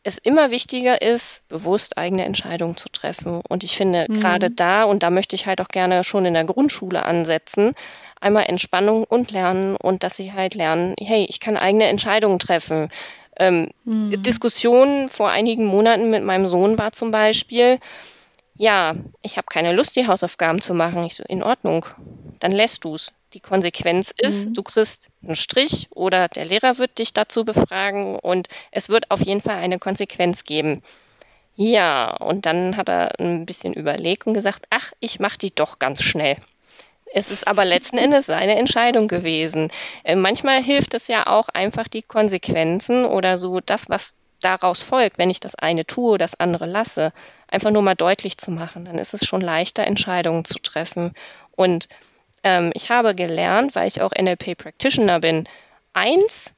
es 0.08 0.17
immer 0.17 0.52
wichtiger 0.52 1.02
ist, 1.02 1.46
bewusst 1.50 1.98
eigene 1.98 2.24
Entscheidungen 2.24 2.78
zu 2.78 2.88
treffen. 2.88 3.41
Und 3.48 3.65
ich 3.65 3.76
finde 3.76 4.06
mhm. 4.08 4.22
gerade 4.22 4.50
da, 4.50 4.86
und 4.86 5.04
da 5.04 5.10
möchte 5.10 5.36
ich 5.36 5.46
halt 5.46 5.60
auch 5.60 5.67
gerne 5.67 6.06
schon 6.06 6.26
in 6.26 6.34
der 6.34 6.46
Grundschule 6.46 7.04
ansetzen, 7.04 7.74
einmal 8.22 8.46
Entspannung 8.46 9.04
und 9.04 9.32
Lernen 9.32 9.76
und 9.76 10.04
dass 10.04 10.15
sie 10.15 10.32
halt 10.32 10.56
lernen, 10.56 10.96
hey, 10.98 11.26
ich 11.28 11.41
kann 11.41 11.58
eigene 11.58 11.88
Entscheidungen 11.88 12.39
treffen. 12.39 12.88
Ähm, 13.38 13.70
mhm. 13.84 14.24
Diskussion 14.24 15.10
vor 15.10 15.30
einigen 15.30 15.65
Monaten 15.65 16.10
mit 16.10 16.24
meinem 16.24 16.46
Sohn 16.46 16.78
war 16.78 16.93
zum 16.93 17.12
Beispiel, 17.12 17.78
ja, 18.56 18.96
ich 19.22 19.36
habe 19.36 19.48
keine 19.52 19.76
Lust, 19.76 19.98
die 19.98 20.08
Hausaufgaben 20.08 20.62
zu 20.62 20.74
machen. 20.74 21.04
Ich 21.04 21.15
so, 21.15 21.24
in 21.28 21.43
Ordnung, 21.43 21.86
dann 22.39 22.52
lässt 22.52 22.86
du 22.86 22.96
es. 22.96 23.12
Die 23.34 23.40
Konsequenz 23.42 24.13
ist, 24.18 24.50
mhm. 24.50 24.54
du 24.54 24.63
kriegst 24.63 25.10
einen 25.22 25.36
Strich 25.36 25.88
oder 25.92 26.30
der 26.30 26.46
Lehrer 26.46 26.78
wird 26.78 26.98
dich 26.98 27.13
dazu 27.13 27.44
befragen 27.44 28.18
und 28.18 28.48
es 28.72 28.90
wird 28.90 29.12
auf 29.12 29.20
jeden 29.20 29.42
Fall 29.42 29.58
eine 29.58 29.80
Konsequenz 29.80 30.46
geben. 30.46 30.82
Ja, 31.56 32.16
und 32.16 32.46
dann 32.46 32.78
hat 32.78 32.88
er 32.88 33.20
ein 33.20 33.46
bisschen 33.46 33.74
überlegt 33.74 34.28
und 34.28 34.34
gesagt, 34.34 34.68
ach, 34.70 34.92
ich 35.00 35.20
mache 35.20 35.40
die 35.40 35.54
doch 35.54 35.80
ganz 35.80 36.04
schnell. 36.04 36.38
Es 37.13 37.32
ist 37.32 37.48
aber 37.48 37.66
letzten 37.66 37.98
Endes 37.98 38.28
seine 38.28 38.56
Entscheidung 38.56 39.08
gewesen. 39.08 39.72
Äh, 40.04 40.16
manchmal 40.16 40.62
hilft 40.62 40.94
es 40.94 41.08
ja 41.08 41.28
auch 41.28 41.50
einfach 41.50 41.88
die 41.88 42.04
Konsequenzen 42.04 43.06
oder 43.06 43.38
so 43.38 43.60
das, 43.60 43.90
was 43.90 44.18
daraus 44.40 44.84
folgt, 44.84 45.18
wenn 45.18 45.32
ich 45.32 45.40
das 45.40 45.56
eine 45.56 45.86
tue, 45.86 46.18
das 46.18 46.40
andere 46.40 46.68
lasse, 46.68 47.12
einfach 47.48 47.72
nur 47.72 47.82
mal 47.82 47.96
deutlich 47.96 48.38
zu 48.38 48.52
machen. 48.52 48.86
Dann 48.86 49.00
ist 49.00 49.13
es 49.13 49.26
schon 49.26 49.42
leichter, 49.42 49.86
Entscheidungen 49.86 50.46
zu 50.46 50.60
treffen. 50.60 51.13
Und 51.56 51.90
ähm, 52.43 52.71
ich 52.73 52.89
habe 52.89 53.15
gelernt, 53.15 53.76
weil 53.76 53.88
ich 53.88 54.02
auch 54.02 54.12
NLP 54.12 54.58
Practitioner 54.58 55.19
bin, 55.19 55.47
eins 55.93 56.56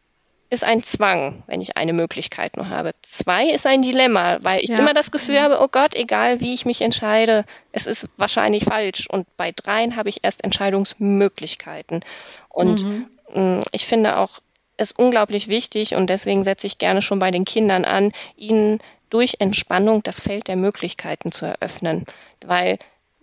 ist 0.52 0.63
ein 0.63 0.82
Zwang, 0.82 1.44
wenn 1.46 1.62
ich 1.62 1.78
eine 1.78 1.94
Möglichkeit 1.94 2.58
nur 2.58 2.70
habe. 2.70 2.94
Zwei 3.04 3.50
ist 3.50 3.68
ein 3.68 3.84
Dilemma, 3.84 4.39
weil 4.42 4.62
ich 4.63 4.70
ja. 4.70 4.80
immer 4.80 4.96
das 4.96 5.12
Gefühl 5.12 5.39
habe, 5.42 5.60
oh 5.62 5.68
Gott, 5.68 5.94
egal 5.94 6.39
wie 6.39 6.56
ich 6.56 6.65
mich 6.65 6.82
entscheide, 6.82 7.46
es 7.72 7.86
ist 7.86 8.10
wahrscheinlich 8.18 8.65
falsch. 8.65 9.08
Und 9.08 9.28
bei 9.38 9.52
dreien 9.52 9.96
habe 9.96 10.10
ich 10.10 10.24
erst 10.24 10.44
Entscheidungsmöglichkeiten. 10.44 12.02
Und 12.50 12.84
mhm. 12.84 13.08
Mm, 13.34 13.60
ich 13.72 13.86
finde 13.86 14.18
auch 14.18 14.39
es 14.76 14.92
unglaublich 14.92 15.50
wichtig 15.50 15.94
und 15.94 16.10
deswegen 16.10 16.44
setze 16.44 16.65
ich 16.65 16.78
gerne 16.78 17.02
schon 17.02 17.20
bei 17.20 17.32
den 17.32 17.46
Kindern 17.46 17.86
an, 17.86 18.12
ihnen 18.36 18.80
durch 19.10 19.36
Entspannung 19.39 20.02
das 20.04 20.20
Feld 20.20 20.48
der 20.48 20.56
Möglichkeiten 20.56 21.32
zu 21.32 21.46
eröffnen. 21.46 22.06
Weil 22.46 22.80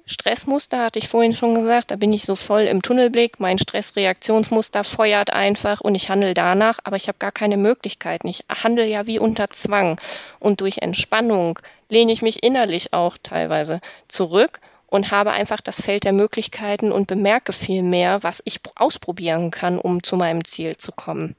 Stressmuster 0.06 0.84
hatte 0.84 1.00
ich 1.00 1.08
vorhin 1.08 1.34
schon 1.34 1.54
gesagt, 1.54 1.90
da 1.90 1.96
bin 1.96 2.12
ich 2.12 2.24
so 2.24 2.36
voll 2.36 2.62
im 2.62 2.80
Tunnelblick, 2.80 3.40
mein 3.40 3.58
Stressreaktionsmuster 3.58 4.84
feuert 4.84 5.32
einfach 5.32 5.80
und 5.80 5.96
ich 5.96 6.08
handle 6.08 6.32
danach, 6.32 6.78
aber 6.84 6.94
ich 6.94 7.08
habe 7.08 7.18
gar 7.18 7.32
keine 7.32 7.56
Möglichkeiten. 7.56 8.28
Ich 8.28 8.44
handle 8.48 8.86
ja 8.86 9.06
wie 9.06 9.18
unter 9.18 9.50
Zwang 9.50 10.00
und 10.38 10.60
durch 10.60 10.78
Entspannung 10.78 11.58
lehne 11.88 12.12
ich 12.12 12.22
mich 12.22 12.44
innerlich 12.44 12.92
auch 12.92 13.18
teilweise 13.20 13.80
zurück 14.06 14.60
und 14.86 15.10
habe 15.10 15.32
einfach 15.32 15.60
das 15.60 15.82
Feld 15.82 16.04
der 16.04 16.12
Möglichkeiten 16.12 16.92
und 16.92 17.08
bemerke 17.08 17.52
viel 17.52 17.82
mehr, 17.82 18.22
was 18.22 18.40
ich 18.44 18.60
ausprobieren 18.76 19.50
kann, 19.50 19.78
um 19.78 20.04
zu 20.04 20.16
meinem 20.16 20.44
Ziel 20.44 20.76
zu 20.76 20.92
kommen. 20.92 21.34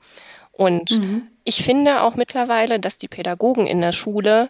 Und 0.52 0.92
mhm. 0.92 1.28
ich 1.46 1.64
finde 1.64 2.02
auch 2.02 2.16
mittlerweile, 2.16 2.80
dass 2.80 2.98
die 2.98 3.08
Pädagogen 3.08 3.66
in 3.66 3.80
der 3.80 3.94
Schule 3.94 4.50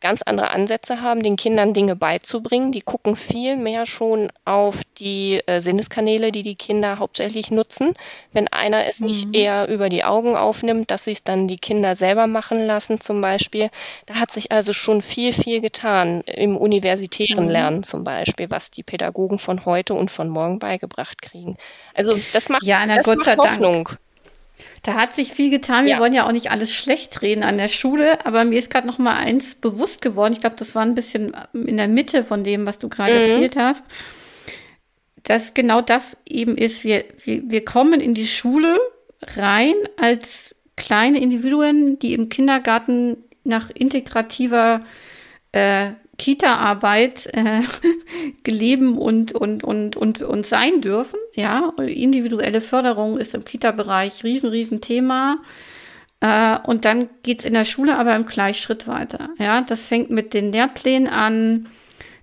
ganz 0.00 0.22
andere 0.22 0.50
Ansätze 0.50 1.00
haben, 1.00 1.22
den 1.22 1.36
Kindern 1.36 1.72
Dinge 1.72 1.96
beizubringen. 1.96 2.72
Die 2.72 2.80
gucken 2.80 3.16
viel 3.16 3.56
mehr 3.56 3.86
schon 3.86 4.30
auf 4.44 4.82
die 4.98 5.40
äh, 5.46 5.60
Sinneskanäle, 5.60 6.32
die 6.32 6.42
die 6.42 6.54
Kinder 6.54 6.98
hauptsächlich 6.98 7.50
nutzen. 7.50 7.92
Wenn 8.32 8.48
einer 8.48 8.86
es 8.86 9.00
mhm. 9.00 9.06
nicht 9.06 9.34
eher 9.34 9.68
über 9.68 9.88
die 9.88 10.04
Augen 10.04 10.36
aufnimmt, 10.36 10.90
dass 10.90 11.04
sie 11.04 11.12
es 11.12 11.24
dann 11.24 11.48
die 11.48 11.58
Kinder 11.58 11.94
selber 11.94 12.26
machen 12.26 12.58
lassen 12.58 13.00
zum 13.00 13.20
Beispiel. 13.20 13.70
Da 14.06 14.14
hat 14.14 14.30
sich 14.30 14.52
also 14.52 14.72
schon 14.72 15.02
viel, 15.02 15.32
viel 15.32 15.60
getan 15.60 16.20
im 16.22 16.56
universitären 16.56 17.44
mhm. 17.44 17.50
Lernen 17.50 17.82
zum 17.82 18.04
Beispiel, 18.04 18.50
was 18.50 18.70
die 18.70 18.82
Pädagogen 18.82 19.38
von 19.38 19.64
heute 19.64 19.94
und 19.94 20.10
von 20.10 20.28
morgen 20.28 20.58
beigebracht 20.58 21.22
kriegen. 21.22 21.56
Also 21.94 22.18
das 22.32 22.48
macht, 22.48 22.62
ja, 22.62 22.86
das 22.86 23.06
macht 23.06 23.36
Hoffnung. 23.36 23.84
Dank. 23.84 23.98
Da 24.82 24.94
hat 24.94 25.14
sich 25.14 25.32
viel 25.32 25.50
getan. 25.50 25.84
Wir 25.84 25.92
ja. 25.92 26.00
wollen 26.00 26.12
ja 26.12 26.26
auch 26.26 26.32
nicht 26.32 26.50
alles 26.50 26.72
schlecht 26.72 27.22
reden 27.22 27.42
an 27.42 27.58
der 27.58 27.68
Schule, 27.68 28.24
aber 28.24 28.44
mir 28.44 28.58
ist 28.58 28.70
gerade 28.70 28.86
noch 28.86 28.98
mal 28.98 29.16
eins 29.16 29.54
bewusst 29.54 30.00
geworden. 30.00 30.32
Ich 30.32 30.40
glaube, 30.40 30.56
das 30.56 30.74
war 30.74 30.82
ein 30.82 30.94
bisschen 30.94 31.36
in 31.52 31.76
der 31.76 31.88
Mitte 31.88 32.24
von 32.24 32.44
dem, 32.44 32.66
was 32.66 32.78
du 32.78 32.88
gerade 32.88 33.14
mhm. 33.14 33.20
erzählt 33.20 33.56
hast. 33.56 33.84
dass 35.24 35.54
genau 35.54 35.80
das 35.80 36.16
eben 36.26 36.56
ist. 36.56 36.84
Wir, 36.84 37.04
wir, 37.24 37.42
wir 37.50 37.64
kommen 37.64 38.00
in 38.00 38.14
die 38.14 38.26
Schule 38.26 38.78
rein 39.36 39.74
als 40.00 40.54
kleine 40.76 41.20
Individuen, 41.20 41.98
die 41.98 42.14
im 42.14 42.28
Kindergarten 42.28 43.16
nach 43.44 43.70
integrativer 43.70 44.84
äh, 45.52 45.90
Kita-Arbeit 46.18 47.26
äh, 47.32 47.62
leben 48.50 48.98
und, 48.98 49.32
und, 49.32 49.64
und, 49.64 49.96
und, 49.96 50.20
und 50.20 50.46
sein 50.46 50.80
dürfen. 50.80 51.18
Ja, 51.34 51.72
individuelle 51.78 52.60
Förderung 52.60 53.18
ist 53.18 53.34
im 53.34 53.44
Kita-Bereich 53.44 54.24
riesen, 54.24 54.50
riesen 54.50 54.80
Thema. 54.80 55.38
Äh, 56.20 56.58
und 56.64 56.84
dann 56.84 57.08
geht 57.22 57.40
es 57.40 57.44
in 57.44 57.54
der 57.54 57.64
Schule 57.64 57.96
aber 57.96 58.14
im 58.16 58.26
Gleichschritt 58.26 58.86
weiter. 58.88 59.30
Ja, 59.38 59.60
das 59.62 59.80
fängt 59.80 60.10
mit 60.10 60.34
den 60.34 60.52
Lehrplänen 60.52 61.08
an. 61.08 61.68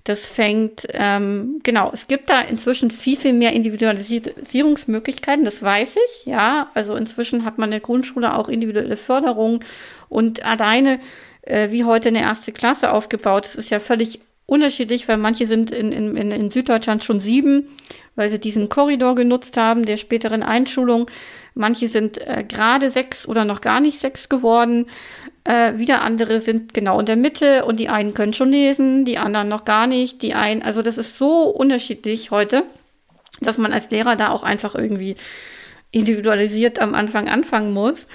Das 0.04 0.28
fängt, 0.28 0.86
ähm, 0.92 1.62
genau, 1.64 1.90
es 1.92 2.06
gibt 2.08 2.30
da 2.30 2.42
inzwischen 2.42 2.92
viel, 2.92 3.18
viel 3.18 3.34
mehr 3.34 3.54
Individualisierungsmöglichkeiten, 3.54 5.44
das 5.46 5.64
weiß 5.64 5.96
ich, 5.96 6.28
ja. 6.28 6.70
Also 6.76 6.96
inzwischen 6.96 7.44
hat 7.44 7.58
man 7.58 7.70
in 7.70 7.72
der 7.72 7.80
Grundschule 7.80 8.36
auch 8.36 8.48
individuelle 8.48 8.98
Förderung 8.98 9.64
und 10.08 10.46
alleine 10.46 11.00
äh, 11.46 11.72
wie 11.72 11.84
heute 11.84 12.10
eine 12.10 12.22
erste 12.22 12.52
Klasse 12.52 12.92
aufgebaut. 12.92 13.46
Das 13.46 13.56
ist 13.56 13.70
ja 13.70 13.80
völlig 13.80 14.20
unterschiedlich, 14.48 15.08
weil 15.08 15.18
manche 15.18 15.48
sind 15.48 15.72
in, 15.72 15.92
in, 15.92 16.16
in 16.32 16.52
Süddeutschland 16.52 17.04
schon 17.04 17.20
sieben, 17.20 17.68
weil 18.16 18.30
sie 18.30 18.40
diesen 18.40 18.70
Korridor 18.70 19.16
genutzt 19.16 19.58
haben, 19.58 19.86
der 19.86 19.98
späteren 19.98 20.44
Einschulung. 20.44 21.10
Manche 21.56 21.88
sind 21.88 22.20
äh, 22.28 22.44
gerade 22.48 22.92
sechs 22.92 23.28
oder 23.28 23.46
noch 23.46 23.62
gar 23.62 23.80
nicht 23.80 24.00
sechs 24.00 24.30
geworden. 24.30 24.88
Äh, 25.46 25.78
wieder 25.78 26.02
andere 26.02 26.42
sind 26.42 26.74
genau 26.74 27.00
in 27.00 27.06
der 27.06 27.16
Mitte 27.16 27.66
und 27.66 27.80
die 27.80 27.90
einen 27.90 28.14
können 28.14 28.34
schon 28.34 28.52
lesen, 28.52 29.06
die 29.06 29.18
anderen 29.18 29.48
noch 29.48 29.66
gar 29.66 29.88
nicht. 29.88 30.22
Die 30.22 30.34
einen, 30.34 30.62
also 30.62 30.82
das 30.82 30.98
ist 30.98 31.18
so 31.18 31.44
unterschiedlich 31.50 32.30
heute, 32.30 32.64
dass 33.42 33.58
man 33.58 33.74
als 33.74 33.90
Lehrer 33.90 34.16
da 34.16 34.30
auch 34.30 34.44
einfach 34.44 34.76
irgendwie 34.76 35.16
individualisiert 35.92 36.80
am 36.80 36.94
Anfang 36.94 37.30
anfangen 37.30 37.74
muss. 37.74 38.06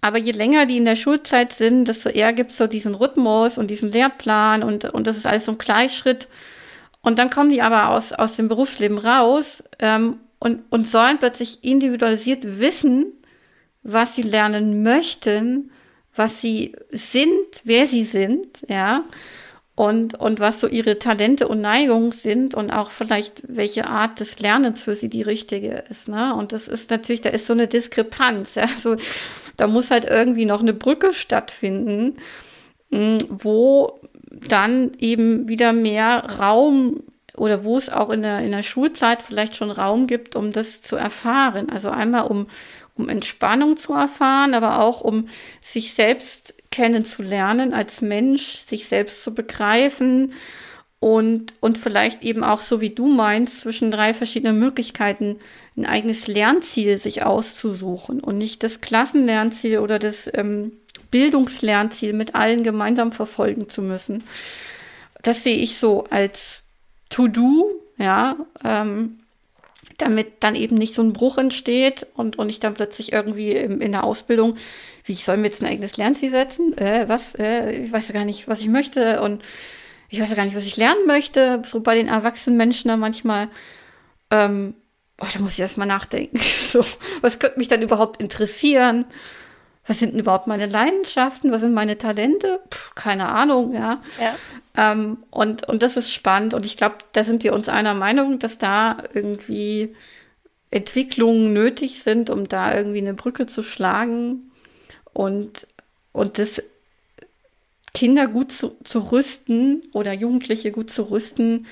Aber 0.00 0.18
je 0.18 0.32
länger 0.32 0.66
die 0.66 0.78
in 0.78 0.84
der 0.84 0.96
Schulzeit 0.96 1.52
sind, 1.52 1.86
desto 1.86 2.08
eher 2.08 2.32
gibt 2.32 2.52
es 2.52 2.56
so 2.56 2.66
diesen 2.66 2.94
Rhythmus 2.94 3.58
und 3.58 3.68
diesen 3.68 3.92
Lehrplan 3.92 4.62
und, 4.62 4.84
und 4.86 5.06
das 5.06 5.16
ist 5.16 5.26
alles 5.26 5.44
so 5.44 5.52
ein 5.52 5.58
Gleichschritt. 5.58 6.28
Und 7.02 7.18
dann 7.18 7.30
kommen 7.30 7.50
die 7.50 7.62
aber 7.62 7.90
aus, 7.90 8.12
aus 8.12 8.36
dem 8.36 8.48
Berufsleben 8.48 8.98
raus 8.98 9.62
ähm, 9.78 10.20
und, 10.38 10.62
und 10.70 10.86
sollen 10.86 11.18
plötzlich 11.18 11.64
individualisiert 11.64 12.60
wissen, 12.60 13.06
was 13.82 14.14
sie 14.14 14.22
lernen 14.22 14.82
möchten, 14.82 15.70
was 16.14 16.40
sie 16.40 16.76
sind, 16.90 17.62
wer 17.64 17.86
sie 17.86 18.04
sind, 18.04 18.46
ja, 18.68 19.04
und, 19.74 20.14
und 20.14 20.40
was 20.40 20.60
so 20.60 20.66
ihre 20.66 20.98
Talente 20.98 21.48
und 21.48 21.60
Neigungen 21.60 22.12
sind 22.12 22.54
und 22.54 22.70
auch 22.70 22.90
vielleicht 22.90 23.42
welche 23.48 23.86
Art 23.86 24.20
des 24.20 24.38
Lernens 24.38 24.82
für 24.82 24.94
sie 24.94 25.08
die 25.08 25.22
richtige 25.22 25.84
ist. 25.88 26.08
Ne? 26.08 26.34
Und 26.34 26.52
das 26.52 26.68
ist 26.68 26.90
natürlich, 26.90 27.22
da 27.22 27.30
ist 27.30 27.46
so 27.46 27.52
eine 27.52 27.68
Diskrepanz. 27.68 28.54
Ja? 28.60 28.68
So, 28.68 28.96
da 29.56 29.66
muss 29.66 29.90
halt 29.90 30.04
irgendwie 30.04 30.44
noch 30.44 30.60
eine 30.60 30.74
Brücke 30.74 31.14
stattfinden, 31.14 32.16
hm, 32.90 33.18
wo 33.28 34.00
dann 34.30 34.92
eben 34.98 35.48
wieder 35.48 35.72
mehr 35.72 36.38
Raum 36.38 37.02
oder 37.36 37.64
wo 37.64 37.78
es 37.78 37.88
auch 37.88 38.10
in 38.10 38.22
der, 38.22 38.40
in 38.40 38.50
der 38.50 38.62
Schulzeit 38.62 39.22
vielleicht 39.22 39.56
schon 39.56 39.70
Raum 39.70 40.06
gibt, 40.06 40.36
um 40.36 40.52
das 40.52 40.82
zu 40.82 40.96
erfahren. 40.96 41.70
Also 41.70 41.88
einmal 41.88 42.26
um, 42.26 42.48
um 42.96 43.08
Entspannung 43.08 43.76
zu 43.76 43.94
erfahren, 43.94 44.54
aber 44.54 44.80
auch 44.80 45.00
um 45.00 45.28
sich 45.62 45.94
selbst 45.94 46.39
kennenzulernen 46.70 47.74
als 47.74 48.00
Mensch, 48.00 48.60
sich 48.64 48.86
selbst 48.86 49.22
zu 49.22 49.34
begreifen 49.34 50.32
und, 51.00 51.54
und 51.60 51.78
vielleicht 51.78 52.22
eben 52.22 52.44
auch, 52.44 52.60
so 52.60 52.80
wie 52.80 52.90
du 52.90 53.06
meinst, 53.06 53.60
zwischen 53.60 53.90
drei 53.90 54.12
verschiedenen 54.12 54.58
Möglichkeiten 54.58 55.38
ein 55.76 55.86
eigenes 55.86 56.26
Lernziel 56.26 56.98
sich 56.98 57.22
auszusuchen 57.22 58.20
und 58.20 58.36
nicht 58.36 58.62
das 58.62 58.80
Klassenlernziel 58.80 59.78
oder 59.78 59.98
das 59.98 60.30
ähm, 60.34 60.72
Bildungslernziel 61.10 62.12
mit 62.12 62.34
allen 62.34 62.62
gemeinsam 62.62 63.12
verfolgen 63.12 63.68
zu 63.68 63.80
müssen. 63.82 64.24
Das 65.22 65.42
sehe 65.42 65.56
ich 65.56 65.78
so 65.78 66.04
als 66.10 66.62
To-Do, 67.08 67.70
ja, 67.98 68.36
ähm, 68.62 69.19
damit 70.00 70.32
dann 70.40 70.54
eben 70.54 70.76
nicht 70.76 70.94
so 70.94 71.02
ein 71.02 71.12
Bruch 71.12 71.38
entsteht 71.38 72.06
und, 72.14 72.38
und 72.38 72.50
ich 72.50 72.60
dann 72.60 72.74
plötzlich 72.74 73.12
irgendwie 73.12 73.52
in, 73.52 73.80
in 73.80 73.92
der 73.92 74.04
Ausbildung, 74.04 74.56
wie 75.04 75.12
ich 75.12 75.24
soll 75.24 75.36
mir 75.36 75.48
jetzt 75.48 75.62
ein 75.62 75.66
eigenes 75.66 75.96
Lernziel 75.96 76.30
setzen? 76.30 76.76
Äh, 76.76 77.08
was? 77.08 77.34
Äh, 77.34 77.72
ich 77.72 77.92
weiß 77.92 78.08
ja 78.08 78.14
gar 78.14 78.24
nicht, 78.24 78.48
was 78.48 78.60
ich 78.60 78.68
möchte 78.68 79.22
und 79.22 79.42
ich 80.08 80.20
weiß 80.20 80.28
ja 80.28 80.36
gar 80.36 80.44
nicht, 80.44 80.56
was 80.56 80.66
ich 80.66 80.76
lernen 80.76 81.06
möchte. 81.06 81.62
So 81.66 81.80
bei 81.80 81.94
den 81.94 82.08
erwachsenen 82.08 82.56
Menschen 82.56 82.88
da 82.88 82.96
manchmal, 82.96 83.48
ähm, 84.30 84.74
oh, 85.20 85.26
da 85.32 85.38
muss 85.40 85.52
ich 85.52 85.60
erst 85.60 85.78
mal 85.78 85.86
nachdenken. 85.86 86.38
so, 86.70 86.84
was 87.20 87.38
könnte 87.38 87.58
mich 87.58 87.68
dann 87.68 87.82
überhaupt 87.82 88.20
interessieren? 88.20 89.04
Was 89.90 89.98
sind 89.98 90.12
denn 90.12 90.20
überhaupt 90.20 90.46
meine 90.46 90.66
Leidenschaften? 90.66 91.50
Was 91.50 91.62
sind 91.62 91.74
meine 91.74 91.98
Talente? 91.98 92.60
Puh, 92.70 92.92
keine 92.94 93.28
Ahnung, 93.28 93.74
ja. 93.74 94.00
ja. 94.20 94.36
Ähm, 94.76 95.24
und, 95.30 95.68
und 95.68 95.82
das 95.82 95.96
ist 95.96 96.12
spannend. 96.12 96.54
Und 96.54 96.64
ich 96.64 96.76
glaube, 96.76 96.98
da 97.10 97.24
sind 97.24 97.42
wir 97.42 97.52
uns 97.52 97.68
einer 97.68 97.94
Meinung, 97.94 98.38
dass 98.38 98.56
da 98.56 98.98
irgendwie 99.14 99.96
Entwicklungen 100.70 101.52
nötig 101.52 102.04
sind, 102.04 102.30
um 102.30 102.46
da 102.46 102.72
irgendwie 102.72 102.98
eine 102.98 103.14
Brücke 103.14 103.46
zu 103.46 103.64
schlagen 103.64 104.52
und, 105.12 105.66
und 106.12 106.38
das 106.38 106.62
Kinder 107.92 108.28
gut 108.28 108.52
zu, 108.52 108.76
zu 108.84 109.10
rüsten 109.10 109.82
oder 109.92 110.12
Jugendliche 110.12 110.70
gut 110.70 110.92
zu 110.92 111.10
rüsten, 111.10 111.66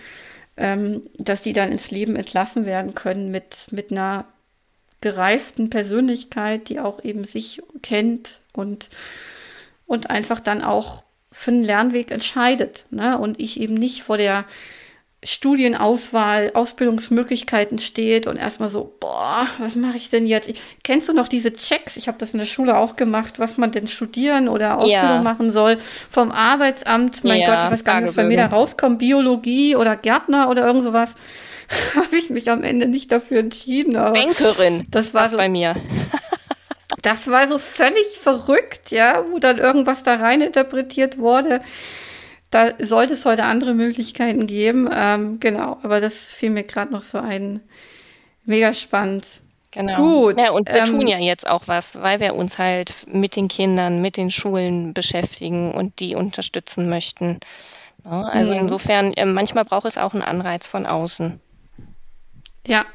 ähm, 0.57 1.03
dass 1.19 1.45
sie 1.45 1.53
dann 1.53 1.71
ins 1.71 1.93
Leben 1.93 2.17
entlassen 2.17 2.67
werden 2.67 2.97
können 2.97 3.31
mit, 3.31 3.69
mit 3.71 3.93
einer 3.93 4.25
gereiften 5.01 5.71
Persönlichkeit, 5.71 6.69
die 6.69 6.81
auch 6.81 7.05
eben 7.05 7.25
sich 7.25 7.63
kennt 7.83 8.41
und, 8.53 8.89
und 9.87 10.11
einfach 10.11 10.41
dann 10.41 10.63
auch 10.63 11.03
für 11.31 11.53
einen 11.53 11.65
Lernweg 11.65 12.11
entscheidet. 12.11 12.85
Ne? 12.91 13.19
Und 13.19 13.41
ich 13.41 13.61
eben 13.61 13.75
nicht 13.75 14.03
vor 14.03 14.17
der 14.17 14.45
Studienauswahl, 15.25 16.53
Ausbildungsmöglichkeiten 16.55 17.79
steht 17.79 18.29
und 18.29 18.37
erstmal 18.37 18.69
so, 18.69 18.95
boah, 19.01 19.49
was 19.59 19.75
mache 19.75 19.97
ich 19.97 20.11
denn 20.11 20.27
jetzt? 20.27 20.49
Ich, 20.49 20.61
kennst 20.85 21.09
du 21.09 21.13
noch 21.13 21.27
diese 21.27 21.53
Checks? 21.53 21.97
Ich 21.97 22.07
habe 22.07 22.19
das 22.19 22.31
in 22.31 22.39
der 22.39 22.47
Schule 22.47 22.77
auch 22.77 22.95
gemacht, 22.95 23.41
was 23.41 23.57
man 23.57 23.73
denn 23.73 23.89
studieren 23.89 24.49
oder 24.49 24.79
Ausbildung 24.79 24.93
ja. 24.93 25.23
machen 25.23 25.51
soll 25.51 25.79
vom 26.11 26.31
Arbeitsamt. 26.31 27.25
Mein 27.25 27.41
ja, 27.41 27.47
Gott, 27.47 27.65
ich 27.65 27.73
weiß 27.73 27.85
gar 27.85 28.01
nicht, 28.01 28.11
was 28.11 28.17
bei 28.17 28.25
mir 28.25 28.37
da 28.37 28.47
rauskommt, 28.47 29.01
Biologie 29.01 29.75
oder 29.75 29.97
Gärtner 29.97 30.49
oder 30.51 30.67
irgend 30.67 30.85
sowas. 30.85 31.15
habe 31.97 32.17
ich 32.17 32.31
mich 32.31 32.51
am 32.51 32.63
Ende 32.63 32.87
nicht 32.87 33.13
dafür 33.13 33.41
entschieden. 33.41 33.95
Bankerin, 33.95 34.87
das 34.91 35.15
war 35.15 35.29
so, 35.29 35.37
bei 35.37 35.49
mir. 35.49 35.75
das 37.03 37.29
war 37.29 37.49
so 37.49 37.59
völlig 37.59 38.07
verrückt, 38.21 38.91
ja, 38.91 39.25
wo 39.31 39.39
dann 39.39 39.59
irgendwas 39.59 40.03
da 40.03 40.17
rein 40.17 40.41
interpretiert 40.41 41.19
wurde. 41.19 41.61
Da 42.51 42.73
sollte 42.79 43.15
es 43.15 43.25
heute 43.25 43.45
andere 43.45 43.75
Möglichkeiten 43.75 44.47
geben. 44.47 44.89
Ähm, 44.93 45.39
genau, 45.41 45.79
aber 45.83 46.01
das 46.01 46.15
fiel 46.15 46.51
mir 46.51 46.65
gerade 46.65 46.93
noch 46.93 47.03
so 47.03 47.19
ein. 47.19 47.61
Mega 48.45 48.73
spannend. 48.73 49.27
Genau. 49.71 49.97
Gut. 50.23 50.41
Ja, 50.41 50.53
und 50.53 50.69
wir 50.69 50.79
ähm, 50.79 50.85
tun 50.87 51.07
ja 51.07 51.19
jetzt 51.19 51.47
auch 51.47 51.65
was, 51.67 52.01
weil 52.01 52.21
wir 52.21 52.35
uns 52.35 52.59
halt 52.59 53.07
mit 53.07 53.37
den 53.37 53.49
Kindern, 53.49 54.01
mit 54.01 54.17
den 54.17 54.31
Schulen 54.31 54.95
beschäftigen 54.95 55.73
und 55.73 56.01
die 56.01 56.15
unterstützen 56.15 56.89
möchten. 56.89 57.41
Ja, 58.05 58.23
also 58.23 58.55
mhm. 58.55 58.61
insofern, 58.61 59.13
äh, 59.13 59.27
manchmal 59.27 59.67
braucht 59.67 59.87
es 59.87 59.99
auch 59.99 60.15
einen 60.15 60.23
Anreiz 60.23 60.67
von 60.67 60.87
außen. 60.87 61.39
Ja, 62.67 62.87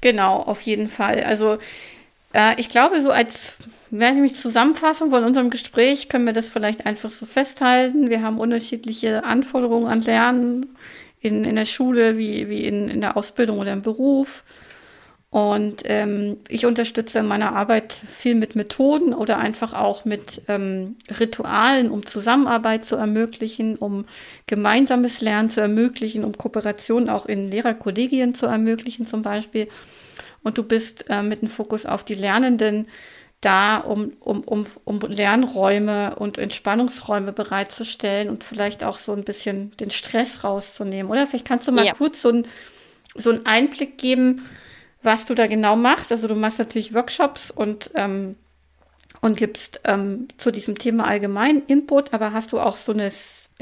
genau, 0.00 0.42
auf 0.42 0.60
jeden 0.62 0.88
Fall. 0.88 1.22
Also 1.22 1.58
äh, 2.32 2.60
ich 2.60 2.68
glaube, 2.68 3.00
so 3.02 3.10
als 3.10 3.54
wenn 3.94 4.14
ich 4.14 4.22
mich 4.22 4.34
zusammenfassen 4.36 5.10
von 5.10 5.22
unserem 5.22 5.50
Gespräch, 5.50 6.08
können 6.08 6.24
wir 6.24 6.32
das 6.32 6.48
vielleicht 6.48 6.86
einfach 6.86 7.10
so 7.10 7.26
festhalten. 7.26 8.08
Wir 8.08 8.22
haben 8.22 8.38
unterschiedliche 8.38 9.22
Anforderungen 9.22 9.86
an 9.86 10.00
Lernen 10.00 10.78
in, 11.20 11.44
in 11.44 11.56
der 11.56 11.66
Schule, 11.66 12.16
wie, 12.16 12.48
wie 12.48 12.64
in, 12.64 12.88
in 12.88 13.02
der 13.02 13.18
Ausbildung 13.18 13.58
oder 13.58 13.74
im 13.74 13.82
Beruf. 13.82 14.44
Und 15.28 15.82
ähm, 15.84 16.38
ich 16.48 16.64
unterstütze 16.64 17.18
in 17.18 17.26
meiner 17.26 17.54
Arbeit 17.54 17.92
viel 17.92 18.34
mit 18.34 18.56
Methoden 18.56 19.12
oder 19.12 19.36
einfach 19.38 19.74
auch 19.74 20.06
mit 20.06 20.40
ähm, 20.48 20.96
Ritualen, 21.20 21.90
um 21.90 22.06
Zusammenarbeit 22.06 22.86
zu 22.86 22.96
ermöglichen, 22.96 23.76
um 23.76 24.06
gemeinsames 24.46 25.20
Lernen 25.20 25.50
zu 25.50 25.60
ermöglichen, 25.60 26.24
um 26.24 26.36
Kooperation 26.36 27.10
auch 27.10 27.26
in 27.26 27.50
Lehrerkollegien 27.50 28.34
zu 28.34 28.46
ermöglichen 28.46 29.04
zum 29.04 29.20
Beispiel. 29.20 29.68
Und 30.42 30.56
du 30.56 30.62
bist 30.62 31.04
äh, 31.10 31.22
mit 31.22 31.42
dem 31.42 31.48
Fokus 31.48 31.84
auf 31.84 32.04
die 32.04 32.14
Lernenden 32.14 32.86
da, 33.42 33.78
um, 33.78 34.12
um, 34.20 34.42
um, 34.42 34.66
um 34.84 35.00
Lernräume 35.00 36.14
und 36.16 36.38
Entspannungsräume 36.38 37.32
bereitzustellen 37.32 38.30
und 38.30 38.44
vielleicht 38.44 38.84
auch 38.84 38.98
so 38.98 39.12
ein 39.12 39.24
bisschen 39.24 39.76
den 39.76 39.90
Stress 39.90 40.44
rauszunehmen. 40.44 41.10
Oder 41.10 41.26
vielleicht 41.26 41.46
kannst 41.46 41.66
du 41.66 41.72
mal 41.72 41.84
ja. 41.84 41.92
kurz 41.92 42.22
so, 42.22 42.30
ein, 42.30 42.46
so 43.14 43.30
einen 43.30 43.44
Einblick 43.44 43.98
geben, 43.98 44.48
was 45.02 45.26
du 45.26 45.34
da 45.34 45.48
genau 45.48 45.74
machst. 45.74 46.12
Also 46.12 46.28
du 46.28 46.36
machst 46.36 46.60
natürlich 46.60 46.94
Workshops 46.94 47.50
und, 47.50 47.90
ähm, 47.96 48.36
und 49.20 49.36
gibst 49.36 49.80
ähm, 49.84 50.28
zu 50.36 50.52
diesem 50.52 50.78
Thema 50.78 51.06
allgemein 51.06 51.62
Input, 51.66 52.14
aber 52.14 52.32
hast 52.32 52.52
du 52.52 52.60
auch 52.60 52.76
so 52.76 52.92
eine 52.92 53.10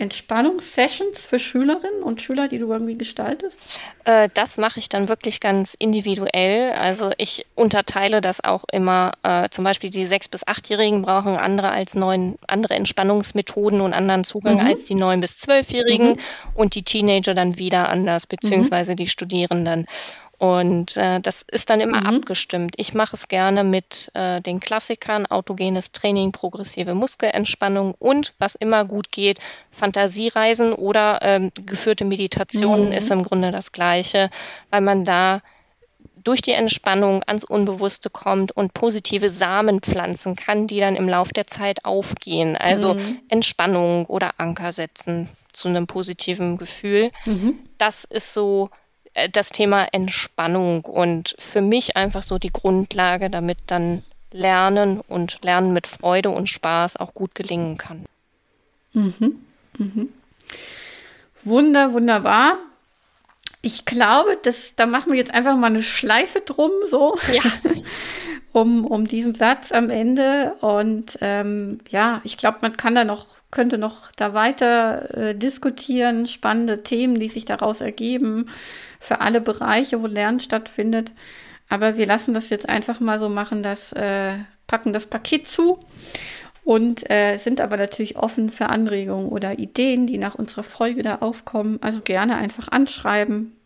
Entspannungssessions 0.00 1.18
für 1.18 1.38
Schülerinnen 1.38 2.02
und 2.02 2.22
Schüler, 2.22 2.48
die 2.48 2.58
du 2.58 2.72
irgendwie 2.72 2.94
gestaltest? 2.94 3.80
Äh, 4.04 4.28
das 4.34 4.58
mache 4.58 4.80
ich 4.80 4.88
dann 4.88 5.08
wirklich 5.08 5.40
ganz 5.40 5.74
individuell. 5.74 6.72
Also 6.72 7.12
ich 7.18 7.46
unterteile 7.54 8.20
das 8.20 8.42
auch 8.42 8.64
immer. 8.72 9.12
Äh, 9.22 9.48
zum 9.50 9.64
Beispiel 9.64 9.90
die 9.90 10.06
sechs 10.06 10.28
bis 10.28 10.46
achtjährigen 10.46 11.02
brauchen 11.02 11.36
andere 11.36 11.70
als 11.70 11.94
neun 11.94 12.36
andere 12.46 12.74
Entspannungsmethoden 12.74 13.80
und 13.80 13.92
anderen 13.92 14.24
Zugang 14.24 14.60
mhm. 14.60 14.66
als 14.66 14.84
die 14.86 14.94
neun 14.94 15.20
bis 15.20 15.38
zwölfjährigen 15.38 16.10
mhm. 16.10 16.16
und 16.54 16.74
die 16.74 16.82
Teenager 16.82 17.34
dann 17.34 17.58
wieder 17.58 17.88
anders 17.88 18.26
beziehungsweise 18.26 18.92
mhm. 18.92 18.96
die 18.96 19.08
Studierenden. 19.08 19.86
Und 20.40 20.96
äh, 20.96 21.20
das 21.20 21.42
ist 21.42 21.68
dann 21.68 21.82
immer 21.82 22.00
mhm. 22.00 22.16
abgestimmt. 22.16 22.72
Ich 22.78 22.94
mache 22.94 23.14
es 23.14 23.28
gerne 23.28 23.62
mit 23.62 24.10
äh, 24.14 24.40
den 24.40 24.58
Klassikern, 24.58 25.26
autogenes 25.26 25.92
Training, 25.92 26.32
progressive 26.32 26.94
Muskelentspannung 26.94 27.94
und, 27.98 28.32
was 28.38 28.54
immer 28.54 28.86
gut 28.86 29.12
geht, 29.12 29.38
Fantasiereisen 29.70 30.72
oder 30.72 31.18
ähm, 31.20 31.52
geführte 31.66 32.06
Meditationen 32.06 32.86
mhm. 32.86 32.92
ist 32.92 33.10
im 33.10 33.22
Grunde 33.22 33.50
das 33.50 33.72
Gleiche, 33.72 34.30
weil 34.70 34.80
man 34.80 35.04
da 35.04 35.42
durch 36.24 36.40
die 36.40 36.52
Entspannung 36.52 37.22
ans 37.26 37.44
Unbewusste 37.44 38.08
kommt 38.08 38.50
und 38.50 38.72
positive 38.72 39.28
Samen 39.28 39.80
pflanzen 39.80 40.36
kann, 40.36 40.66
die 40.66 40.80
dann 40.80 40.96
im 40.96 41.06
Lauf 41.06 41.34
der 41.34 41.48
Zeit 41.48 41.84
aufgehen. 41.84 42.56
Also 42.56 42.94
mhm. 42.94 43.20
Entspannung 43.28 44.06
oder 44.06 44.40
Anker 44.40 44.72
setzen 44.72 45.28
zu 45.52 45.68
einem 45.68 45.86
positiven 45.86 46.56
Gefühl. 46.56 47.10
Mhm. 47.26 47.58
Das 47.76 48.04
ist 48.04 48.32
so 48.32 48.70
das 49.32 49.50
Thema 49.50 49.88
Entspannung 49.92 50.84
und 50.84 51.34
für 51.38 51.60
mich 51.60 51.96
einfach 51.96 52.22
so 52.22 52.38
die 52.38 52.52
Grundlage, 52.52 53.30
damit 53.30 53.58
dann 53.66 54.02
Lernen 54.32 55.00
und 55.00 55.42
Lernen 55.42 55.72
mit 55.72 55.86
Freude 55.86 56.30
und 56.30 56.48
Spaß 56.48 56.96
auch 56.96 57.14
gut 57.14 57.34
gelingen 57.34 57.76
kann. 57.76 58.06
Mhm. 58.92 59.44
Mhm. 59.78 60.08
Wunder, 61.42 61.92
wunderbar. 61.92 62.58
Ich 63.62 63.84
glaube, 63.84 64.38
das, 64.42 64.74
da 64.76 64.86
machen 64.86 65.12
wir 65.12 65.18
jetzt 65.18 65.34
einfach 65.34 65.56
mal 65.56 65.66
eine 65.66 65.82
Schleife 65.82 66.40
drum, 66.40 66.70
so, 66.88 67.16
ja. 67.32 67.42
um, 68.52 68.86
um 68.86 69.06
diesen 69.06 69.34
Satz 69.34 69.72
am 69.72 69.90
Ende. 69.90 70.54
Und 70.60 71.18
ähm, 71.20 71.80
ja, 71.90 72.20
ich 72.24 72.36
glaube, 72.36 72.58
man 72.62 72.76
kann 72.76 72.94
da 72.94 73.04
noch, 73.04 73.26
könnte 73.50 73.78
noch 73.78 74.10
da 74.16 74.34
weiter 74.34 75.16
äh, 75.16 75.34
diskutieren, 75.34 76.26
spannende 76.26 76.82
Themen, 76.82 77.18
die 77.18 77.28
sich 77.28 77.44
daraus 77.44 77.80
ergeben 77.80 78.48
für 79.00 79.20
alle 79.20 79.40
Bereiche, 79.40 80.02
wo 80.02 80.06
Lernen 80.06 80.40
stattfindet. 80.40 81.12
Aber 81.68 81.96
wir 81.96 82.06
lassen 82.06 82.34
das 82.34 82.50
jetzt 82.50 82.68
einfach 82.68 83.00
mal 83.00 83.18
so 83.18 83.28
machen, 83.28 83.62
dass 83.62 83.92
äh, 83.92 84.38
packen 84.66 84.92
das 84.92 85.06
Paket 85.06 85.48
zu 85.48 85.80
und 86.64 87.10
äh, 87.10 87.38
sind 87.38 87.60
aber 87.60 87.76
natürlich 87.76 88.16
offen 88.16 88.50
für 88.50 88.68
Anregungen 88.68 89.28
oder 89.28 89.58
Ideen, 89.58 90.06
die 90.06 90.18
nach 90.18 90.34
unserer 90.34 90.62
Folge 90.62 91.02
da 91.02 91.16
aufkommen. 91.16 91.78
Also 91.82 92.00
gerne 92.00 92.36
einfach 92.36 92.68
anschreiben, 92.68 93.56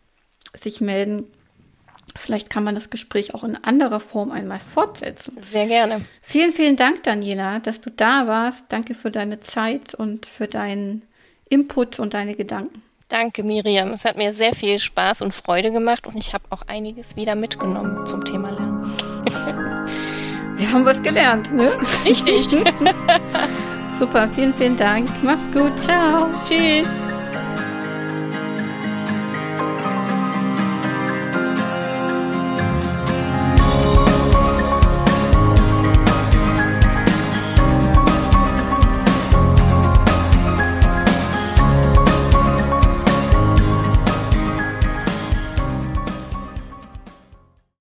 sich 0.59 0.81
melden. 0.81 1.25
Vielleicht 2.17 2.49
kann 2.49 2.63
man 2.63 2.75
das 2.75 2.89
Gespräch 2.89 3.33
auch 3.33 3.43
in 3.43 3.55
anderer 3.61 3.99
Form 3.99 4.31
einmal 4.31 4.59
fortsetzen. 4.59 5.37
Sehr 5.37 5.67
gerne. 5.67 6.01
Vielen, 6.21 6.53
vielen 6.53 6.77
Dank, 6.77 7.03
Daniela, 7.03 7.59
dass 7.59 7.81
du 7.81 7.89
da 7.89 8.27
warst. 8.27 8.63
Danke 8.69 8.95
für 8.95 9.11
deine 9.11 9.41
Zeit 9.41 9.93
und 9.93 10.25
für 10.25 10.47
deinen 10.47 11.03
Input 11.49 11.99
und 11.99 12.13
deine 12.13 12.35
Gedanken. 12.35 12.81
Danke, 13.09 13.43
Miriam. 13.43 13.91
Es 13.91 14.05
hat 14.05 14.17
mir 14.17 14.31
sehr 14.31 14.55
viel 14.55 14.79
Spaß 14.79 15.21
und 15.21 15.33
Freude 15.33 15.71
gemacht 15.71 16.07
und 16.07 16.17
ich 16.17 16.33
habe 16.33 16.45
auch 16.49 16.63
einiges 16.67 17.15
wieder 17.15 17.35
mitgenommen 17.35 18.05
zum 18.05 18.23
Thema 18.23 18.49
Lernen. 18.49 18.93
Wir 20.57 20.71
haben 20.71 20.85
was 20.85 21.01
gelernt, 21.03 21.53
ne? 21.53 21.77
Richtig. 22.05 22.47
Super, 23.99 24.29
vielen, 24.35 24.53
vielen 24.53 24.77
Dank. 24.77 25.21
Mach's 25.21 25.45
gut. 25.51 25.77
Ciao. 25.81 26.29
Tschüss. 26.43 26.87